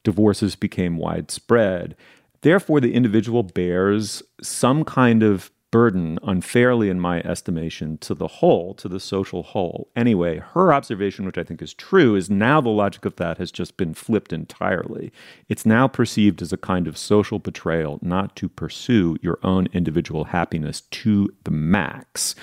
divorces 0.04 0.56
became 0.56 0.98
widespread. 0.98 1.96
Therefore, 2.42 2.80
the 2.80 2.94
individual 2.94 3.44
bears 3.44 4.24
some 4.42 4.84
kind 4.84 5.24
of 5.24 5.52
burden 5.72 6.18
unfairly, 6.24 6.90
in 6.90 7.00
my 7.00 7.22
estimation, 7.22 7.98
to 8.00 8.14
the 8.14 8.28
whole, 8.28 8.74
to 8.76 8.88
the 8.88 9.00
social 9.00 9.44
whole. 9.44 9.90
Anyway, 9.96 10.40
her 10.54 10.74
observation, 10.74 11.26
which 11.26 11.38
I 11.38 11.44
think 11.44 11.62
is 11.62 11.74
true, 11.74 12.16
is 12.16 12.30
now 12.30 12.60
the 12.60 12.70
logic 12.70 13.06
of 13.06 13.16
that 13.18 13.38
has 13.38 13.52
just 13.52 13.78
been 13.78 13.94
flipped 13.94 14.34
entirely. 14.34 15.12
It's 15.48 15.66
now 15.66 15.88
perceived 15.88 16.42
as 16.42 16.52
a 16.52 16.58
kind 16.58 16.88
of 16.88 16.98
social 16.98 17.40
betrayal 17.40 18.00
not 18.02 18.36
to 18.38 18.50
pursue 18.50 19.18
your 19.22 19.40
own 19.44 19.68
individual 19.74 20.26
happiness 20.26 20.82
to 20.82 21.30
the 21.44 21.52
max. 21.52 22.36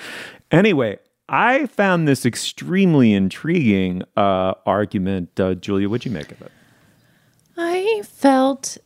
Anyway, 0.51 0.99
I 1.29 1.65
found 1.65 2.07
this 2.07 2.25
extremely 2.25 3.13
intriguing 3.13 4.03
uh, 4.15 4.53
argument. 4.65 5.37
Uh, 5.39 5.55
Julia, 5.55 5.89
what'd 5.89 6.05
you 6.05 6.11
make 6.11 6.31
of 6.31 6.41
it? 6.41 6.51
I 7.57 8.03
felt 8.05 8.77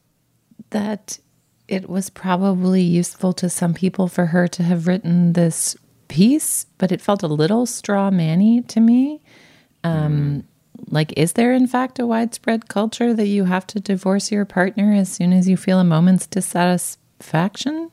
that 0.71 1.19
it 1.72 1.89
was 1.89 2.09
probably 2.09 2.82
useful 2.82 3.32
to 3.32 3.49
some 3.49 3.74
people 3.74 4.09
for 4.09 4.28
her 4.28 4.45
to 4.45 4.61
have 4.61 4.88
written 4.88 5.34
this 5.34 5.78
piece, 6.09 6.65
but 6.78 6.91
it 6.91 6.99
felt 6.99 7.24
a 7.24 7.28
little 7.28 7.65
straw 7.65 8.11
manny 8.11 8.61
to 8.63 8.82
me. 8.82 9.22
Um, 9.86 10.43
like, 10.88 11.13
is 11.15 11.34
there 11.34 11.53
in 11.53 11.67
fact 11.67 11.97
a 11.97 12.05
widespread 12.05 12.67
culture 12.67 13.13
that 13.13 13.28
you 13.28 13.45
have 13.45 13.65
to 13.67 13.80
divorce 13.80 14.34
your 14.34 14.43
partner 14.43 14.93
as 14.93 15.09
soon 15.09 15.32
as 15.32 15.47
you 15.47 15.55
feel 15.55 15.80
a 15.80 15.86
moment's 15.86 16.28
dissatisfaction? 16.28 17.89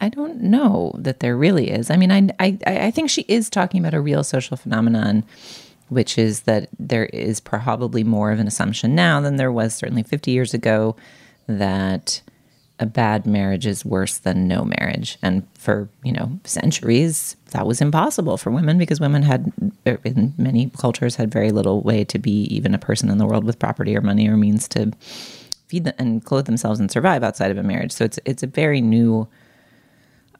I 0.00 0.08
don't 0.08 0.40
know 0.40 0.92
that 0.96 1.20
there 1.20 1.36
really 1.36 1.70
is. 1.70 1.90
I 1.90 1.96
mean, 1.98 2.10
I, 2.10 2.28
I, 2.40 2.56
I 2.66 2.90
think 2.90 3.10
she 3.10 3.26
is 3.28 3.50
talking 3.50 3.80
about 3.80 3.92
a 3.92 4.00
real 4.00 4.24
social 4.24 4.56
phenomenon, 4.56 5.24
which 5.90 6.16
is 6.16 6.42
that 6.42 6.70
there 6.78 7.06
is 7.06 7.38
probably 7.38 8.02
more 8.02 8.32
of 8.32 8.38
an 8.38 8.46
assumption 8.46 8.94
now 8.94 9.20
than 9.20 9.36
there 9.36 9.52
was 9.52 9.74
certainly 9.74 10.04
50 10.04 10.30
years 10.30 10.54
ago 10.54 10.96
that 11.48 12.22
a 12.80 12.86
bad 12.86 13.26
marriage 13.26 13.66
is 13.66 13.84
worse 13.84 14.18
than 14.18 14.46
no 14.46 14.64
marriage. 14.64 15.18
And 15.20 15.46
for, 15.54 15.88
you 16.04 16.12
know, 16.12 16.38
centuries, 16.44 17.36
that 17.50 17.66
was 17.66 17.80
impossible 17.80 18.36
for 18.36 18.50
women 18.50 18.78
because 18.78 19.00
women 19.00 19.22
had, 19.22 19.52
in 19.84 20.34
many 20.38 20.70
cultures, 20.70 21.16
had 21.16 21.32
very 21.32 21.50
little 21.50 21.82
way 21.82 22.04
to 22.04 22.18
be 22.18 22.44
even 22.44 22.74
a 22.74 22.78
person 22.78 23.10
in 23.10 23.18
the 23.18 23.26
world 23.26 23.44
with 23.44 23.58
property 23.58 23.96
or 23.96 24.00
money 24.00 24.28
or 24.28 24.36
means 24.36 24.68
to 24.68 24.92
feed 25.66 25.84
them 25.84 25.94
and 25.98 26.24
clothe 26.24 26.46
themselves 26.46 26.78
and 26.78 26.90
survive 26.90 27.22
outside 27.22 27.50
of 27.50 27.58
a 27.58 27.62
marriage. 27.62 27.92
So 27.92 28.04
it's 28.04 28.18
it's 28.24 28.42
a 28.42 28.46
very 28.46 28.80
new 28.80 29.28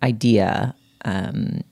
idea 0.02 0.74
um, 1.04 1.62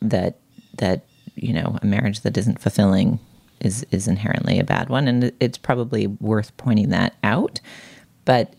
that 0.00 0.38
that 0.78 1.04
you 1.34 1.52
know 1.52 1.78
a 1.82 1.86
marriage 1.86 2.20
that 2.20 2.36
isn't 2.36 2.60
fulfilling 2.60 3.18
is 3.60 3.84
is 3.90 4.08
inherently 4.08 4.58
a 4.58 4.64
bad 4.64 4.88
one, 4.88 5.08
and 5.08 5.32
it's 5.40 5.58
probably 5.58 6.06
worth 6.06 6.56
pointing 6.56 6.90
that 6.90 7.14
out. 7.22 7.60
But 8.24 8.54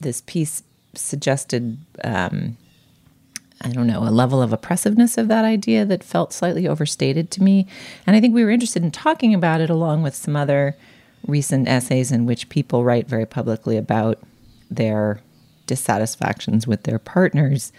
this 0.00 0.22
piece 0.26 0.62
suggested 0.94 1.78
um, 2.02 2.56
I 3.60 3.68
don't 3.68 3.86
know, 3.86 4.02
a 4.02 4.10
level 4.10 4.42
of 4.42 4.52
oppressiveness 4.52 5.16
of 5.16 5.28
that 5.28 5.44
idea 5.44 5.84
that 5.86 6.04
felt 6.04 6.32
slightly 6.32 6.68
overstated 6.68 7.30
to 7.32 7.42
me. 7.42 7.66
And 8.06 8.14
I 8.14 8.20
think 8.20 8.34
we 8.34 8.44
were 8.44 8.50
interested 8.50 8.82
in 8.82 8.90
talking 8.90 9.32
about 9.32 9.60
it 9.60 9.70
along 9.70 10.02
with 10.02 10.14
some 10.14 10.36
other 10.36 10.76
recent 11.26 11.66
essays 11.66 12.12
in 12.12 12.26
which 12.26 12.50
people 12.50 12.84
write 12.84 13.08
very 13.08 13.24
publicly 13.24 13.76
about 13.78 14.18
their 14.70 15.20
dissatisfactions 15.66 16.66
with 16.66 16.82
their 16.82 16.98
partners 16.98 17.72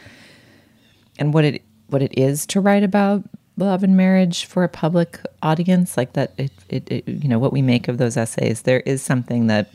and 1.19 1.33
what 1.33 1.45
it 1.45 1.61
what 1.87 2.01
it 2.01 2.17
is 2.17 2.47
to 2.47 2.59
write 2.59 2.81
about 2.81 3.23
love 3.57 3.83
and 3.83 3.95
marriage 3.95 4.45
for 4.45 4.63
a 4.63 4.69
public 4.69 5.19
audience 5.43 5.95
like 5.95 6.13
that 6.13 6.33
it, 6.37 6.51
it, 6.67 6.91
it 6.91 7.07
you 7.07 7.29
know 7.29 7.37
what 7.37 7.53
we 7.53 7.61
make 7.61 7.87
of 7.87 7.99
those 7.99 8.17
essays 8.17 8.63
there 8.63 8.79
is 8.81 9.03
something 9.03 9.45
that 9.45 9.69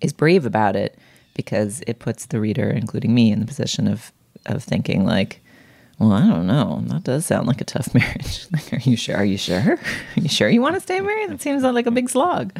is 0.00 0.14
brave 0.14 0.46
about 0.46 0.74
it 0.74 0.98
because 1.38 1.82
it 1.86 2.00
puts 2.00 2.26
the 2.26 2.40
reader, 2.40 2.68
including 2.68 3.14
me, 3.14 3.30
in 3.30 3.38
the 3.38 3.46
position 3.46 3.86
of 3.86 4.12
of 4.44 4.62
thinking 4.62 5.06
like, 5.06 5.40
well, 5.98 6.12
I 6.12 6.26
don't 6.26 6.46
know. 6.46 6.82
That 6.86 7.04
does 7.04 7.26
sound 7.26 7.46
like 7.46 7.60
a 7.60 7.64
tough 7.64 7.94
marriage. 7.94 8.46
like, 8.52 8.72
are 8.72 8.80
you 8.90 8.96
sure? 8.96 9.16
Are 9.16 9.24
you 9.24 9.38
sure? 9.38 9.78
Are 10.16 10.20
you 10.20 10.28
sure 10.28 10.48
you 10.48 10.60
want 10.60 10.74
to 10.74 10.80
stay 10.80 11.00
married? 11.00 11.30
That 11.30 11.40
seems 11.40 11.62
like 11.62 11.86
a 11.86 11.92
big 11.92 12.10
slog. 12.10 12.58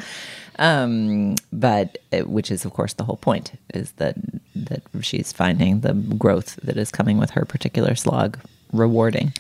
Um, 0.61 1.35
but 1.53 1.99
it, 2.13 2.29
which 2.29 2.51
is, 2.51 2.65
of 2.65 2.73
course, 2.73 2.95
the 2.95 3.05
whole 3.05 3.17
point 3.17 3.59
is 3.75 3.93
that 3.93 4.17
that 4.55 4.83
she's 5.01 5.33
finding 5.33 5.81
the 5.81 5.93
growth 5.93 6.57
that 6.63 6.77
is 6.77 6.91
coming 6.91 7.19
with 7.19 7.31
her 7.31 7.45
particular 7.45 7.95
slog 7.97 8.39
rewarding. 8.73 9.33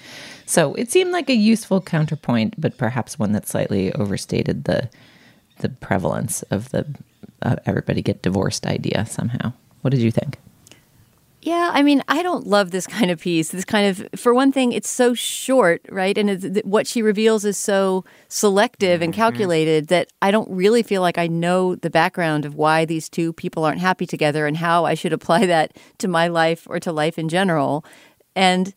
So 0.46 0.74
it 0.74 0.90
seemed 0.90 1.12
like 1.12 1.30
a 1.30 1.34
useful 1.34 1.80
counterpoint, 1.80 2.54
but 2.60 2.76
perhaps 2.76 3.18
one 3.18 3.32
that 3.32 3.48
slightly 3.48 3.92
overstated 3.94 4.64
the 4.64 4.90
the 5.58 5.68
prevalence 5.68 6.42
of 6.44 6.70
the 6.70 6.86
uh, 7.42 7.56
everybody 7.66 8.02
get 8.02 8.22
divorced 8.22 8.66
idea 8.66 9.06
somehow. 9.06 9.52
What 9.82 9.90
did 9.90 10.00
you 10.00 10.10
think? 10.10 10.38
Yeah, 11.40 11.70
I 11.72 11.82
mean, 11.82 12.02
I 12.08 12.22
don't 12.24 12.48
love 12.48 12.72
this 12.72 12.86
kind 12.86 13.12
of 13.12 13.20
piece. 13.20 13.50
This 13.50 13.64
kind 13.64 13.86
of, 13.86 14.20
for 14.20 14.34
one 14.34 14.50
thing, 14.50 14.72
it's 14.72 14.88
so 14.88 15.14
short, 15.14 15.80
right? 15.88 16.18
And 16.18 16.60
what 16.64 16.86
she 16.86 17.00
reveals 17.00 17.44
is 17.44 17.56
so 17.56 18.04
selective 18.26 19.02
and 19.02 19.12
mm-hmm. 19.12 19.20
calculated 19.20 19.86
that 19.86 20.12
I 20.20 20.32
don't 20.32 20.50
really 20.50 20.82
feel 20.82 21.00
like 21.00 21.16
I 21.16 21.28
know 21.28 21.76
the 21.76 21.90
background 21.90 22.44
of 22.44 22.56
why 22.56 22.84
these 22.84 23.08
two 23.08 23.32
people 23.32 23.64
aren't 23.64 23.80
happy 23.80 24.04
together 24.04 24.46
and 24.46 24.56
how 24.56 24.84
I 24.84 24.94
should 24.94 25.12
apply 25.12 25.46
that 25.46 25.76
to 25.98 26.08
my 26.08 26.26
life 26.26 26.66
or 26.68 26.80
to 26.80 26.92
life 26.92 27.18
in 27.18 27.28
general. 27.28 27.84
And 28.34 28.74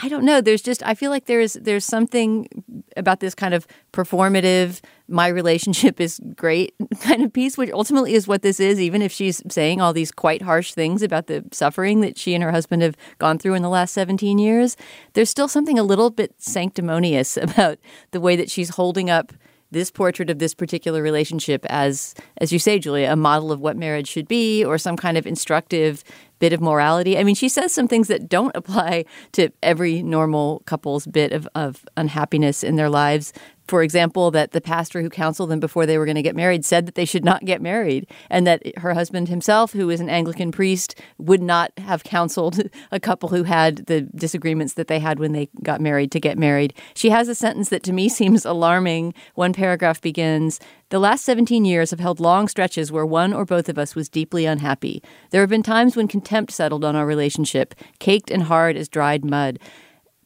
I 0.00 0.08
don't 0.08 0.24
know. 0.24 0.40
There's 0.40 0.62
just 0.62 0.82
I 0.84 0.94
feel 0.94 1.10
like 1.10 1.26
there's 1.26 1.54
there's 1.54 1.84
something 1.84 2.48
about 2.96 3.20
this 3.20 3.34
kind 3.34 3.54
of 3.54 3.66
performative 3.92 4.80
my 5.08 5.26
relationship 5.26 6.00
is 6.00 6.20
great 6.36 6.74
kind 7.00 7.22
of 7.22 7.32
piece, 7.32 7.56
which 7.56 7.70
ultimately 7.72 8.14
is 8.14 8.28
what 8.28 8.42
this 8.42 8.60
is, 8.60 8.80
even 8.80 9.02
if 9.02 9.10
she's 9.10 9.42
saying 9.50 9.80
all 9.80 9.92
these 9.92 10.12
quite 10.12 10.42
harsh 10.42 10.72
things 10.72 11.02
about 11.02 11.26
the 11.26 11.44
suffering 11.50 12.00
that 12.02 12.18
she 12.18 12.34
and 12.34 12.44
her 12.44 12.52
husband 12.52 12.82
have 12.82 12.96
gone 13.18 13.38
through 13.38 13.54
in 13.54 13.62
the 13.62 13.68
last 13.68 13.92
17 13.94 14.38
years. 14.38 14.76
There's 15.14 15.30
still 15.30 15.48
something 15.48 15.78
a 15.78 15.82
little 15.82 16.10
bit 16.10 16.34
sanctimonious 16.38 17.36
about 17.42 17.78
the 18.10 18.20
way 18.20 18.36
that 18.36 18.50
she's 18.50 18.70
holding 18.70 19.10
up 19.10 19.32
this 19.70 19.90
portrait 19.90 20.30
of 20.30 20.38
this 20.38 20.54
particular 20.54 21.02
relationship 21.02 21.66
as 21.68 22.14
as 22.38 22.52
you 22.52 22.58
say 22.58 22.78
julia 22.78 23.12
a 23.12 23.16
model 23.16 23.52
of 23.52 23.60
what 23.60 23.76
marriage 23.76 24.08
should 24.08 24.26
be 24.26 24.64
or 24.64 24.78
some 24.78 24.96
kind 24.96 25.18
of 25.18 25.26
instructive 25.26 26.02
bit 26.38 26.52
of 26.52 26.60
morality. 26.60 27.18
I 27.18 27.24
mean 27.24 27.34
she 27.34 27.48
says 27.48 27.72
some 27.72 27.88
things 27.88 28.08
that 28.08 28.28
don't 28.28 28.54
apply 28.56 29.04
to 29.32 29.50
every 29.62 30.02
normal 30.02 30.62
couple's 30.66 31.06
bit 31.06 31.32
of, 31.32 31.48
of 31.54 31.84
unhappiness 31.96 32.62
in 32.62 32.76
their 32.76 32.90
lives 32.90 33.32
for 33.68 33.82
example, 33.82 34.30
that 34.30 34.52
the 34.52 34.60
pastor 34.60 35.02
who 35.02 35.10
counseled 35.10 35.50
them 35.50 35.60
before 35.60 35.84
they 35.84 35.98
were 35.98 36.06
going 36.06 36.14
to 36.14 36.22
get 36.22 36.34
married 36.34 36.64
said 36.64 36.86
that 36.86 36.94
they 36.94 37.04
should 37.04 37.24
not 37.24 37.44
get 37.44 37.60
married, 37.60 38.08
and 38.30 38.46
that 38.46 38.78
her 38.78 38.94
husband 38.94 39.28
himself, 39.28 39.72
who 39.72 39.90
is 39.90 40.00
an 40.00 40.08
Anglican 40.08 40.50
priest, 40.50 40.98
would 41.18 41.42
not 41.42 41.70
have 41.78 42.02
counseled 42.02 42.60
a 42.90 42.98
couple 42.98 43.28
who 43.28 43.42
had 43.42 43.86
the 43.86 44.00
disagreements 44.00 44.74
that 44.74 44.88
they 44.88 44.98
had 44.98 45.18
when 45.18 45.32
they 45.32 45.50
got 45.62 45.80
married 45.82 46.10
to 46.12 46.20
get 46.20 46.38
married. 46.38 46.72
She 46.94 47.10
has 47.10 47.28
a 47.28 47.34
sentence 47.34 47.68
that 47.68 47.82
to 47.84 47.92
me 47.92 48.08
seems 48.18 48.44
alarming. 48.44 49.12
One 49.34 49.52
paragraph 49.52 50.00
begins 50.00 50.58
The 50.88 50.98
last 50.98 51.24
17 51.26 51.66
years 51.66 51.90
have 51.90 52.00
held 52.00 52.18
long 52.18 52.48
stretches 52.48 52.90
where 52.90 53.04
one 53.04 53.34
or 53.34 53.44
both 53.44 53.68
of 53.68 53.78
us 53.78 53.94
was 53.94 54.08
deeply 54.08 54.46
unhappy. 54.46 55.02
There 55.30 55.42
have 55.42 55.50
been 55.50 55.62
times 55.62 55.94
when 55.94 56.08
contempt 56.08 56.52
settled 56.52 56.84
on 56.84 56.96
our 56.96 57.04
relationship, 57.04 57.74
caked 57.98 58.30
and 58.30 58.44
hard 58.44 58.76
as 58.76 58.88
dried 58.88 59.24
mud. 59.24 59.58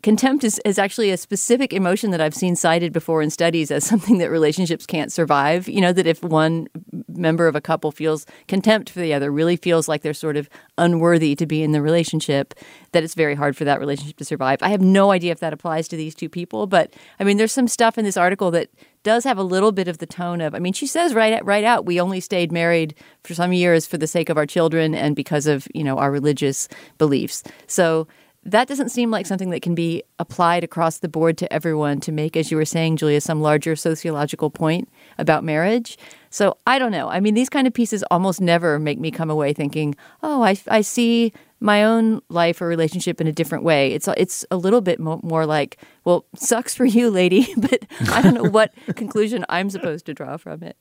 Contempt 0.03 0.43
is, 0.43 0.61
is 0.65 0.81
actually 0.81 1.11
a 1.11 1.17
specific 1.17 1.73
emotion 1.73 2.11
that 2.11 2.21
I've 2.21 2.35
seen 2.35 2.57
cited 2.57 2.93
before 2.93 3.23
in 3.23 3.31
studies 3.31 3.71
as 3.71 3.85
something 3.93 4.19
that 4.19 4.31
relationships 4.31 4.85
can't 4.85 5.13
survive. 5.13 5.69
You 5.69 5.81
know, 5.81 5.93
that 5.93 6.07
if 6.07 6.23
one 6.23 6.67
member 7.09 7.47
of 7.47 7.55
a 7.55 7.61
couple 7.61 7.93
feels 7.93 8.27
contempt 8.49 8.91
for 8.91 9.01
the 9.01 9.15
other, 9.15 9.31
really 9.31 9.57
feels 9.57 9.89
like 9.89 10.03
they're 10.03 10.15
sort 10.15 10.37
of 10.37 10.49
unworthy 10.77 11.37
to 11.37 11.47
be 11.47 11.63
in 11.63 11.73
the 11.73 11.81
relationship, 11.81 12.55
that 12.93 13.05
it's 13.05 13.15
very 13.15 13.35
hard 13.35 13.57
for 13.57 13.65
that 13.65 13.79
relationship 13.79 14.17
to 14.17 14.25
survive. 14.25 14.59
I 14.63 14.71
have 14.71 14.81
no 14.81 15.13
idea 15.13 15.31
if 15.31 15.41
that 15.41 15.53
applies 15.53 15.87
to 15.89 15.97
these 15.97 16.15
two 16.15 16.29
people, 16.29 16.67
but 16.67 16.93
I 17.21 17.25
mean, 17.25 17.37
there's 17.37 17.53
some 17.53 17.69
stuff 17.69 17.97
in 17.97 18.05
this 18.05 18.17
article 18.17 18.51
that 18.51 18.71
does 19.05 19.25
have 19.25 19.39
a 19.39 19.43
little 19.43 19.73
bit 19.73 19.89
of 19.89 19.99
the 19.99 20.07
tone 20.07 20.41
of. 20.41 20.55
I 20.55 20.59
mean, 20.59 20.73
she 20.73 20.87
says 20.87 21.15
right 21.15 21.45
right 21.45 21.65
out, 21.65 21.85
we 21.85 22.01
only 22.01 22.21
stayed 22.21 22.53
married 22.53 22.95
for 23.25 23.35
some 23.35 23.53
years 23.53 23.87
for 23.87 23.99
the 23.99 24.07
sake 24.07 24.29
of 24.29 24.37
our 24.37 24.47
children 24.47 24.95
and 24.95 25.17
because 25.17 25.47
of 25.47 25.67
you 25.75 25.85
know 25.85 25.99
our 25.99 26.11
religious 26.11 26.69
beliefs. 26.99 27.43
So 27.67 28.07
that 28.45 28.67
doesn't 28.67 28.89
seem 28.89 29.11
like 29.11 29.27
something 29.27 29.51
that 29.51 29.63
can 29.63 29.75
be 29.75 30.03
applied 30.19 30.65
across 30.65 30.99
the 30.99 31.09
board 31.09 31.39
to 31.39 31.53
everyone 31.53 32.01
to 32.01 32.13
make, 32.13 32.37
as 32.37 32.51
you 32.51 32.57
were 32.57 32.65
saying, 32.65 32.97
Julia, 32.97 33.21
some 33.21 33.41
larger 33.41 33.77
sociological 33.77 34.51
point 34.51 34.89
about 35.19 35.45
marriage. 35.45 35.97
So 36.31 36.57
I 36.67 36.79
don't 36.79 36.91
know. 36.91 37.09
I 37.09 37.21
mean, 37.21 37.35
these 37.35 37.49
kind 37.49 37.67
of 37.67 37.73
pieces 37.73 38.03
almost 38.11 38.41
never 38.41 38.79
make 38.79 38.99
me 38.99 39.11
come 39.11 39.31
away 39.31 39.53
thinking, 39.53 39.95
oh, 40.23 40.43
I, 40.43 40.57
I 40.69 40.81
see 40.81 41.33
my 41.61 41.85
own 41.85 42.21
life 42.29 42.61
or 42.61 42.67
relationship 42.67 43.21
in 43.21 43.29
a 43.29 43.33
different 43.33 43.63
way. 43.63 43.93
It's 43.93 44.09
it's 44.17 44.45
a 44.51 44.57
little 44.57 44.81
bit 44.81 44.99
mo- 44.99 45.21
more 45.23 45.47
like, 45.47 45.79
well, 46.05 46.25
sucks 46.35 46.75
for 46.75 46.85
you, 46.85 47.11
lady, 47.11 47.47
but 47.57 47.85
I 48.11 48.23
don't 48.23 48.35
know 48.35 48.51
what 48.51 48.73
conclusion 48.97 49.45
I'm 49.49 49.71
supposed 49.71 50.07
to 50.07 50.15
draw 50.15 50.37
from 50.37 50.65
it 50.65 50.77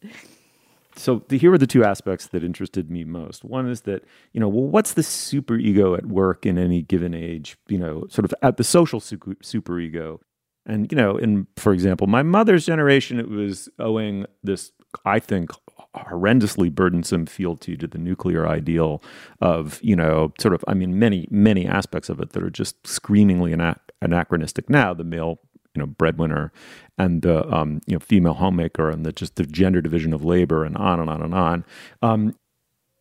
so 0.95 1.23
the, 1.29 1.37
here 1.37 1.53
are 1.53 1.57
the 1.57 1.67
two 1.67 1.83
aspects 1.83 2.27
that 2.27 2.43
interested 2.43 2.89
me 2.89 3.03
most. 3.03 3.43
One 3.43 3.69
is 3.69 3.81
that 3.81 4.03
you 4.33 4.39
know, 4.39 4.47
well, 4.47 4.67
what's 4.67 4.93
the 4.93 5.03
super 5.03 5.57
ego 5.57 5.95
at 5.95 6.05
work 6.05 6.45
in 6.45 6.57
any 6.57 6.81
given 6.81 7.13
age? 7.13 7.57
You 7.67 7.77
know, 7.77 8.05
sort 8.09 8.25
of 8.25 8.33
at 8.41 8.57
the 8.57 8.63
social 8.63 8.99
super, 8.99 9.79
ego, 9.79 10.21
and 10.65 10.91
you 10.91 10.95
know, 10.95 11.17
in 11.17 11.47
for 11.55 11.73
example, 11.73 12.07
my 12.07 12.23
mother's 12.23 12.65
generation, 12.65 13.19
it 13.19 13.29
was 13.29 13.69
owing 13.79 14.25
this, 14.43 14.71
I 15.05 15.19
think, 15.19 15.51
horrendously 15.95 16.73
burdensome 16.73 17.25
fealty 17.25 17.75
to 17.75 17.87
the 17.87 17.97
nuclear 17.97 18.47
ideal 18.47 19.03
of 19.41 19.79
you 19.81 19.95
know, 19.95 20.33
sort 20.39 20.53
of, 20.53 20.63
I 20.67 20.73
mean, 20.73 20.99
many 20.99 21.27
many 21.31 21.67
aspects 21.67 22.09
of 22.09 22.19
it 22.19 22.31
that 22.31 22.43
are 22.43 22.49
just 22.49 22.87
screamingly 22.87 23.55
anachronistic 24.01 24.69
now. 24.69 24.93
The 24.93 25.03
male 25.03 25.39
you 25.75 25.79
know 25.79 25.85
breadwinner 25.85 26.51
and 26.97 27.21
the 27.21 27.47
um, 27.53 27.81
you 27.87 27.95
know 27.95 27.99
female 27.99 28.33
homemaker 28.33 28.89
and 28.89 29.05
the 29.05 29.11
just 29.11 29.35
the 29.35 29.45
gender 29.45 29.81
division 29.81 30.13
of 30.13 30.23
labor 30.23 30.65
and 30.65 30.77
on 30.77 30.99
and 30.99 31.09
on 31.09 31.21
and 31.21 31.33
on. 31.33 31.65
Um, 32.01 32.35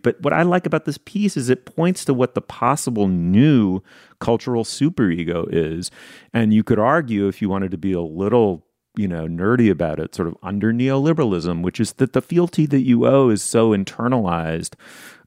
but 0.03 0.21
what 0.23 0.33
I 0.33 0.43
like 0.43 0.65
about 0.65 0.87
this 0.87 0.99
piece 0.99 1.37
is 1.37 1.51
it 1.51 1.67
points 1.67 2.05
to 2.07 2.15
what 2.15 2.35
the 2.35 2.41
possible 2.41 3.07
new 3.07 3.83
cultural 4.19 4.65
superego 4.65 5.47
is, 5.51 5.91
and 6.33 6.55
you 6.55 6.65
could 6.65 6.79
argue 6.79 7.29
if 7.29 7.43
you 7.43 7.49
wanted 7.49 7.71
to 7.73 7.79
be 7.79 7.93
a 7.93 8.01
little 8.01 8.67
you 8.97 9.09
know 9.09 9.27
nerdy 9.27 9.71
about 9.71 10.01
it, 10.01 10.15
sort 10.15 10.29
of 10.29 10.37
under 10.43 10.73
neoliberalism, 10.73 11.63
which 11.63 11.81
is 11.81 11.95
that 11.95 12.13
the 12.13 12.23
fealty 12.23 12.67
that 12.67 12.83
you 12.83 13.07
owe 13.07 13.29
is 13.29 13.43
so 13.43 13.71
internalized. 13.71 14.75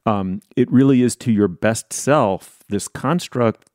Um, 0.06 0.40
it 0.54 0.70
really 0.70 1.00
is 1.00 1.16
to 1.16 1.32
your 1.32 1.48
best 1.48 1.92
self 1.92 2.58
this 2.68 2.88
construct 2.88 3.70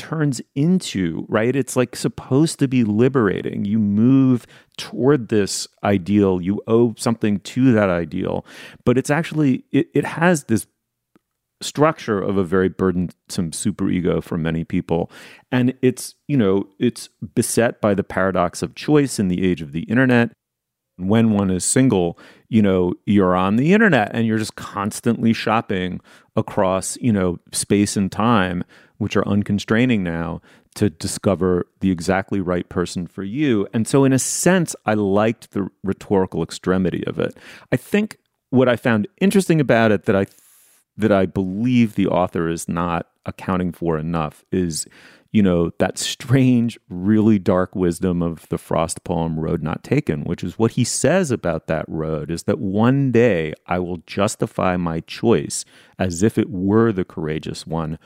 turns 0.00 0.40
into, 0.54 1.26
right? 1.28 1.54
It's 1.54 1.76
like 1.76 1.94
supposed 1.94 2.58
to 2.60 2.66
be 2.66 2.84
liberating. 2.84 3.66
You 3.66 3.78
move 3.78 4.46
toward 4.78 5.28
this 5.28 5.68
ideal, 5.84 6.40
you 6.40 6.62
owe 6.66 6.94
something 6.96 7.38
to 7.40 7.72
that 7.72 7.90
ideal, 7.90 8.46
but 8.86 8.96
it's 8.96 9.10
actually, 9.10 9.64
it, 9.70 9.88
it 9.92 10.06
has 10.06 10.44
this 10.44 10.66
structure 11.60 12.18
of 12.18 12.38
a 12.38 12.44
very 12.44 12.70
burdensome 12.70 13.50
superego 13.50 14.22
for 14.22 14.38
many 14.38 14.64
people. 14.64 15.10
And 15.52 15.74
it's, 15.82 16.14
you 16.26 16.38
know, 16.38 16.66
it's 16.78 17.10
beset 17.34 17.82
by 17.82 17.92
the 17.92 18.02
paradox 18.02 18.62
of 18.62 18.74
choice 18.74 19.18
in 19.18 19.28
the 19.28 19.46
age 19.46 19.60
of 19.60 19.72
the 19.72 19.82
internet. 19.82 20.30
When 20.96 21.32
one 21.32 21.50
is 21.50 21.62
single, 21.62 22.18
you 22.48 22.62
know, 22.62 22.94
you're 23.04 23.36
on 23.36 23.56
the 23.56 23.74
internet 23.74 24.12
and 24.14 24.26
you're 24.26 24.38
just 24.38 24.56
constantly 24.56 25.34
shopping 25.34 26.00
across, 26.36 26.96
you 27.02 27.12
know, 27.12 27.38
space 27.52 27.98
and 27.98 28.10
time 28.10 28.64
which 29.00 29.16
are 29.16 29.26
unconstraining 29.26 30.02
now, 30.04 30.40
to 30.74 30.90
discover 30.90 31.66
the 31.80 31.90
exactly 31.90 32.40
right 32.40 32.68
person 32.68 33.06
for 33.06 33.24
you. 33.24 33.66
And 33.72 33.88
so, 33.88 34.04
in 34.04 34.12
a 34.12 34.18
sense, 34.18 34.76
I 34.86 34.94
liked 34.94 35.52
the 35.52 35.68
rhetorical 35.82 36.42
extremity 36.42 37.04
of 37.06 37.18
it. 37.18 37.36
I 37.72 37.76
think 37.76 38.18
what 38.50 38.68
I 38.68 38.76
found 38.76 39.08
interesting 39.20 39.60
about 39.60 39.90
it 39.90 40.04
that 40.04 40.14
I 40.14 40.26
that 40.96 41.12
I 41.12 41.24
believe 41.24 41.94
the 41.94 42.08
author 42.08 42.48
is 42.48 42.68
not 42.68 43.06
accounting 43.24 43.72
for 43.72 43.96
enough 43.96 44.44
is, 44.52 44.86
you 45.32 45.42
know, 45.42 45.70
that 45.78 45.96
strange, 45.96 46.78
really 46.90 47.38
dark 47.38 47.74
wisdom 47.74 48.22
of 48.22 48.46
the 48.50 48.58
Frost 48.58 49.02
poem 49.02 49.40
Road 49.40 49.62
Not 49.62 49.82
Taken, 49.82 50.24
which 50.24 50.44
is 50.44 50.58
what 50.58 50.72
he 50.72 50.84
says 50.84 51.30
about 51.30 51.68
that 51.68 51.86
road 51.88 52.30
is 52.30 52.42
that 52.42 52.58
one 52.58 53.12
day 53.12 53.54
I 53.66 53.78
will 53.78 53.98
justify 54.06 54.76
my 54.76 55.00
choice 55.00 55.64
as 55.98 56.22
if 56.22 56.36
it 56.36 56.50
were 56.50 56.92
the 56.92 57.04
courageous 57.04 57.66
one 57.66 57.98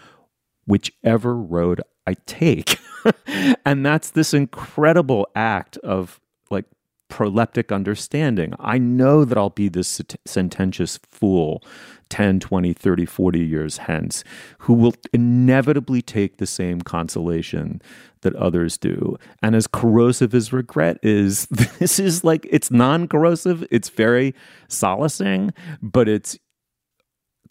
whichever 0.67 1.37
road 1.37 1.81
I 2.07 2.15
take. 2.27 2.79
and 3.65 3.85
that's 3.85 4.11
this 4.11 4.35
incredible 4.35 5.29
act 5.35 5.77
of 5.79 6.21
like 6.51 6.67
proleptic 7.11 7.75
understanding. 7.75 8.55
I 8.59 8.79
know 8.79 9.25
that 9.25 9.39
I'll 9.39 9.51
be 9.51 9.69
this 9.69 10.01
sententious 10.27 10.99
fool 11.11 11.63
10, 12.11 12.41
20, 12.41 12.73
30, 12.73 13.07
40 13.07 13.41
years 13.41 13.77
hence 13.79 14.25
who 14.59 14.75
will 14.75 14.95
inevitably 15.13 16.03
take 16.03 16.37
the 16.37 16.47
same 16.47 16.81
consolation 16.81 17.81
that 18.21 18.35
others 18.37 18.77
do. 18.79 19.17
And 19.43 19.55
as 19.55 19.67
corrosive 19.67 20.35
as 20.35 20.53
regret 20.53 20.99
is, 21.03 21.47
this 21.51 21.99
is 21.99 22.25
like 22.25 22.47
it's 22.51 22.71
non 22.71 23.09
corrosive, 23.09 23.67
it's 23.71 23.89
very 23.89 24.35
solacing, 24.69 25.53
but 25.83 26.09
it's 26.09 26.39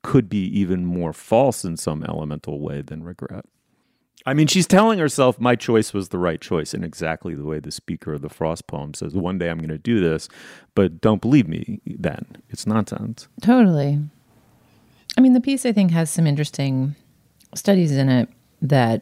could 0.03 0.29
be 0.29 0.45
even 0.59 0.85
more 0.85 1.13
false 1.13 1.65
in 1.65 1.77
some 1.77 2.03
elemental 2.03 2.59
way 2.59 2.81
than 2.81 3.03
regret. 3.03 3.45
I 4.25 4.33
mean, 4.33 4.47
she's 4.47 4.67
telling 4.67 4.99
herself, 4.99 5.39
my 5.39 5.55
choice 5.55 5.93
was 5.93 6.09
the 6.09 6.17
right 6.17 6.39
choice 6.39 6.73
in 6.73 6.83
exactly 6.83 7.35
the 7.35 7.43
way 7.43 7.59
the 7.59 7.71
speaker 7.71 8.13
of 8.13 8.21
the 8.21 8.29
Frost 8.29 8.67
poem 8.67 8.93
says, 8.93 9.13
one 9.13 9.37
day 9.37 9.49
I'm 9.49 9.57
going 9.57 9.67
to 9.69 9.77
do 9.77 9.99
this, 9.99 10.29
but 10.75 11.01
don't 11.01 11.21
believe 11.21 11.47
me 11.47 11.81
then. 11.85 12.25
It's 12.49 12.65
nonsense. 12.65 13.27
Totally. 13.41 13.99
I 15.17 15.21
mean, 15.21 15.33
the 15.33 15.41
piece 15.41 15.65
I 15.65 15.73
think 15.73 15.91
has 15.91 16.09
some 16.09 16.25
interesting 16.25 16.95
studies 17.53 17.91
in 17.91 18.07
it 18.07 18.29
that 18.61 19.01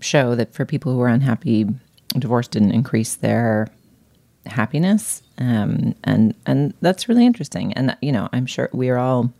show 0.00 0.34
that 0.34 0.54
for 0.54 0.64
people 0.64 0.92
who 0.92 1.00
are 1.02 1.08
unhappy, 1.08 1.66
divorce 2.18 2.48
didn't 2.48 2.72
increase 2.72 3.16
their 3.16 3.68
happiness. 4.46 5.22
Um, 5.36 5.94
and, 6.04 6.34
and 6.46 6.72
that's 6.80 7.10
really 7.10 7.26
interesting. 7.26 7.74
And, 7.74 7.94
you 8.00 8.12
know, 8.12 8.30
I'm 8.32 8.46
sure 8.46 8.70
we 8.72 8.88
are 8.88 8.96
all 8.96 9.32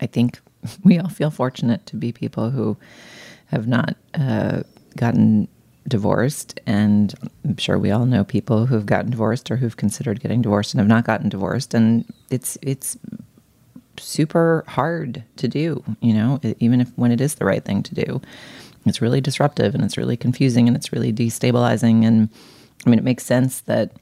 I 0.00 0.06
think 0.06 0.40
we 0.84 0.98
all 0.98 1.08
feel 1.08 1.30
fortunate 1.30 1.86
to 1.86 1.96
be 1.96 2.12
people 2.12 2.50
who 2.50 2.76
have 3.46 3.66
not 3.66 3.96
uh, 4.14 4.62
gotten 4.96 5.48
divorced. 5.88 6.60
And 6.66 7.14
I'm 7.44 7.56
sure 7.56 7.78
we 7.78 7.90
all 7.90 8.06
know 8.06 8.22
people 8.22 8.66
who've 8.66 8.86
gotten 8.86 9.10
divorced 9.10 9.50
or 9.50 9.56
who've 9.56 9.76
considered 9.76 10.20
getting 10.20 10.42
divorced 10.42 10.72
and 10.72 10.78
have 10.78 10.88
not 10.88 11.04
gotten 11.04 11.28
divorced. 11.28 11.74
And 11.74 12.04
it's, 12.30 12.56
it's, 12.62 12.96
super 13.98 14.64
hard 14.66 15.22
to 15.36 15.46
do 15.46 15.82
you 16.00 16.14
know 16.14 16.40
even 16.58 16.80
if 16.80 16.90
when 16.96 17.12
it 17.12 17.20
is 17.20 17.34
the 17.34 17.44
right 17.44 17.64
thing 17.64 17.82
to 17.82 17.94
do 17.94 18.20
it's 18.86 19.02
really 19.02 19.20
disruptive 19.20 19.74
and 19.74 19.84
it's 19.84 19.98
really 19.98 20.16
confusing 20.16 20.66
and 20.66 20.76
it's 20.76 20.92
really 20.92 21.12
destabilizing 21.12 22.04
and 22.04 22.28
i 22.86 22.90
mean 22.90 22.98
it 22.98 23.04
makes 23.04 23.24
sense 23.24 23.60
that 23.62 23.92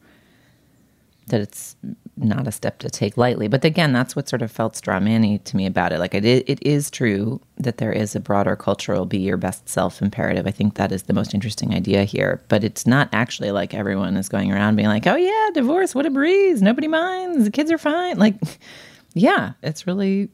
that 1.26 1.40
it's 1.40 1.76
not 2.20 2.46
a 2.46 2.52
step 2.52 2.78
to 2.80 2.90
take 2.90 3.16
lightly. 3.16 3.48
But 3.48 3.64
again, 3.64 3.92
that's 3.92 4.16
what 4.16 4.28
sort 4.28 4.42
of 4.42 4.50
felt 4.50 4.74
strawmanny 4.74 5.42
to 5.44 5.56
me 5.56 5.66
about 5.66 5.92
it. 5.92 5.98
Like 5.98 6.14
it, 6.14 6.24
it 6.24 6.58
is 6.62 6.90
true 6.90 7.40
that 7.56 7.78
there 7.78 7.92
is 7.92 8.14
a 8.14 8.20
broader 8.20 8.56
cultural 8.56 9.06
be 9.06 9.18
your 9.18 9.36
best 9.36 9.68
self 9.68 10.02
imperative. 10.02 10.46
I 10.46 10.50
think 10.50 10.74
that 10.74 10.92
is 10.92 11.04
the 11.04 11.12
most 11.12 11.34
interesting 11.34 11.74
idea 11.74 12.04
here. 12.04 12.42
But 12.48 12.64
it's 12.64 12.86
not 12.86 13.08
actually 13.12 13.50
like 13.50 13.74
everyone 13.74 14.16
is 14.16 14.28
going 14.28 14.52
around 14.52 14.76
being 14.76 14.88
like, 14.88 15.06
oh 15.06 15.16
yeah, 15.16 15.48
divorce, 15.54 15.94
what 15.94 16.06
a 16.06 16.10
breeze. 16.10 16.62
Nobody 16.62 16.88
minds. 16.88 17.44
The 17.44 17.50
kids 17.50 17.70
are 17.70 17.78
fine. 17.78 18.18
Like, 18.18 18.36
yeah, 19.14 19.52
it's 19.62 19.86
really, 19.86 20.28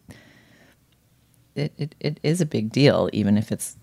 it, 1.55 1.73
it, 1.79 1.95
it 2.01 2.21
is 2.23 2.41
a 2.41 2.47
big 2.47 2.73
deal, 2.73 3.09
even 3.13 3.37
if 3.39 3.53
it's 3.53 3.77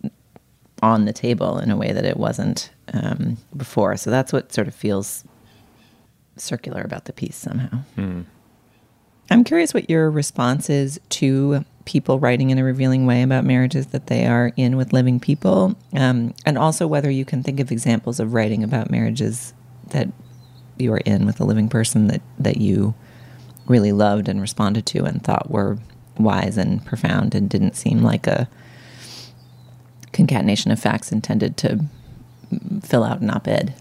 on 0.82 1.06
the 1.06 1.14
table 1.14 1.60
in 1.60 1.70
a 1.70 1.78
way 1.78 1.92
that 1.92 2.06
it 2.06 2.18
wasn't 2.18 2.72
um, 2.94 3.38
before. 3.56 3.96
So 3.98 4.10
that's 4.10 4.34
what 4.34 4.52
sort 4.52 4.68
of 4.68 4.74
feels 4.74 5.24
circular 6.38 6.82
about 6.82 7.06
the 7.06 7.14
piece 7.14 7.36
somehow. 7.36 7.80
I'm 9.30 9.44
curious 9.44 9.74
what 9.74 9.90
your 9.90 10.12
response 10.12 10.70
is 10.70 11.00
to 11.10 11.64
people 11.86 12.20
writing 12.20 12.50
in 12.50 12.58
a 12.58 12.64
revealing 12.64 13.06
way 13.06 13.22
about 13.22 13.46
marriages 13.46 13.88
that 13.88 14.08
they 14.08 14.26
are 14.28 14.52
in 14.58 14.76
with 14.78 14.94
living 14.94 15.20
people, 15.20 15.76
um, 15.96 16.34
and 16.46 16.58
also 16.58 16.86
whether 16.86 17.10
you 17.10 17.26
can 17.26 17.42
think 17.42 17.60
of 17.60 17.72
examples 17.72 18.20
of 18.20 18.34
writing 18.34 18.64
about 18.64 18.92
marriages 18.92 19.54
that 19.90 20.10
you 20.78 20.92
are 20.92 20.98
in 21.06 21.26
with 21.26 21.40
a 21.40 21.46
living 21.46 21.70
person 21.70 22.08
that 22.08 22.22
that 22.40 22.58
you 22.58 22.94
really 23.68 23.92
loved 23.92 24.28
and 24.28 24.42
responded 24.42 24.86
to 24.86 25.06
and 25.06 25.24
thought 25.24 25.50
were 25.50 25.78
wise 26.18 26.58
and 26.58 26.86
profound 26.86 27.34
and 27.34 27.50
didn't 27.50 27.76
seem 27.76 28.02
like 28.02 28.28
a 28.28 28.50
concatenation 30.12 30.72
of 30.72 30.80
facts 30.80 31.12
intended 31.12 31.56
to 31.58 31.86
fill 32.82 33.04
out 33.04 33.22
an 33.22 33.30
op-ed. 33.30 33.74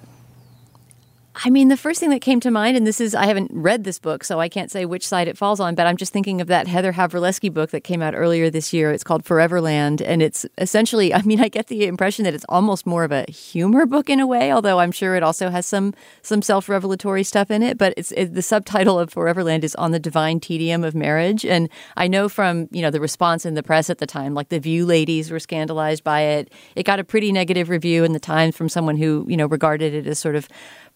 I 1.36 1.48
mean, 1.48 1.68
the 1.68 1.76
first 1.76 2.00
thing 2.00 2.10
that 2.10 2.20
came 2.20 2.40
to 2.40 2.50
mind, 2.50 2.76
and 2.76 2.84
this 2.84 3.00
is, 3.00 3.14
I 3.14 3.26
haven't 3.26 3.52
read 3.54 3.84
this 3.84 4.00
book, 4.00 4.24
so 4.24 4.40
I 4.40 4.48
can't 4.48 4.68
say 4.68 4.84
which 4.84 5.06
side 5.06 5.28
it 5.28 5.38
falls 5.38 5.60
on, 5.60 5.76
but 5.76 5.86
I'm 5.86 5.96
just 5.96 6.12
thinking 6.12 6.40
of 6.40 6.48
that 6.48 6.66
Heather 6.66 6.92
Havrilesky 6.92 7.54
book 7.54 7.70
that 7.70 7.82
came 7.82 8.02
out 8.02 8.16
earlier 8.16 8.50
this 8.50 8.72
year. 8.72 8.90
It's 8.90 9.04
called 9.04 9.22
Foreverland. 9.22 10.02
And 10.04 10.22
it's 10.22 10.44
essentially, 10.58 11.14
I 11.20 11.22
mean, 11.22 11.40
I 11.40 11.48
get 11.48 11.68
the 11.68 11.86
impression 11.86 12.24
that 12.24 12.34
it's 12.34 12.44
almost 12.48 12.84
more 12.84 13.04
of 13.04 13.12
a 13.12 13.30
humor 13.30 13.86
book 13.86 14.10
in 14.10 14.18
a 14.18 14.26
way, 14.26 14.52
although 14.52 14.80
I'm 14.80 14.90
sure 14.90 15.14
it 15.14 15.22
also 15.22 15.50
has 15.50 15.66
some 15.66 15.94
some 16.22 16.42
self 16.42 16.68
revelatory 16.68 17.22
stuff 17.22 17.50
in 17.50 17.62
it. 17.62 17.78
But 17.78 17.94
it's 17.96 18.10
it, 18.12 18.34
the 18.34 18.42
subtitle 18.42 18.98
of 18.98 19.10
Foreverland 19.10 19.62
is 19.62 19.76
On 19.76 19.92
the 19.92 20.00
Divine 20.00 20.40
Tedium 20.40 20.82
of 20.82 20.96
Marriage. 20.96 21.46
And 21.46 21.68
I 21.96 22.08
know 22.08 22.28
from, 22.28 22.68
you 22.72 22.82
know, 22.82 22.90
the 22.90 23.00
response 23.00 23.46
in 23.46 23.54
the 23.54 23.62
press 23.62 23.88
at 23.88 23.98
the 23.98 24.06
time, 24.06 24.34
like 24.34 24.48
the 24.48 24.58
View 24.58 24.84
ladies 24.84 25.30
were 25.30 25.38
scandalized 25.38 26.02
by 26.02 26.22
it. 26.22 26.52
It 26.74 26.82
got 26.82 26.98
a 26.98 27.04
pretty 27.04 27.30
negative 27.30 27.68
review 27.68 28.02
in 28.02 28.12
the 28.12 28.20
Times 28.20 28.56
from 28.56 28.68
someone 28.68 28.96
who, 28.96 29.24
you 29.28 29.36
know, 29.36 29.46
regarded 29.46 29.94
it 29.94 30.08
as 30.08 30.18
sort 30.18 30.34
of 30.34 30.48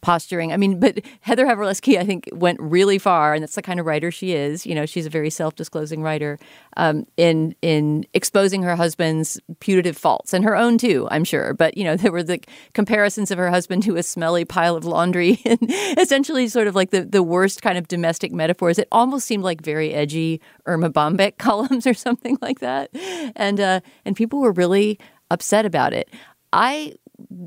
posturing. 0.05 0.53
I 0.53 0.59
mean, 0.59 0.79
but 0.79 1.01
Heather 1.23 1.47
Havrilesky, 1.47 1.99
I 1.99 2.05
think, 2.05 2.29
went 2.31 2.61
really 2.61 2.99
far, 2.99 3.33
and 3.33 3.43
that's 3.43 3.55
the 3.55 3.63
kind 3.63 3.81
of 3.81 3.87
writer 3.87 4.11
she 4.11 4.33
is. 4.33 4.67
You 4.67 4.75
know, 4.75 4.85
she's 4.85 5.07
a 5.07 5.11
very 5.11 5.31
self-disclosing 5.31 6.03
writer 6.03 6.39
um, 6.77 7.07
in 7.17 7.57
in 7.63 8.05
exposing 8.13 8.63
her 8.63 8.77
husband's 8.77 9.41
putative 9.61 9.97
faults 9.97 10.35
and 10.35 10.45
her 10.45 10.55
own 10.55 10.77
too. 10.77 11.09
I'm 11.11 11.25
sure, 11.25 11.55
but 11.55 11.79
you 11.79 11.85
know, 11.85 11.97
there 12.05 12.13
were 12.13 12.23
the 12.23 12.41
comparisons 12.75 13.31
of 13.31 13.39
her 13.39 13.49
husband 13.49 13.83
to 13.85 13.97
a 13.97 14.03
smelly 14.03 14.45
pile 14.45 14.77
of 14.77 14.85
laundry, 14.85 15.41
and 15.47 15.59
essentially 15.99 16.49
sort 16.49 16.67
of 16.67 16.75
like 16.75 16.91
the 16.91 17.05
the 17.05 17.23
worst 17.23 17.63
kind 17.63 17.79
of 17.79 17.89
domestic 17.89 18.31
metaphors. 18.31 18.79
It 18.79 18.89
almost 18.93 19.27
seemed 19.27 19.43
like 19.43 19.63
very 19.63 19.95
edgy 19.95 20.41
Erma 20.67 20.91
Bombeck 20.91 21.39
columns 21.39 21.87
or 21.87 21.95
something 21.95 22.37
like 22.43 22.61
that, 22.61 22.91
and 23.35 23.59
uh, 23.59 23.81
and 24.05 24.15
people 24.15 24.41
were 24.41 24.53
really 24.53 24.99
upset 25.31 25.65
about 25.65 25.95
it. 25.95 26.11
I 26.53 26.95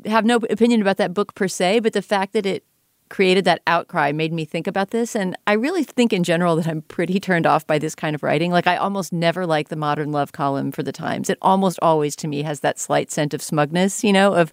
have 0.06 0.26
no 0.26 0.38
opinion 0.50 0.82
about 0.82 0.98
that 0.98 1.14
book 1.14 1.36
per 1.36 1.48
se, 1.48 1.80
but 1.80 1.94
the 1.94 2.02
fact 2.02 2.34
that 2.34 2.46
it 2.46 2.64
created 3.10 3.46
that 3.46 3.62
outcry 3.68 4.12
made 4.12 4.34
me 4.34 4.44
think 4.44 4.68
about 4.68 4.92
this. 4.92 5.16
And 5.16 5.38
I 5.48 5.54
really 5.54 5.86
think 5.86 6.12
in 6.12 6.26
general 6.26 6.58
that 6.58 6.68
I'm 6.68 6.82
pretty 6.82 7.22
turned 7.22 7.46
off 7.46 7.66
by 7.66 7.80
this 7.80 7.96
kind 7.96 8.14
of 8.14 8.22
writing. 8.22 8.52
Like, 8.52 8.68
I 8.68 8.76
almost 8.76 9.14
never 9.14 9.46
like 9.46 9.70
the 9.70 9.78
modern 9.78 10.12
love 10.12 10.34
column 10.34 10.74
for 10.74 10.84
the 10.84 10.92
Times. 10.92 11.30
It 11.30 11.38
almost 11.42 11.80
always, 11.82 12.18
to 12.18 12.28
me, 12.28 12.42
has 12.42 12.60
that 12.60 12.78
slight 12.78 13.10
scent 13.10 13.34
of 13.34 13.42
smugness, 13.42 14.04
you 14.04 14.12
know, 14.12 14.34
of 14.34 14.52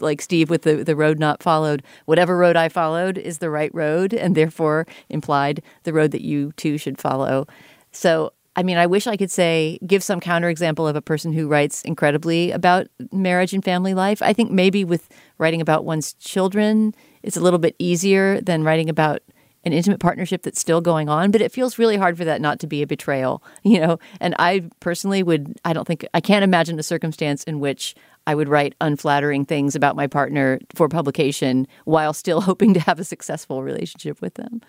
like 0.00 0.22
Steve 0.22 0.48
with 0.48 0.62
the, 0.62 0.82
the 0.82 0.96
road 0.96 1.18
not 1.18 1.42
followed. 1.42 1.82
Whatever 2.06 2.38
road 2.38 2.56
I 2.56 2.70
followed 2.70 3.18
is 3.18 3.38
the 3.38 3.50
right 3.50 3.74
road, 3.74 4.14
and 4.14 4.34
therefore 4.34 4.86
implied 5.10 5.62
the 5.82 5.92
road 5.92 6.12
that 6.12 6.22
you 6.22 6.52
too 6.52 6.78
should 6.78 6.98
follow. 6.98 7.46
So 7.90 8.32
I 8.54 8.62
mean, 8.62 8.76
I 8.76 8.86
wish 8.86 9.06
I 9.06 9.16
could 9.16 9.30
say, 9.30 9.78
give 9.86 10.02
some 10.02 10.20
counterexample 10.20 10.88
of 10.88 10.94
a 10.94 11.02
person 11.02 11.32
who 11.32 11.48
writes 11.48 11.82
incredibly 11.82 12.50
about 12.50 12.86
marriage 13.10 13.54
and 13.54 13.64
family 13.64 13.94
life. 13.94 14.20
I 14.20 14.32
think 14.32 14.50
maybe 14.50 14.84
with 14.84 15.08
writing 15.38 15.62
about 15.62 15.84
one's 15.84 16.12
children, 16.14 16.94
it's 17.22 17.36
a 17.36 17.40
little 17.40 17.58
bit 17.58 17.74
easier 17.78 18.40
than 18.40 18.62
writing 18.62 18.90
about 18.90 19.22
an 19.64 19.72
intimate 19.72 20.00
partnership 20.00 20.42
that's 20.42 20.60
still 20.60 20.80
going 20.80 21.08
on, 21.08 21.30
but 21.30 21.40
it 21.40 21.52
feels 21.52 21.78
really 21.78 21.96
hard 21.96 22.18
for 22.18 22.24
that 22.24 22.40
not 22.40 22.58
to 22.60 22.66
be 22.66 22.82
a 22.82 22.86
betrayal, 22.86 23.42
you 23.62 23.80
know? 23.80 23.98
And 24.20 24.34
I 24.38 24.68
personally 24.80 25.22
would, 25.22 25.56
I 25.64 25.72
don't 25.72 25.86
think, 25.86 26.04
I 26.12 26.20
can't 26.20 26.44
imagine 26.44 26.78
a 26.78 26.82
circumstance 26.82 27.44
in 27.44 27.60
which 27.60 27.94
I 28.26 28.34
would 28.34 28.48
write 28.48 28.74
unflattering 28.80 29.44
things 29.44 29.74
about 29.74 29.96
my 29.96 30.06
partner 30.06 30.60
for 30.74 30.88
publication 30.88 31.66
while 31.84 32.12
still 32.12 32.40
hoping 32.42 32.74
to 32.74 32.80
have 32.80 32.98
a 32.98 33.04
successful 33.04 33.62
relationship 33.62 34.20
with 34.20 34.34
them. 34.34 34.60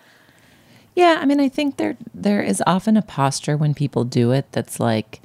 Yeah, 0.95 1.17
I 1.19 1.25
mean, 1.25 1.39
I 1.39 1.49
think 1.49 1.77
there 1.77 1.97
there 2.13 2.41
is 2.41 2.61
often 2.67 2.97
a 2.97 3.01
posture 3.01 3.57
when 3.57 3.73
people 3.73 4.03
do 4.03 4.31
it 4.31 4.45
that's 4.51 4.79
like, 4.79 5.21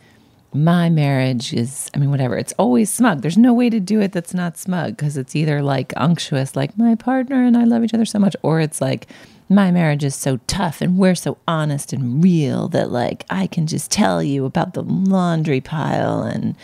my 0.55 0.89
marriage 0.89 1.53
is, 1.53 1.91
I 1.95 1.99
mean, 1.99 2.11
whatever. 2.11 2.39
It's 2.39 2.55
always 2.59 2.89
smug. 2.91 3.21
There's 3.21 3.37
no 3.37 3.53
way 3.53 3.69
to 3.69 3.79
do 3.81 4.01
it 4.01 4.13
that's 4.13 4.33
not 4.33 4.57
smug 4.57 4.97
because 4.97 5.19
it's 5.19 5.37
either 5.37 5.61
like 5.61 5.93
unctuous, 5.97 6.57
like 6.57 6.79
my 6.79 6.95
partner 6.95 7.45
and 7.45 7.57
I 7.57 7.65
love 7.65 7.85
each 7.85 7.93
other 7.93 8.07
so 8.07 8.19
much, 8.19 8.35
or 8.43 8.61
it's 8.61 8.81
like 8.81 9.07
my 9.51 9.71
marriage 9.71 10.05
is 10.05 10.15
so 10.15 10.39
tough 10.47 10.81
and 10.81 10.97
we're 10.97 11.15
so 11.15 11.37
honest 11.47 11.93
and 11.93 12.23
real 12.23 12.69
that 12.69 12.91
like 12.91 13.25
I 13.31 13.47
can 13.47 13.67
just 13.67 13.91
tell 13.91 14.23
you 14.23 14.45
about 14.45 14.75
the 14.75 14.83
laundry 14.83 15.61
pile 15.61 16.23
and 16.23 16.55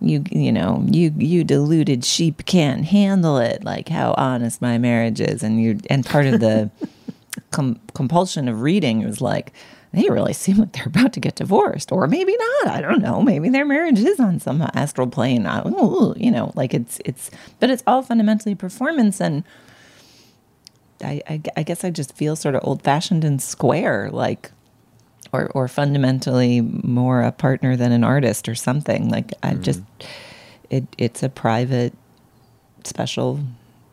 you 0.00 0.24
you 0.30 0.52
know 0.52 0.84
you 0.88 1.12
you 1.16 1.44
deluded 1.44 2.04
sheep 2.04 2.44
can't 2.44 2.84
handle 2.84 3.38
it 3.38 3.62
like 3.64 3.88
how 3.88 4.14
honest 4.16 4.60
my 4.60 4.78
marriage 4.78 5.20
is 5.20 5.42
and 5.42 5.62
you 5.62 5.78
and 5.90 6.04
part 6.04 6.26
of 6.26 6.40
the 6.40 6.70
com- 7.52 7.80
compulsion 7.94 8.48
of 8.48 8.62
reading 8.62 9.04
was 9.04 9.20
like 9.20 9.52
they 9.92 10.08
really 10.08 10.32
seem 10.32 10.56
like 10.56 10.72
they're 10.72 10.86
about 10.86 11.12
to 11.12 11.20
get 11.20 11.36
divorced 11.36 11.92
or 11.92 12.06
maybe 12.06 12.36
not 12.36 12.68
i 12.68 12.80
don't 12.80 13.02
know 13.02 13.22
maybe 13.22 13.48
their 13.48 13.64
marriage 13.64 13.98
is 13.98 14.18
on 14.18 14.40
some 14.40 14.62
astral 14.74 15.06
plane 15.06 15.46
I, 15.46 15.62
ooh, 15.68 16.14
you 16.16 16.30
know 16.30 16.52
like 16.54 16.74
it's 16.74 17.00
it's 17.04 17.30
but 17.60 17.70
it's 17.70 17.82
all 17.86 18.02
fundamentally 18.02 18.54
performance 18.54 19.20
and 19.20 19.44
I, 21.02 21.20
I, 21.28 21.42
I 21.56 21.62
guess 21.62 21.84
i 21.84 21.90
just 21.90 22.16
feel 22.16 22.36
sort 22.36 22.54
of 22.54 22.62
old 22.64 22.82
fashioned 22.82 23.24
and 23.24 23.40
square 23.42 24.10
like 24.10 24.50
or 25.32 25.50
or 25.54 25.68
fundamentally 25.68 26.60
more 26.60 27.22
a 27.22 27.32
partner 27.32 27.76
than 27.76 27.92
an 27.92 28.04
artist 28.04 28.48
or 28.48 28.54
something 28.54 29.08
like 29.08 29.32
i 29.42 29.52
mm-hmm. 29.52 29.62
just 29.62 29.82
it 30.70 30.84
it's 30.98 31.22
a 31.22 31.28
private 31.28 31.92
special 32.84 33.40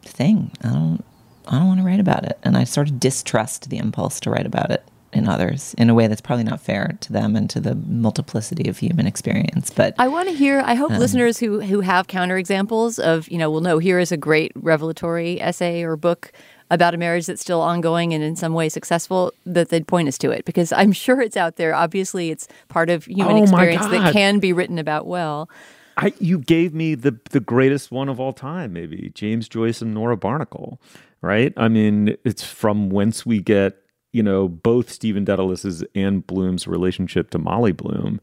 thing 0.03 0.51
i 0.63 0.69
don't 0.69 1.03
I 1.49 1.57
don't 1.59 1.67
want 1.67 1.79
to 1.79 1.85
write 1.85 1.99
about 1.99 2.23
it. 2.25 2.37
And 2.43 2.55
I 2.55 2.63
sort 2.63 2.89
of 2.89 2.99
distrust 2.99 3.69
the 3.69 3.77
impulse 3.77 4.19
to 4.21 4.29
write 4.29 4.45
about 4.45 4.71
it 4.71 4.83
in 5.11 5.27
others 5.27 5.73
in 5.79 5.89
a 5.89 5.95
way 5.95 6.05
that's 6.05 6.21
probably 6.21 6.43
not 6.43 6.61
fair 6.61 6.95
to 7.01 7.11
them 7.11 7.35
and 7.35 7.49
to 7.49 7.59
the 7.59 7.73
multiplicity 7.73 8.69
of 8.69 8.77
human 8.77 9.07
experience. 9.07 9.71
But 9.71 9.95
I 9.97 10.07
want 10.07 10.29
to 10.29 10.35
hear, 10.35 10.61
I 10.63 10.75
hope 10.75 10.91
Um, 10.91 10.99
listeners 10.99 11.39
who, 11.39 11.61
who 11.61 11.81
have 11.81 12.05
counterexamples 12.05 12.99
of, 12.99 13.27
you 13.27 13.39
know, 13.39 13.49
well, 13.49 13.61
no, 13.61 13.79
here 13.79 13.97
is 13.97 14.11
a 14.11 14.17
great 14.17 14.51
revelatory 14.55 15.41
essay 15.41 15.81
or 15.81 15.97
book 15.97 16.31
about 16.69 16.93
a 16.93 16.97
marriage 16.97 17.25
that's 17.25 17.41
still 17.41 17.61
ongoing 17.61 18.13
and 18.13 18.23
in 18.23 18.35
some 18.35 18.53
way 18.53 18.69
successful, 18.69 19.33
that 19.47 19.69
they'd 19.69 19.87
point 19.87 20.07
us 20.07 20.19
to 20.19 20.29
it 20.29 20.45
because 20.45 20.71
I'm 20.71 20.91
sure 20.91 21.19
it's 21.19 21.35
out 21.35 21.55
there. 21.55 21.73
Obviously, 21.73 22.29
it's 22.29 22.47
part 22.67 22.91
of 22.91 23.05
human 23.05 23.37
Oh, 23.37 23.43
experience 23.43 23.87
that 23.87 24.13
can 24.13 24.37
be 24.37 24.53
written 24.53 24.77
about 24.77 25.07
well. 25.07 25.49
I, 25.97 26.13
you 26.19 26.37
gave 26.37 26.73
me 26.73 26.93
the 26.95 27.17
the 27.31 27.39
greatest 27.41 27.91
one 27.91 28.07
of 28.07 28.19
all 28.19 28.31
time, 28.31 28.71
maybe 28.71 29.11
James 29.15 29.49
Joyce 29.49 29.81
and 29.81 29.93
Nora 29.93 30.15
Barnacle, 30.15 30.79
right? 31.21 31.53
I 31.57 31.67
mean, 31.67 32.15
it's 32.23 32.43
from 32.43 32.89
whence 32.89 33.25
we 33.25 33.41
get 33.41 33.77
you 34.11 34.23
know 34.23 34.47
both 34.47 34.89
Stephen 34.89 35.25
Dedalus's 35.25 35.83
and 35.93 36.25
Bloom's 36.25 36.67
relationship 36.67 37.29
to 37.31 37.37
Molly 37.37 37.71
Bloom, 37.71 38.19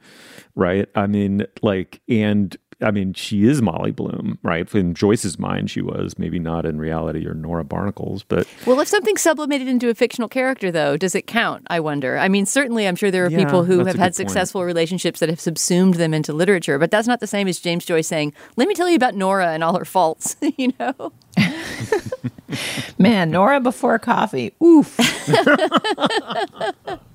right? 0.54 0.88
I 0.94 1.06
mean, 1.06 1.46
like, 1.62 2.00
and 2.08 2.56
I 2.82 2.90
mean, 2.90 3.14
she 3.14 3.44
is 3.44 3.62
Molly 3.62 3.90
Bloom, 3.90 4.38
right? 4.42 4.72
In 4.74 4.92
Joyce's 4.92 5.38
mind, 5.38 5.70
she 5.70 5.80
was 5.80 6.18
maybe 6.18 6.38
not 6.38 6.66
in 6.66 6.78
reality 6.78 7.26
or 7.26 7.32
Nora 7.32 7.64
Barnacle's, 7.64 8.22
but 8.22 8.46
Well, 8.66 8.78
if 8.80 8.88
something's 8.88 9.22
sublimated 9.22 9.66
into 9.66 9.88
a 9.88 9.94
fictional 9.94 10.28
character, 10.28 10.70
though, 10.70 10.98
does 10.98 11.14
it 11.14 11.26
count? 11.26 11.66
I 11.70 11.80
wonder. 11.80 12.18
I 12.18 12.28
mean, 12.28 12.44
certainly, 12.44 12.86
I'm 12.86 12.94
sure 12.94 13.10
there 13.10 13.24
are 13.24 13.30
Yeah, 13.30 13.38
people 13.38 13.64
who 13.64 13.78
have 13.78 13.86
good 13.86 13.96
had 13.96 14.08
point. 14.08 14.14
successful 14.16 14.62
relationships 14.64 15.20
that 15.20 15.30
have 15.30 15.40
subsumed 15.40 15.94
them 15.94 16.12
into 16.12 16.34
literature, 16.34 16.78
but 16.78 16.90
that's 16.90 17.08
not 17.08 17.20
the 17.20 17.26
same 17.26 17.48
as 17.48 17.58
James 17.60 17.86
Joyce 17.86 18.08
saying, 18.08 18.34
"Let 18.56 18.68
me 18.68 18.74
tell 18.74 18.90
you 18.90 18.96
about 18.96 19.14
Nora 19.14 19.52
and 19.52 19.64
all 19.64 19.78
her 19.78 19.86
faults." 19.86 20.36
you 20.58 20.74
know. 20.78 21.12
man, 22.98 23.30
Nora 23.30 23.58
before 23.60 23.98
coffee. 23.98 24.52
Oof. 24.62 24.98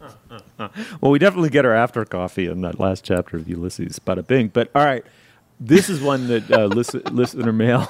well, 1.01 1.12
we 1.12 1.20
definitely 1.20 1.49
get 1.49 1.66
her 1.66 1.74
after 1.74 2.03
coffee 2.05 2.47
in 2.47 2.62
that 2.62 2.80
last 2.80 3.03
chapter 3.03 3.38
of 3.38 3.47
Ulysses. 3.47 3.99
Bada 3.99 4.26
bing. 4.26 4.47
But 4.49 4.70
all 4.76 4.86
right, 4.86 5.03
this 5.62 5.89
is 5.89 6.01
one 6.01 6.28
that 6.28 6.51
uh, 6.51 6.66
listen, 6.66 7.01
listener 7.12 7.53
mail 7.53 7.88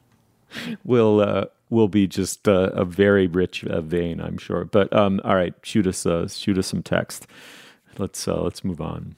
will 0.84 1.20
uh, 1.20 1.44
will 1.70 1.88
be 1.88 2.06
just 2.06 2.48
uh, 2.48 2.70
a 2.74 2.84
very 2.84 3.28
rich 3.28 3.64
uh, 3.64 3.80
vein, 3.80 4.20
I'm 4.20 4.36
sure. 4.36 4.64
But 4.64 4.92
um, 4.94 5.20
all 5.24 5.36
right, 5.36 5.54
shoot 5.62 5.86
us 5.86 6.04
uh, 6.04 6.26
shoot 6.28 6.58
us 6.58 6.66
some 6.66 6.82
text. 6.82 7.26
Let's 7.96 8.26
uh, 8.26 8.42
let's 8.42 8.64
move 8.64 8.80
on. 8.80 9.14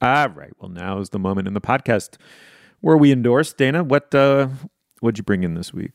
All 0.00 0.28
right. 0.28 0.52
Well, 0.60 0.70
now 0.70 0.98
is 0.98 1.10
the 1.10 1.18
moment 1.18 1.48
in 1.48 1.54
the 1.54 1.60
podcast 1.60 2.16
where 2.80 2.96
we 2.96 3.12
endorse 3.12 3.52
Dana. 3.52 3.84
What 3.84 4.12
what'd 5.00 5.18
you 5.18 5.24
bring 5.24 5.44
in 5.44 5.54
this 5.54 5.72
week? 5.72 5.92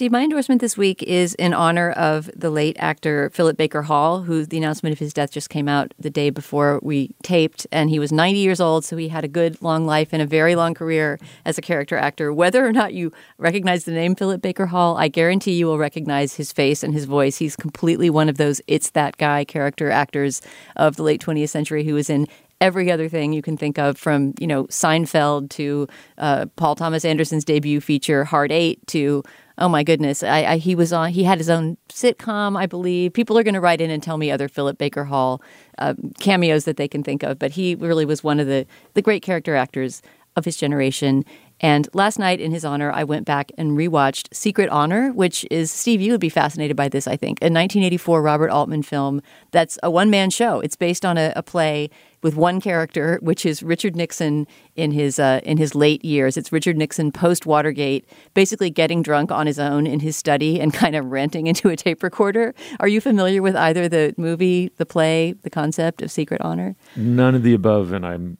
Steve, 0.00 0.12
my 0.12 0.22
endorsement 0.22 0.62
this 0.62 0.78
week 0.78 1.02
is 1.02 1.34
in 1.34 1.52
honor 1.52 1.90
of 1.90 2.30
the 2.34 2.48
late 2.48 2.74
actor 2.78 3.28
Philip 3.34 3.58
Baker 3.58 3.82
Hall, 3.82 4.22
who 4.22 4.46
the 4.46 4.56
announcement 4.56 4.94
of 4.94 4.98
his 4.98 5.12
death 5.12 5.30
just 5.30 5.50
came 5.50 5.68
out 5.68 5.92
the 5.98 6.08
day 6.08 6.30
before 6.30 6.80
we 6.82 7.10
taped. 7.22 7.66
And 7.70 7.90
he 7.90 7.98
was 7.98 8.10
90 8.10 8.38
years 8.38 8.62
old, 8.62 8.82
so 8.82 8.96
he 8.96 9.08
had 9.08 9.24
a 9.24 9.28
good 9.28 9.60
long 9.60 9.84
life 9.84 10.08
and 10.12 10.22
a 10.22 10.26
very 10.26 10.56
long 10.56 10.72
career 10.72 11.18
as 11.44 11.58
a 11.58 11.60
character 11.60 11.98
actor. 11.98 12.32
Whether 12.32 12.66
or 12.66 12.72
not 12.72 12.94
you 12.94 13.12
recognize 13.36 13.84
the 13.84 13.92
name 13.92 14.14
Philip 14.14 14.40
Baker 14.40 14.64
Hall, 14.64 14.96
I 14.96 15.08
guarantee 15.08 15.52
you 15.52 15.66
will 15.66 15.76
recognize 15.76 16.36
his 16.36 16.50
face 16.50 16.82
and 16.82 16.94
his 16.94 17.04
voice. 17.04 17.36
He's 17.36 17.54
completely 17.54 18.08
one 18.08 18.30
of 18.30 18.38
those 18.38 18.62
it's 18.66 18.92
that 18.92 19.18
guy 19.18 19.44
character 19.44 19.90
actors 19.90 20.40
of 20.76 20.96
the 20.96 21.02
late 21.02 21.20
20th 21.20 21.50
century 21.50 21.84
who 21.84 21.92
was 21.92 22.08
in 22.08 22.26
every 22.60 22.90
other 22.90 23.08
thing 23.08 23.32
you 23.32 23.42
can 23.42 23.56
think 23.56 23.78
of 23.78 23.96
from 23.96 24.34
you 24.38 24.46
know 24.46 24.64
Seinfeld 24.64 25.50
to 25.50 25.88
uh, 26.18 26.46
Paul 26.56 26.74
Thomas 26.74 27.04
Anderson's 27.04 27.44
debut 27.44 27.80
feature 27.80 28.24
Hard 28.24 28.52
Eight 28.52 28.86
to 28.88 29.22
oh 29.60 29.68
my 29.68 29.82
goodness. 29.82 30.22
I, 30.22 30.44
I, 30.44 30.56
he 30.56 30.74
was 30.74 30.92
on 30.92 31.10
he 31.10 31.24
had 31.24 31.38
his 31.38 31.50
own 31.50 31.76
sitcom 31.88 32.58
I 32.58 32.66
believe. 32.66 33.12
People 33.12 33.38
are 33.38 33.42
going 33.42 33.54
to 33.54 33.60
write 33.60 33.80
in 33.80 33.90
and 33.90 34.02
tell 34.02 34.16
me 34.16 34.30
other 34.30 34.48
Philip 34.48 34.78
Baker 34.78 35.04
Hall 35.04 35.42
uh, 35.78 35.94
cameos 36.18 36.64
that 36.64 36.76
they 36.76 36.88
can 36.88 37.02
think 37.02 37.22
of 37.22 37.38
but 37.38 37.52
he 37.52 37.74
really 37.74 38.04
was 38.04 38.24
one 38.24 38.40
of 38.40 38.46
the 38.46 38.66
the 38.94 39.02
great 39.02 39.22
character 39.22 39.54
actors 39.54 40.02
of 40.36 40.44
his 40.44 40.56
generation. 40.56 41.24
And 41.60 41.88
last 41.92 42.18
night, 42.18 42.40
in 42.40 42.52
his 42.52 42.64
honor, 42.64 42.90
I 42.90 43.04
went 43.04 43.26
back 43.26 43.52
and 43.58 43.76
rewatched 43.76 44.34
Secret 44.34 44.70
Honor, 44.70 45.12
which 45.12 45.44
is, 45.50 45.70
Steve, 45.70 46.00
you 46.00 46.12
would 46.12 46.20
be 46.20 46.30
fascinated 46.30 46.76
by 46.76 46.88
this, 46.88 47.06
I 47.06 47.16
think, 47.16 47.38
a 47.42 47.52
1984 47.52 48.22
Robert 48.22 48.50
Altman 48.50 48.82
film 48.82 49.20
that's 49.50 49.78
a 49.82 49.90
one 49.90 50.08
man 50.08 50.30
show. 50.30 50.60
It's 50.60 50.76
based 50.76 51.04
on 51.04 51.18
a, 51.18 51.34
a, 51.36 51.42
play 51.42 51.90
with 52.22 52.36
one 52.36 52.60
character, 52.60 53.18
which 53.22 53.46
is 53.46 53.62
Richard 53.62 53.96
Nixon 53.96 54.46
in 54.76 54.90
his, 54.90 55.18
uh, 55.18 55.40
in 55.42 55.58
his 55.58 55.74
late 55.74 56.04
years. 56.04 56.36
It's 56.36 56.52
Richard 56.52 56.76
Nixon 56.76 57.12
post 57.12 57.46
Watergate, 57.46 58.08
basically 58.34 58.70
getting 58.70 59.02
drunk 59.02 59.30
on 59.30 59.46
his 59.46 59.58
own 59.58 59.86
in 59.86 60.00
his 60.00 60.16
study 60.16 60.60
and 60.60 60.72
kind 60.72 60.96
of 60.96 61.06
ranting 61.06 61.46
into 61.46 61.68
a 61.68 61.76
tape 61.76 62.02
recorder. 62.02 62.54
Are 62.78 62.88
you 62.88 63.00
familiar 63.00 63.42
with 63.42 63.56
either 63.56 63.88
the 63.88 64.14
movie, 64.16 64.70
the 64.76 64.86
play, 64.86 65.34
the 65.42 65.50
concept 65.50 66.02
of 66.02 66.10
Secret 66.10 66.40
Honor? 66.40 66.76
None 66.96 67.34
of 67.34 67.42
the 67.42 67.54
above, 67.54 67.92
and 67.92 68.04
I'm 68.04 68.38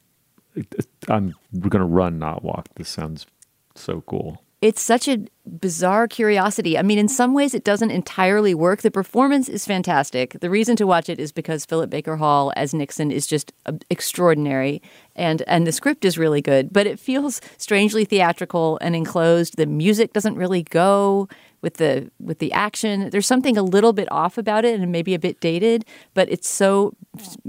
I'm 1.08 1.34
going 1.58 1.80
to 1.80 1.84
run, 1.84 2.18
not 2.18 2.42
walk. 2.42 2.68
This 2.74 2.88
sounds 2.88 3.26
so 3.74 4.02
cool. 4.02 4.42
It's 4.60 4.82
such 4.82 5.08
a 5.08 5.24
bizarre 5.46 6.06
curiosity. 6.06 6.76
I 6.76 6.82
mean, 6.82 6.98
in 6.98 7.08
some 7.08 7.32
ways, 7.32 7.54
it 7.54 7.64
doesn't 7.64 7.90
entirely 7.90 8.54
work. 8.54 8.82
The 8.82 8.90
performance 8.90 9.48
is 9.48 9.64
fantastic. 9.64 10.38
The 10.40 10.50
reason 10.50 10.76
to 10.76 10.86
watch 10.86 11.08
it 11.08 11.18
is 11.18 11.32
because 11.32 11.64
Philip 11.64 11.88
Baker 11.88 12.16
Hall 12.16 12.52
as 12.56 12.74
Nixon 12.74 13.10
is 13.10 13.26
just 13.26 13.52
uh, 13.64 13.72
extraordinary, 13.88 14.82
and 15.16 15.42
and 15.46 15.66
the 15.66 15.72
script 15.72 16.04
is 16.04 16.18
really 16.18 16.42
good. 16.42 16.74
But 16.74 16.86
it 16.86 17.00
feels 17.00 17.40
strangely 17.56 18.04
theatrical 18.04 18.78
and 18.82 18.94
enclosed. 18.94 19.56
The 19.56 19.64
music 19.64 20.12
doesn't 20.12 20.36
really 20.36 20.64
go 20.64 21.26
with 21.62 21.74
the 21.74 22.10
with 22.18 22.38
the 22.38 22.52
action. 22.52 23.10
There's 23.10 23.26
something 23.26 23.56
a 23.56 23.62
little 23.62 23.92
bit 23.92 24.10
off 24.10 24.38
about 24.38 24.64
it 24.64 24.80
and 24.80 24.90
maybe 24.90 25.14
a 25.14 25.18
bit 25.18 25.40
dated, 25.40 25.84
but 26.14 26.30
it's 26.30 26.48
so 26.48 26.94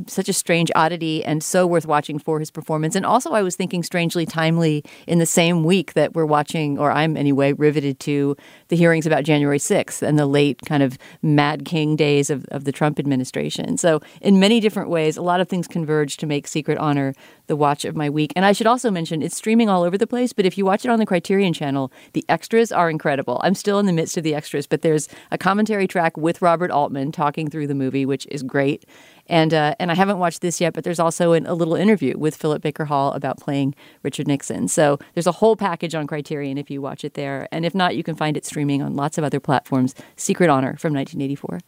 such 0.07 0.27
a 0.27 0.33
strange 0.33 0.71
oddity 0.75 1.23
and 1.23 1.43
so 1.43 1.65
worth 1.67 1.85
watching 1.85 2.19
for 2.19 2.39
his 2.39 2.51
performance. 2.51 2.95
And 2.95 3.05
also 3.05 3.31
I 3.31 3.41
was 3.41 3.55
thinking 3.55 3.83
strangely 3.83 4.25
timely 4.25 4.83
in 5.07 5.19
the 5.19 5.25
same 5.25 5.63
week 5.63 5.93
that 5.93 6.13
we're 6.13 6.25
watching 6.25 6.77
or 6.77 6.91
I'm 6.91 7.15
anyway 7.15 7.53
riveted 7.53 7.99
to 8.01 8.35
the 8.67 8.75
hearings 8.75 9.05
about 9.05 9.23
January 9.23 9.59
6th 9.59 10.01
and 10.01 10.17
the 10.17 10.25
late 10.25 10.61
kind 10.65 10.83
of 10.83 10.97
Mad 11.21 11.65
King 11.65 11.95
days 11.95 12.29
of, 12.29 12.45
of 12.45 12.63
the 12.63 12.71
Trump 12.71 12.99
administration. 12.99 13.77
So 13.77 14.01
in 14.21 14.39
many 14.39 14.59
different 14.59 14.89
ways, 14.89 15.17
a 15.17 15.21
lot 15.21 15.39
of 15.39 15.47
things 15.47 15.67
converge 15.67 16.17
to 16.17 16.25
make 16.25 16.47
Secret 16.47 16.77
Honor 16.77 17.13
the 17.51 17.55
watch 17.57 17.83
of 17.83 17.97
my 17.97 18.09
week. 18.09 18.31
And 18.33 18.45
I 18.45 18.53
should 18.53 18.65
also 18.65 18.89
mention 18.89 19.21
it's 19.21 19.35
streaming 19.35 19.67
all 19.67 19.83
over 19.83 19.97
the 19.97 20.07
place, 20.07 20.31
but 20.31 20.45
if 20.45 20.57
you 20.57 20.63
watch 20.63 20.85
it 20.85 20.89
on 20.89 20.99
the 20.99 21.05
Criterion 21.05 21.51
channel, 21.51 21.91
the 22.13 22.23
extras 22.29 22.71
are 22.71 22.89
incredible. 22.89 23.41
I'm 23.43 23.55
still 23.55 23.77
in 23.77 23.87
the 23.87 23.91
midst 23.91 24.15
of 24.15 24.23
the 24.23 24.33
extras, 24.33 24.67
but 24.67 24.83
there's 24.83 25.09
a 25.31 25.37
commentary 25.37 25.85
track 25.85 26.15
with 26.15 26.41
Robert 26.41 26.71
Altman 26.71 27.11
talking 27.11 27.49
through 27.49 27.67
the 27.67 27.75
movie, 27.75 28.05
which 28.05 28.25
is 28.27 28.41
great. 28.41 28.85
And 29.27 29.53
uh, 29.53 29.75
and 29.79 29.91
I 29.91 29.95
haven't 29.95 30.17
watched 30.17 30.39
this 30.39 30.61
yet, 30.61 30.71
but 30.71 30.85
there's 30.85 30.99
also 30.99 31.33
an, 31.33 31.45
a 31.45 31.53
little 31.53 31.75
interview 31.75 32.17
with 32.17 32.37
Philip 32.37 32.61
Baker 32.61 32.85
Hall 32.85 33.11
about 33.11 33.37
playing 33.37 33.75
Richard 34.01 34.29
Nixon. 34.29 34.69
So 34.69 34.97
there's 35.13 35.27
a 35.27 35.33
whole 35.33 35.57
package 35.57 35.93
on 35.93 36.07
Criterion 36.07 36.57
if 36.57 36.71
you 36.71 36.81
watch 36.81 37.03
it 37.03 37.15
there, 37.15 37.49
and 37.51 37.65
if 37.65 37.75
not, 37.75 37.97
you 37.97 38.03
can 38.03 38.15
find 38.15 38.37
it 38.37 38.45
streaming 38.45 38.81
on 38.81 38.95
lots 38.95 39.17
of 39.17 39.25
other 39.25 39.41
platforms. 39.41 39.93
Secret 40.15 40.49
Honor 40.49 40.77
from 40.77 40.93
1984. 40.93 41.59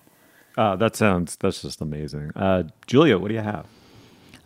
Uh, 0.55 0.75
that 0.77 0.95
sounds 0.95 1.35
that's 1.35 1.61
just 1.61 1.81
amazing. 1.81 2.31
Uh, 2.37 2.63
Julia, 2.87 3.17
what 3.17 3.27
do 3.27 3.33
you 3.33 3.41
have? 3.41 3.65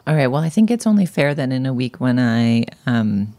All 0.08 0.16
right. 0.16 0.28
Well, 0.28 0.42
I 0.42 0.48
think 0.48 0.72
it's 0.72 0.88
only 0.88 1.06
fair 1.06 1.36
that 1.36 1.52
in 1.52 1.66
a 1.66 1.74
week 1.74 2.00
when 2.00 2.18
I 2.18 2.64
um, 2.86 3.36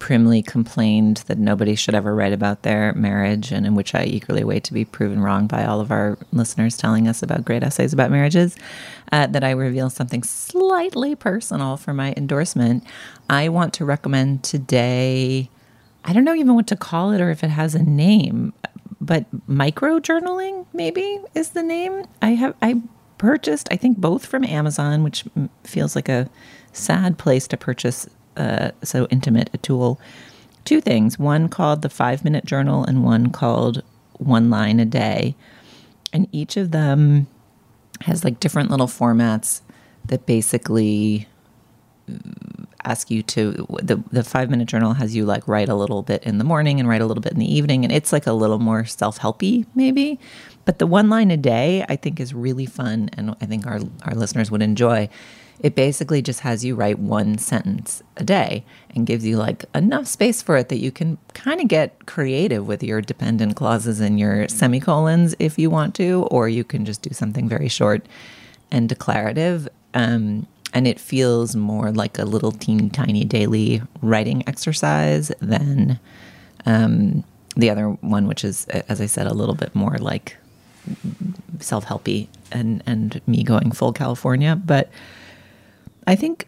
primly 0.00 0.42
complained 0.42 1.18
that 1.28 1.38
nobody 1.38 1.76
should 1.76 1.94
ever 1.94 2.12
write 2.12 2.32
about 2.32 2.62
their 2.62 2.92
marriage, 2.94 3.52
and 3.52 3.64
in 3.64 3.76
which 3.76 3.94
I 3.94 4.02
eagerly 4.02 4.42
wait 4.42 4.64
to 4.64 4.72
be 4.72 4.84
proven 4.84 5.20
wrong 5.20 5.46
by 5.46 5.64
all 5.64 5.80
of 5.80 5.92
our 5.92 6.18
listeners 6.32 6.76
telling 6.76 7.06
us 7.06 7.22
about 7.22 7.44
great 7.44 7.62
essays 7.62 7.92
about 7.92 8.10
marriages, 8.10 8.56
uh, 9.12 9.28
that 9.28 9.44
I 9.44 9.52
reveal 9.52 9.88
something 9.88 10.24
slightly 10.24 11.14
personal 11.14 11.76
for 11.76 11.94
my 11.94 12.12
endorsement. 12.16 12.82
I 13.30 13.48
want 13.48 13.72
to 13.74 13.84
recommend 13.84 14.42
today, 14.42 15.50
I 16.04 16.12
don't 16.12 16.24
know 16.24 16.34
even 16.34 16.56
what 16.56 16.66
to 16.66 16.76
call 16.76 17.12
it 17.12 17.20
or 17.20 17.30
if 17.30 17.44
it 17.44 17.50
has 17.50 17.76
a 17.76 17.82
name, 17.84 18.54
but 19.00 19.26
micro 19.46 20.00
journaling 20.00 20.66
maybe 20.72 21.20
is 21.36 21.50
the 21.50 21.62
name. 21.62 22.06
I 22.20 22.30
have, 22.30 22.56
I 22.60 22.82
purchased, 23.18 23.68
I 23.70 23.76
think 23.76 23.98
both 23.98 24.26
from 24.26 24.44
Amazon, 24.44 25.02
which 25.02 25.24
feels 25.64 25.96
like 25.96 26.08
a 26.08 26.28
sad 26.72 27.18
place 27.18 27.46
to 27.48 27.56
purchase 27.56 28.08
uh, 28.36 28.70
so 28.82 29.06
intimate 29.10 29.50
a 29.52 29.58
tool. 29.58 30.00
Two 30.64 30.80
things 30.80 31.18
one 31.18 31.48
called 31.48 31.82
the 31.82 31.88
Five 31.88 32.24
Minute 32.24 32.44
Journal, 32.44 32.84
and 32.84 33.04
one 33.04 33.30
called 33.30 33.82
One 34.18 34.50
Line 34.50 34.80
a 34.80 34.84
Day. 34.84 35.34
And 36.12 36.28
each 36.32 36.56
of 36.56 36.70
them 36.70 37.26
has 38.02 38.24
like 38.24 38.40
different 38.40 38.70
little 38.70 38.86
formats 38.86 39.62
that 40.06 40.26
basically 40.26 41.26
ask 42.84 43.10
you 43.10 43.22
to 43.22 43.66
the 43.82 44.02
the 44.12 44.22
5 44.22 44.48
minute 44.48 44.68
journal 44.68 44.92
has 44.94 45.16
you 45.16 45.24
like 45.24 45.46
write 45.48 45.68
a 45.68 45.74
little 45.74 46.02
bit 46.02 46.22
in 46.22 46.38
the 46.38 46.44
morning 46.44 46.78
and 46.78 46.88
write 46.88 47.00
a 47.00 47.06
little 47.06 47.20
bit 47.20 47.32
in 47.32 47.38
the 47.40 47.52
evening 47.52 47.84
and 47.84 47.92
it's 47.92 48.12
like 48.12 48.26
a 48.26 48.32
little 48.32 48.60
more 48.60 48.84
self-helpy 48.84 49.66
maybe 49.74 50.18
but 50.66 50.78
the 50.78 50.86
one 50.86 51.08
line 51.08 51.30
a 51.30 51.36
day 51.38 51.86
I 51.88 51.96
think 51.96 52.20
is 52.20 52.34
really 52.34 52.66
fun 52.66 53.08
and 53.14 53.34
I 53.40 53.46
think 53.46 53.66
our 53.66 53.80
our 54.02 54.14
listeners 54.14 54.50
would 54.50 54.62
enjoy 54.62 55.08
it 55.60 55.74
basically 55.74 56.20
just 56.20 56.40
has 56.40 56.64
you 56.64 56.74
write 56.74 56.98
one 56.98 57.38
sentence 57.38 58.02
a 58.16 58.24
day 58.24 58.64
and 58.94 59.06
gives 59.06 59.24
you 59.24 59.36
like 59.36 59.64
enough 59.74 60.06
space 60.06 60.42
for 60.42 60.56
it 60.56 60.68
that 60.68 60.78
you 60.78 60.90
can 60.90 61.18
kind 61.34 61.60
of 61.60 61.68
get 61.68 62.06
creative 62.06 62.66
with 62.66 62.82
your 62.82 63.00
dependent 63.00 63.56
clauses 63.56 64.00
and 64.00 64.20
your 64.20 64.48
semicolons 64.48 65.34
if 65.38 65.58
you 65.58 65.70
want 65.70 65.94
to, 65.94 66.24
or 66.30 66.48
you 66.48 66.64
can 66.64 66.84
just 66.84 67.02
do 67.02 67.10
something 67.14 67.48
very 67.48 67.68
short 67.68 68.06
and 68.70 68.88
declarative. 68.88 69.68
Um, 69.94 70.46
and 70.74 70.86
it 70.86 71.00
feels 71.00 71.56
more 71.56 71.90
like 71.90 72.18
a 72.18 72.24
little 72.24 72.52
teeny 72.52 72.90
tiny 72.90 73.24
daily 73.24 73.80
writing 74.02 74.46
exercise 74.46 75.32
than 75.40 75.98
um, 76.66 77.24
the 77.56 77.70
other 77.70 77.88
one, 77.88 78.26
which 78.26 78.44
is, 78.44 78.66
as 78.66 79.00
I 79.00 79.06
said, 79.06 79.26
a 79.26 79.32
little 79.32 79.54
bit 79.54 79.74
more 79.74 79.96
like 79.98 80.36
self 81.60 81.86
helpy 81.86 82.28
and 82.52 82.82
and 82.86 83.20
me 83.26 83.42
going 83.42 83.72
full 83.72 83.92
California, 83.92 84.56
but 84.56 84.90
I 86.06 86.14
think 86.14 86.46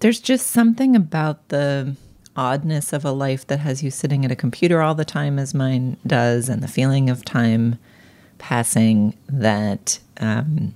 there's 0.00 0.20
just 0.20 0.48
something 0.48 0.94
about 0.94 1.48
the 1.48 1.96
oddness 2.36 2.92
of 2.92 3.04
a 3.04 3.10
life 3.10 3.46
that 3.48 3.58
has 3.58 3.82
you 3.82 3.90
sitting 3.90 4.24
at 4.24 4.30
a 4.30 4.36
computer 4.36 4.80
all 4.80 4.94
the 4.94 5.04
time, 5.04 5.38
as 5.38 5.54
mine 5.54 5.96
does, 6.06 6.48
and 6.48 6.62
the 6.62 6.68
feeling 6.68 7.10
of 7.10 7.24
time 7.24 7.78
passing 8.38 9.16
that 9.28 9.98
um, 10.18 10.72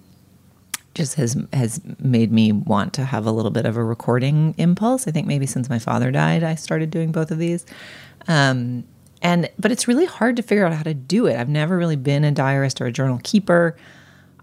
just 0.95 1.14
has 1.14 1.37
has 1.53 1.81
made 1.99 2.33
me 2.33 2.53
want 2.53 2.93
to 2.95 3.05
have 3.05 3.27
a 3.27 3.33
little 3.33 3.51
bit 3.51 3.64
of 3.64 3.77
a 3.77 3.85
recording 3.85 4.55
impulse. 4.59 5.07
I 5.07 5.12
think 5.12 5.27
maybe 5.27 5.47
since 5.47 5.70
my 5.70 5.79
father 5.79 6.11
died, 6.11 6.43
I 6.43 6.57
started 6.57 6.91
doing 6.91 7.12
both 7.12 7.31
of 7.31 7.39
these. 7.39 7.64
Um, 8.29 8.85
and 9.23 9.49
but 9.59 9.73
it's 9.73 9.89
really 9.89 10.05
hard 10.05 10.37
to 10.37 10.43
figure 10.43 10.66
out 10.66 10.75
how 10.75 10.83
to 10.83 10.95
do 10.95 11.27
it. 11.27 11.37
I've 11.37 11.49
never 11.49 11.79
really 11.79 11.97
been 11.97 12.25
a 12.25 12.33
diarist 12.33 12.81
or 12.81 12.87
a 12.87 12.93
journal 12.93 13.20
keeper. 13.23 13.77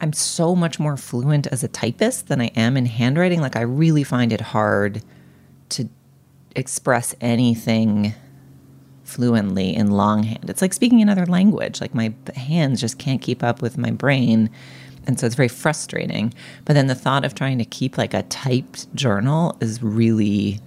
I'm 0.01 0.13
so 0.13 0.55
much 0.55 0.79
more 0.79 0.95
fluent 0.95 1.45
as 1.47 1.63
a 1.63 1.67
typist 1.67 2.27
than 2.27 2.41
I 2.41 2.47
am 2.55 2.77
in 2.77 2.85
handwriting. 2.85 3.41
Like, 3.41 3.57
I 3.57 3.61
really 3.61 4.03
find 4.03 4.31
it 4.31 4.39
hard 4.39 5.03
to 5.69 5.89
express 6.55 7.13
anything 7.19 8.13
fluently 9.03 9.75
in 9.75 9.91
longhand. 9.91 10.49
It's 10.49 10.61
like 10.61 10.73
speaking 10.73 11.01
another 11.01 11.25
language. 11.25 11.81
Like, 11.81 11.93
my 11.93 12.13
hands 12.35 12.79
just 12.79 12.97
can't 12.97 13.21
keep 13.21 13.43
up 13.43 13.61
with 13.61 13.77
my 13.77 13.91
brain. 13.91 14.49
And 15.05 15.19
so 15.19 15.25
it's 15.25 15.35
very 15.35 15.49
frustrating. 15.49 16.33
But 16.63 16.73
then 16.73 16.87
the 16.87 16.95
thought 16.95 17.25
of 17.25 17.35
trying 17.35 17.57
to 17.57 17.65
keep 17.65 17.97
like 17.97 18.13
a 18.13 18.23
typed 18.23 18.93
journal 18.95 19.57
is 19.59 19.83
really 19.83 20.59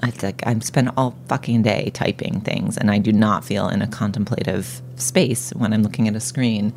I 0.00 0.10
think 0.10 0.42
I'm 0.46 0.60
spend 0.60 0.90
all 0.96 1.14
fucking 1.28 1.62
day 1.62 1.90
typing 1.92 2.40
things, 2.40 2.76
and 2.76 2.90
I 2.90 2.98
do 2.98 3.12
not 3.12 3.44
feel 3.44 3.68
in 3.68 3.82
a 3.82 3.86
contemplative 3.86 4.80
space 4.96 5.50
when 5.50 5.72
I'm 5.72 5.82
looking 5.82 6.08
at 6.08 6.16
a 6.16 6.20
screen. 6.20 6.72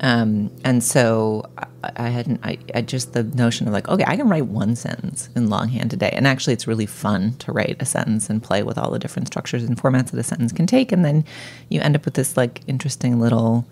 Um, 0.00 0.50
and 0.64 0.82
so 0.82 1.48
I, 1.56 1.66
I 1.96 2.08
hadn't, 2.08 2.40
I, 2.44 2.58
I, 2.74 2.82
just 2.82 3.12
the 3.12 3.22
notion 3.22 3.66
of 3.66 3.72
like, 3.72 3.88
okay, 3.88 4.04
I 4.06 4.16
can 4.16 4.28
write 4.28 4.46
one 4.46 4.76
sentence 4.76 5.28
in 5.36 5.48
longhand 5.48 5.90
today. 5.90 6.10
And 6.12 6.26
actually, 6.26 6.52
it's 6.52 6.66
really 6.66 6.86
fun 6.86 7.34
to 7.38 7.52
write 7.52 7.76
a 7.80 7.86
sentence 7.86 8.28
and 8.28 8.42
play 8.42 8.62
with 8.62 8.76
all 8.76 8.90
the 8.90 8.98
different 8.98 9.28
structures 9.28 9.62
and 9.62 9.80
formats 9.80 10.10
that 10.10 10.20
a 10.20 10.24
sentence 10.24 10.52
can 10.52 10.66
take. 10.66 10.92
And 10.92 11.04
then 11.04 11.24
you 11.68 11.80
end 11.80 11.96
up 11.96 12.04
with 12.04 12.14
this 12.14 12.36
like 12.36 12.62
interesting 12.66 13.20
little 13.20 13.66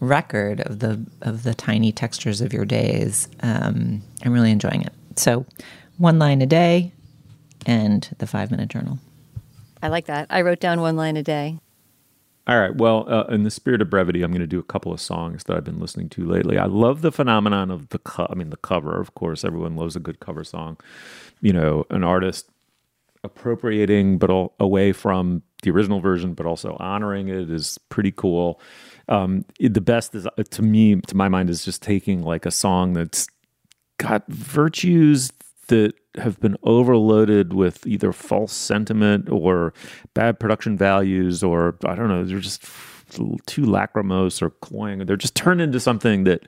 record 0.00 0.60
of 0.62 0.80
the 0.80 1.04
of 1.22 1.42
the 1.42 1.54
tiny 1.54 1.92
textures 1.92 2.40
of 2.40 2.52
your 2.52 2.64
days. 2.64 3.28
Um, 3.40 4.02
I'm 4.24 4.32
really 4.32 4.52
enjoying 4.52 4.82
it. 4.82 4.92
So, 5.16 5.46
one 5.98 6.18
line 6.18 6.42
a 6.42 6.46
day, 6.46 6.92
and 7.66 8.08
the 8.18 8.26
five 8.26 8.50
minute 8.50 8.70
journal. 8.70 8.98
I 9.82 9.88
like 9.88 10.06
that. 10.06 10.26
I 10.30 10.40
wrote 10.40 10.60
down 10.60 10.80
one 10.80 10.96
line 10.96 11.16
a 11.16 11.22
day. 11.22 11.58
All 12.46 12.60
right. 12.60 12.74
Well, 12.74 13.12
uh, 13.12 13.24
in 13.24 13.42
the 13.42 13.50
spirit 13.50 13.82
of 13.82 13.90
brevity, 13.90 14.22
I'm 14.22 14.30
going 14.30 14.40
to 14.40 14.46
do 14.46 14.60
a 14.60 14.64
couple 14.64 14.92
of 14.92 15.00
songs 15.00 15.44
that 15.44 15.56
I've 15.56 15.64
been 15.64 15.80
listening 15.80 16.08
to 16.10 16.24
lately. 16.24 16.58
I 16.58 16.66
love 16.66 17.02
the 17.02 17.10
phenomenon 17.10 17.72
of 17.72 17.88
the 17.88 17.98
co- 17.98 18.28
I 18.30 18.34
mean, 18.34 18.50
the 18.50 18.56
cover. 18.56 19.00
Of 19.00 19.14
course, 19.14 19.44
everyone 19.44 19.74
loves 19.74 19.96
a 19.96 20.00
good 20.00 20.20
cover 20.20 20.44
song. 20.44 20.78
You 21.40 21.52
know, 21.52 21.84
an 21.90 22.04
artist 22.04 22.48
appropriating, 23.24 24.18
but 24.18 24.30
all, 24.30 24.54
away 24.60 24.92
from 24.92 25.42
the 25.62 25.70
original 25.70 25.98
version, 26.00 26.34
but 26.34 26.46
also 26.46 26.76
honoring 26.78 27.26
it 27.28 27.50
is 27.50 27.78
pretty 27.88 28.12
cool. 28.12 28.60
Um, 29.08 29.44
it, 29.58 29.74
the 29.74 29.80
best 29.80 30.14
is 30.14 30.26
uh, 30.26 30.42
to 30.50 30.62
me, 30.62 31.00
to 31.00 31.16
my 31.16 31.28
mind, 31.28 31.50
is 31.50 31.64
just 31.64 31.82
taking 31.82 32.22
like 32.22 32.46
a 32.46 32.52
song 32.52 32.92
that's 32.92 33.26
got 33.98 34.24
virtues 34.28 35.32
that 35.68 35.94
have 36.18 36.40
been 36.40 36.56
overloaded 36.62 37.52
with 37.52 37.86
either 37.86 38.12
false 38.12 38.52
sentiment 38.52 39.28
or 39.28 39.74
bad 40.14 40.40
production 40.40 40.76
values, 40.76 41.42
or 41.42 41.76
I 41.84 41.94
don't 41.94 42.08
know, 42.08 42.24
they're 42.24 42.40
just 42.40 42.64
too 43.46 43.64
lachrymose 43.64 44.42
or 44.42 44.50
cloying. 44.50 44.98
They're 45.06 45.16
just 45.16 45.34
turned 45.34 45.60
into 45.60 45.80
something 45.80 46.24
that 46.24 46.46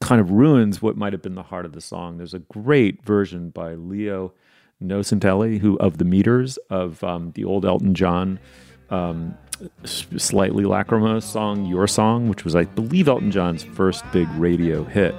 kind 0.00 0.20
of 0.20 0.30
ruins 0.30 0.80
what 0.80 0.96
might 0.96 1.12
have 1.12 1.22
been 1.22 1.34
the 1.34 1.42
heart 1.42 1.64
of 1.64 1.72
the 1.72 1.80
song. 1.80 2.18
There's 2.18 2.34
a 2.34 2.38
great 2.40 3.04
version 3.04 3.50
by 3.50 3.74
Leo 3.74 4.32
Nocentelli, 4.82 5.58
who 5.58 5.76
of 5.78 5.98
the 5.98 6.04
Meters 6.04 6.56
of 6.70 7.02
um, 7.02 7.32
the 7.32 7.44
old 7.44 7.64
Elton 7.64 7.94
John. 7.94 8.38
Um, 8.90 9.36
slightly 9.84 10.64
lachrymose 10.64 11.24
song, 11.24 11.66
Your 11.66 11.88
Song, 11.88 12.28
which 12.28 12.44
was, 12.44 12.54
I 12.54 12.64
believe, 12.64 13.08
Elton 13.08 13.30
John's 13.30 13.64
first 13.64 14.04
big 14.12 14.28
radio 14.36 14.84
hit. 14.84 15.14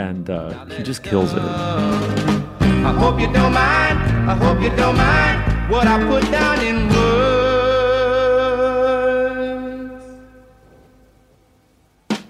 And 0.00 0.30
uh, 0.30 0.64
he 0.76 0.82
just 0.82 1.02
kills 1.02 1.34
it. 1.34 1.42
I 1.42 2.92
hope 3.02 3.20
you 3.20 3.26
don't 3.26 3.52
mind. 3.52 3.98
I 4.30 4.34
hope 4.34 4.62
you 4.62 4.70
don't 4.70 4.96
mind 4.96 5.70
what 5.70 5.86
I 5.86 6.02
put 6.08 6.22
down 6.30 6.58
in 6.64 6.88
words. 6.88 7.20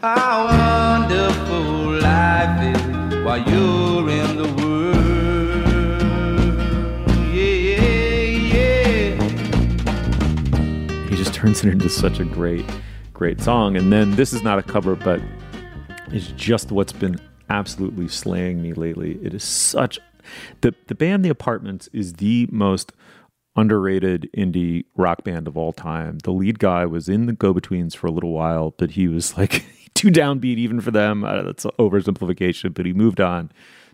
How 0.02 0.46
wonderful 0.46 2.00
life 2.00 2.60
is 2.74 2.82
while 3.24 3.38
you're 3.48 4.10
in 4.10 4.36
the 4.36 4.48
world. 4.58 4.96
Yeah, 7.32 7.54
yeah. 8.52 9.14
He 11.08 11.14
just 11.14 11.34
turns 11.34 11.64
it 11.64 11.70
into 11.70 11.88
such 11.88 12.18
a 12.18 12.24
great, 12.24 12.66
great 13.12 13.40
song. 13.40 13.76
And 13.76 13.92
then 13.92 14.10
this 14.16 14.32
is 14.32 14.42
not 14.42 14.58
a 14.58 14.62
cover, 14.62 14.96
but 14.96 15.20
it's 16.08 16.32
just 16.32 16.72
what's 16.72 16.92
been 16.92 17.16
absolutely 17.50 18.08
slaying 18.08 18.62
me 18.62 18.72
lately. 18.72 19.18
It 19.22 19.34
is 19.34 19.44
such 19.44 19.98
the 20.60 20.74
the 20.86 20.94
band 20.94 21.24
The 21.24 21.30
Apartments 21.30 21.88
is 21.92 22.14
the 22.14 22.48
most 22.50 22.92
underrated 23.56 24.30
indie 24.34 24.84
rock 24.96 25.24
band 25.24 25.48
of 25.48 25.56
all 25.56 25.72
time. 25.72 26.18
The 26.20 26.30
lead 26.30 26.58
guy 26.58 26.86
was 26.86 27.08
in 27.08 27.26
the 27.26 27.32
Go 27.32 27.52
Betweens 27.52 27.94
for 27.94 28.06
a 28.06 28.12
little 28.12 28.32
while, 28.32 28.74
but 28.78 28.92
he 28.92 29.08
was 29.08 29.36
like 29.36 29.64
too 29.94 30.08
downbeat 30.08 30.56
even 30.56 30.80
for 30.80 30.90
them. 30.90 31.24
Uh, 31.24 31.42
that's 31.42 31.64
oversimplification, 31.78 32.72
but 32.72 32.86
he 32.86 32.92
moved 32.92 33.20
on 33.20 33.50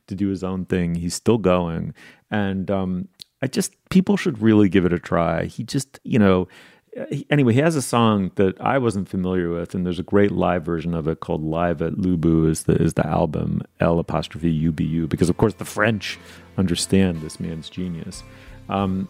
to 0.07 0.15
do 0.15 0.29
his 0.29 0.45
own 0.45 0.67
thing. 0.67 0.95
He's 0.95 1.15
still 1.15 1.39
going, 1.39 1.95
and 2.31 2.71
um, 2.71 3.09
I 3.43 3.47
just 3.47 3.75
people 3.91 4.17
should 4.17 4.41
really 4.41 4.69
give 4.69 4.85
it 4.85 4.93
a 4.93 4.99
try. 4.99 5.47
He 5.47 5.65
just 5.65 5.99
you 6.05 6.19
know 6.19 6.49
anyway, 7.31 7.53
he 7.53 7.61
has 7.61 7.77
a 7.77 7.83
song 7.83 8.31
that 8.37 8.61
I 8.61 8.79
wasn't 8.79 9.09
familiar 9.09 9.51
with, 9.51 9.75
and 9.75 9.85
there's 9.85 9.99
a 9.99 10.05
great 10.05 10.33
live 10.33 10.65
version 10.65 10.95
of 10.95 11.07
it 11.09 11.21
called 11.21 11.43
"Live 11.43 11.83
at 11.83 11.95
Lubu." 11.95 12.49
is 12.49 12.65
the 12.65 12.75
is 12.75 12.95
the 12.95 13.07
album 13.07 13.63
L 13.81 13.99
apostrophe 13.99 14.51
U 14.51 14.73
B 14.73 14.85
U 14.85 15.07
because 15.07 15.29
of 15.29 15.37
course 15.37 15.55
the 15.55 15.65
French 15.65 16.19
understand 16.57 17.21
this 17.21 17.39
man's 17.41 17.69
genius, 17.69 18.23
um, 18.69 19.09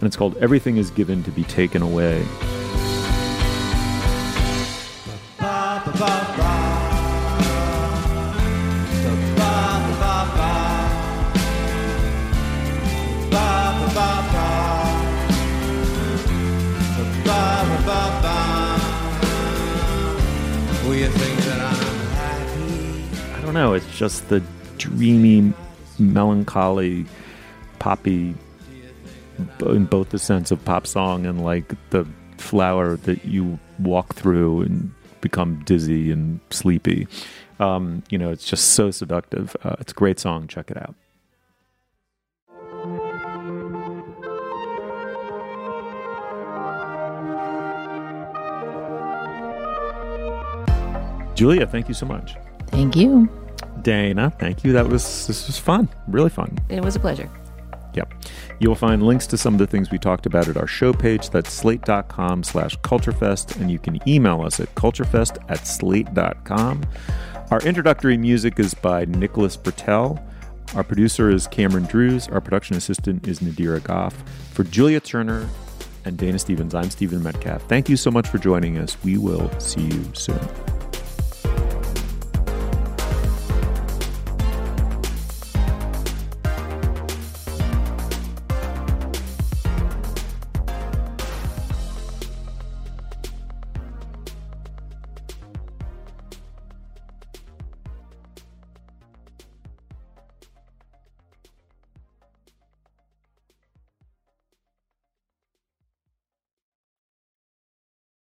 and 0.00 0.06
it's 0.06 0.16
called 0.16 0.36
"Everything 0.38 0.76
Is 0.76 0.90
Given 0.90 1.22
to 1.24 1.30
Be 1.30 1.44
Taken 1.44 1.82
Away." 1.82 2.24
Know. 23.56 23.72
It's 23.72 23.98
just 23.98 24.28
the 24.28 24.42
dreamy, 24.78 25.52
melancholy, 25.98 27.06
poppy, 27.78 28.34
in 29.60 29.86
both 29.86 30.10
the 30.10 30.18
sense 30.18 30.50
of 30.50 30.64
pop 30.64 30.86
song 30.86 31.26
and 31.26 31.44
like 31.44 31.74
the 31.90 32.06
flower 32.38 32.96
that 32.96 33.24
you 33.24 33.58
walk 33.78 34.14
through 34.14 34.62
and 34.62 34.92
become 35.20 35.62
dizzy 35.64 36.10
and 36.10 36.40
sleepy. 36.50 37.08
Um, 37.58 38.02
you 38.10 38.18
know, 38.18 38.30
it's 38.30 38.44
just 38.44 38.72
so 38.72 38.90
seductive. 38.90 39.56
Uh, 39.64 39.76
it's 39.80 39.92
a 39.92 39.94
great 39.94 40.20
song. 40.20 40.46
Check 40.46 40.70
it 40.70 40.76
out. 40.76 40.94
Julia, 51.34 51.66
thank 51.66 51.88
you 51.88 51.94
so 51.94 52.06
much. 52.06 52.34
Thank 52.68 52.96
you. 52.96 53.28
Dana, 53.86 54.32
thank 54.40 54.64
you. 54.64 54.72
That 54.72 54.88
was 54.88 55.28
this 55.28 55.46
was 55.46 55.60
fun. 55.60 55.88
Really 56.08 56.28
fun. 56.28 56.58
It 56.68 56.82
was 56.82 56.96
a 56.96 57.00
pleasure. 57.00 57.30
Yep. 57.94 58.14
You'll 58.58 58.74
find 58.74 59.00
links 59.00 59.28
to 59.28 59.38
some 59.38 59.54
of 59.54 59.58
the 59.58 59.66
things 59.68 59.92
we 59.92 59.98
talked 59.98 60.26
about 60.26 60.48
at 60.48 60.56
our 60.56 60.66
show 60.66 60.92
page. 60.92 61.30
That's 61.30 61.52
slate.com 61.52 62.42
slash 62.42 62.76
culturefest. 62.80 63.60
And 63.60 63.70
you 63.70 63.78
can 63.78 64.00
email 64.08 64.42
us 64.42 64.58
at 64.58 64.74
culturefest 64.74 65.38
at 65.48 65.68
slate.com. 65.68 66.82
Our 67.52 67.60
introductory 67.60 68.18
music 68.18 68.58
is 68.58 68.74
by 68.74 69.04
Nicholas 69.04 69.56
Britell. 69.56 70.20
Our 70.74 70.82
producer 70.82 71.30
is 71.30 71.46
Cameron 71.46 71.84
Drewes. 71.84 72.26
Our 72.26 72.40
production 72.40 72.76
assistant 72.76 73.28
is 73.28 73.38
Nadira 73.38 73.80
Goff. 73.84 74.16
For 74.50 74.64
Julia 74.64 74.98
Turner 74.98 75.48
and 76.04 76.18
Dana 76.18 76.40
Stevens, 76.40 76.74
I'm 76.74 76.90
Stephen 76.90 77.22
Metcalf. 77.22 77.62
Thank 77.68 77.88
you 77.88 77.96
so 77.96 78.10
much 78.10 78.26
for 78.26 78.38
joining 78.38 78.78
us. 78.78 78.96
We 79.04 79.16
will 79.16 79.48
see 79.60 79.82
you 79.82 80.10
soon. 80.12 80.40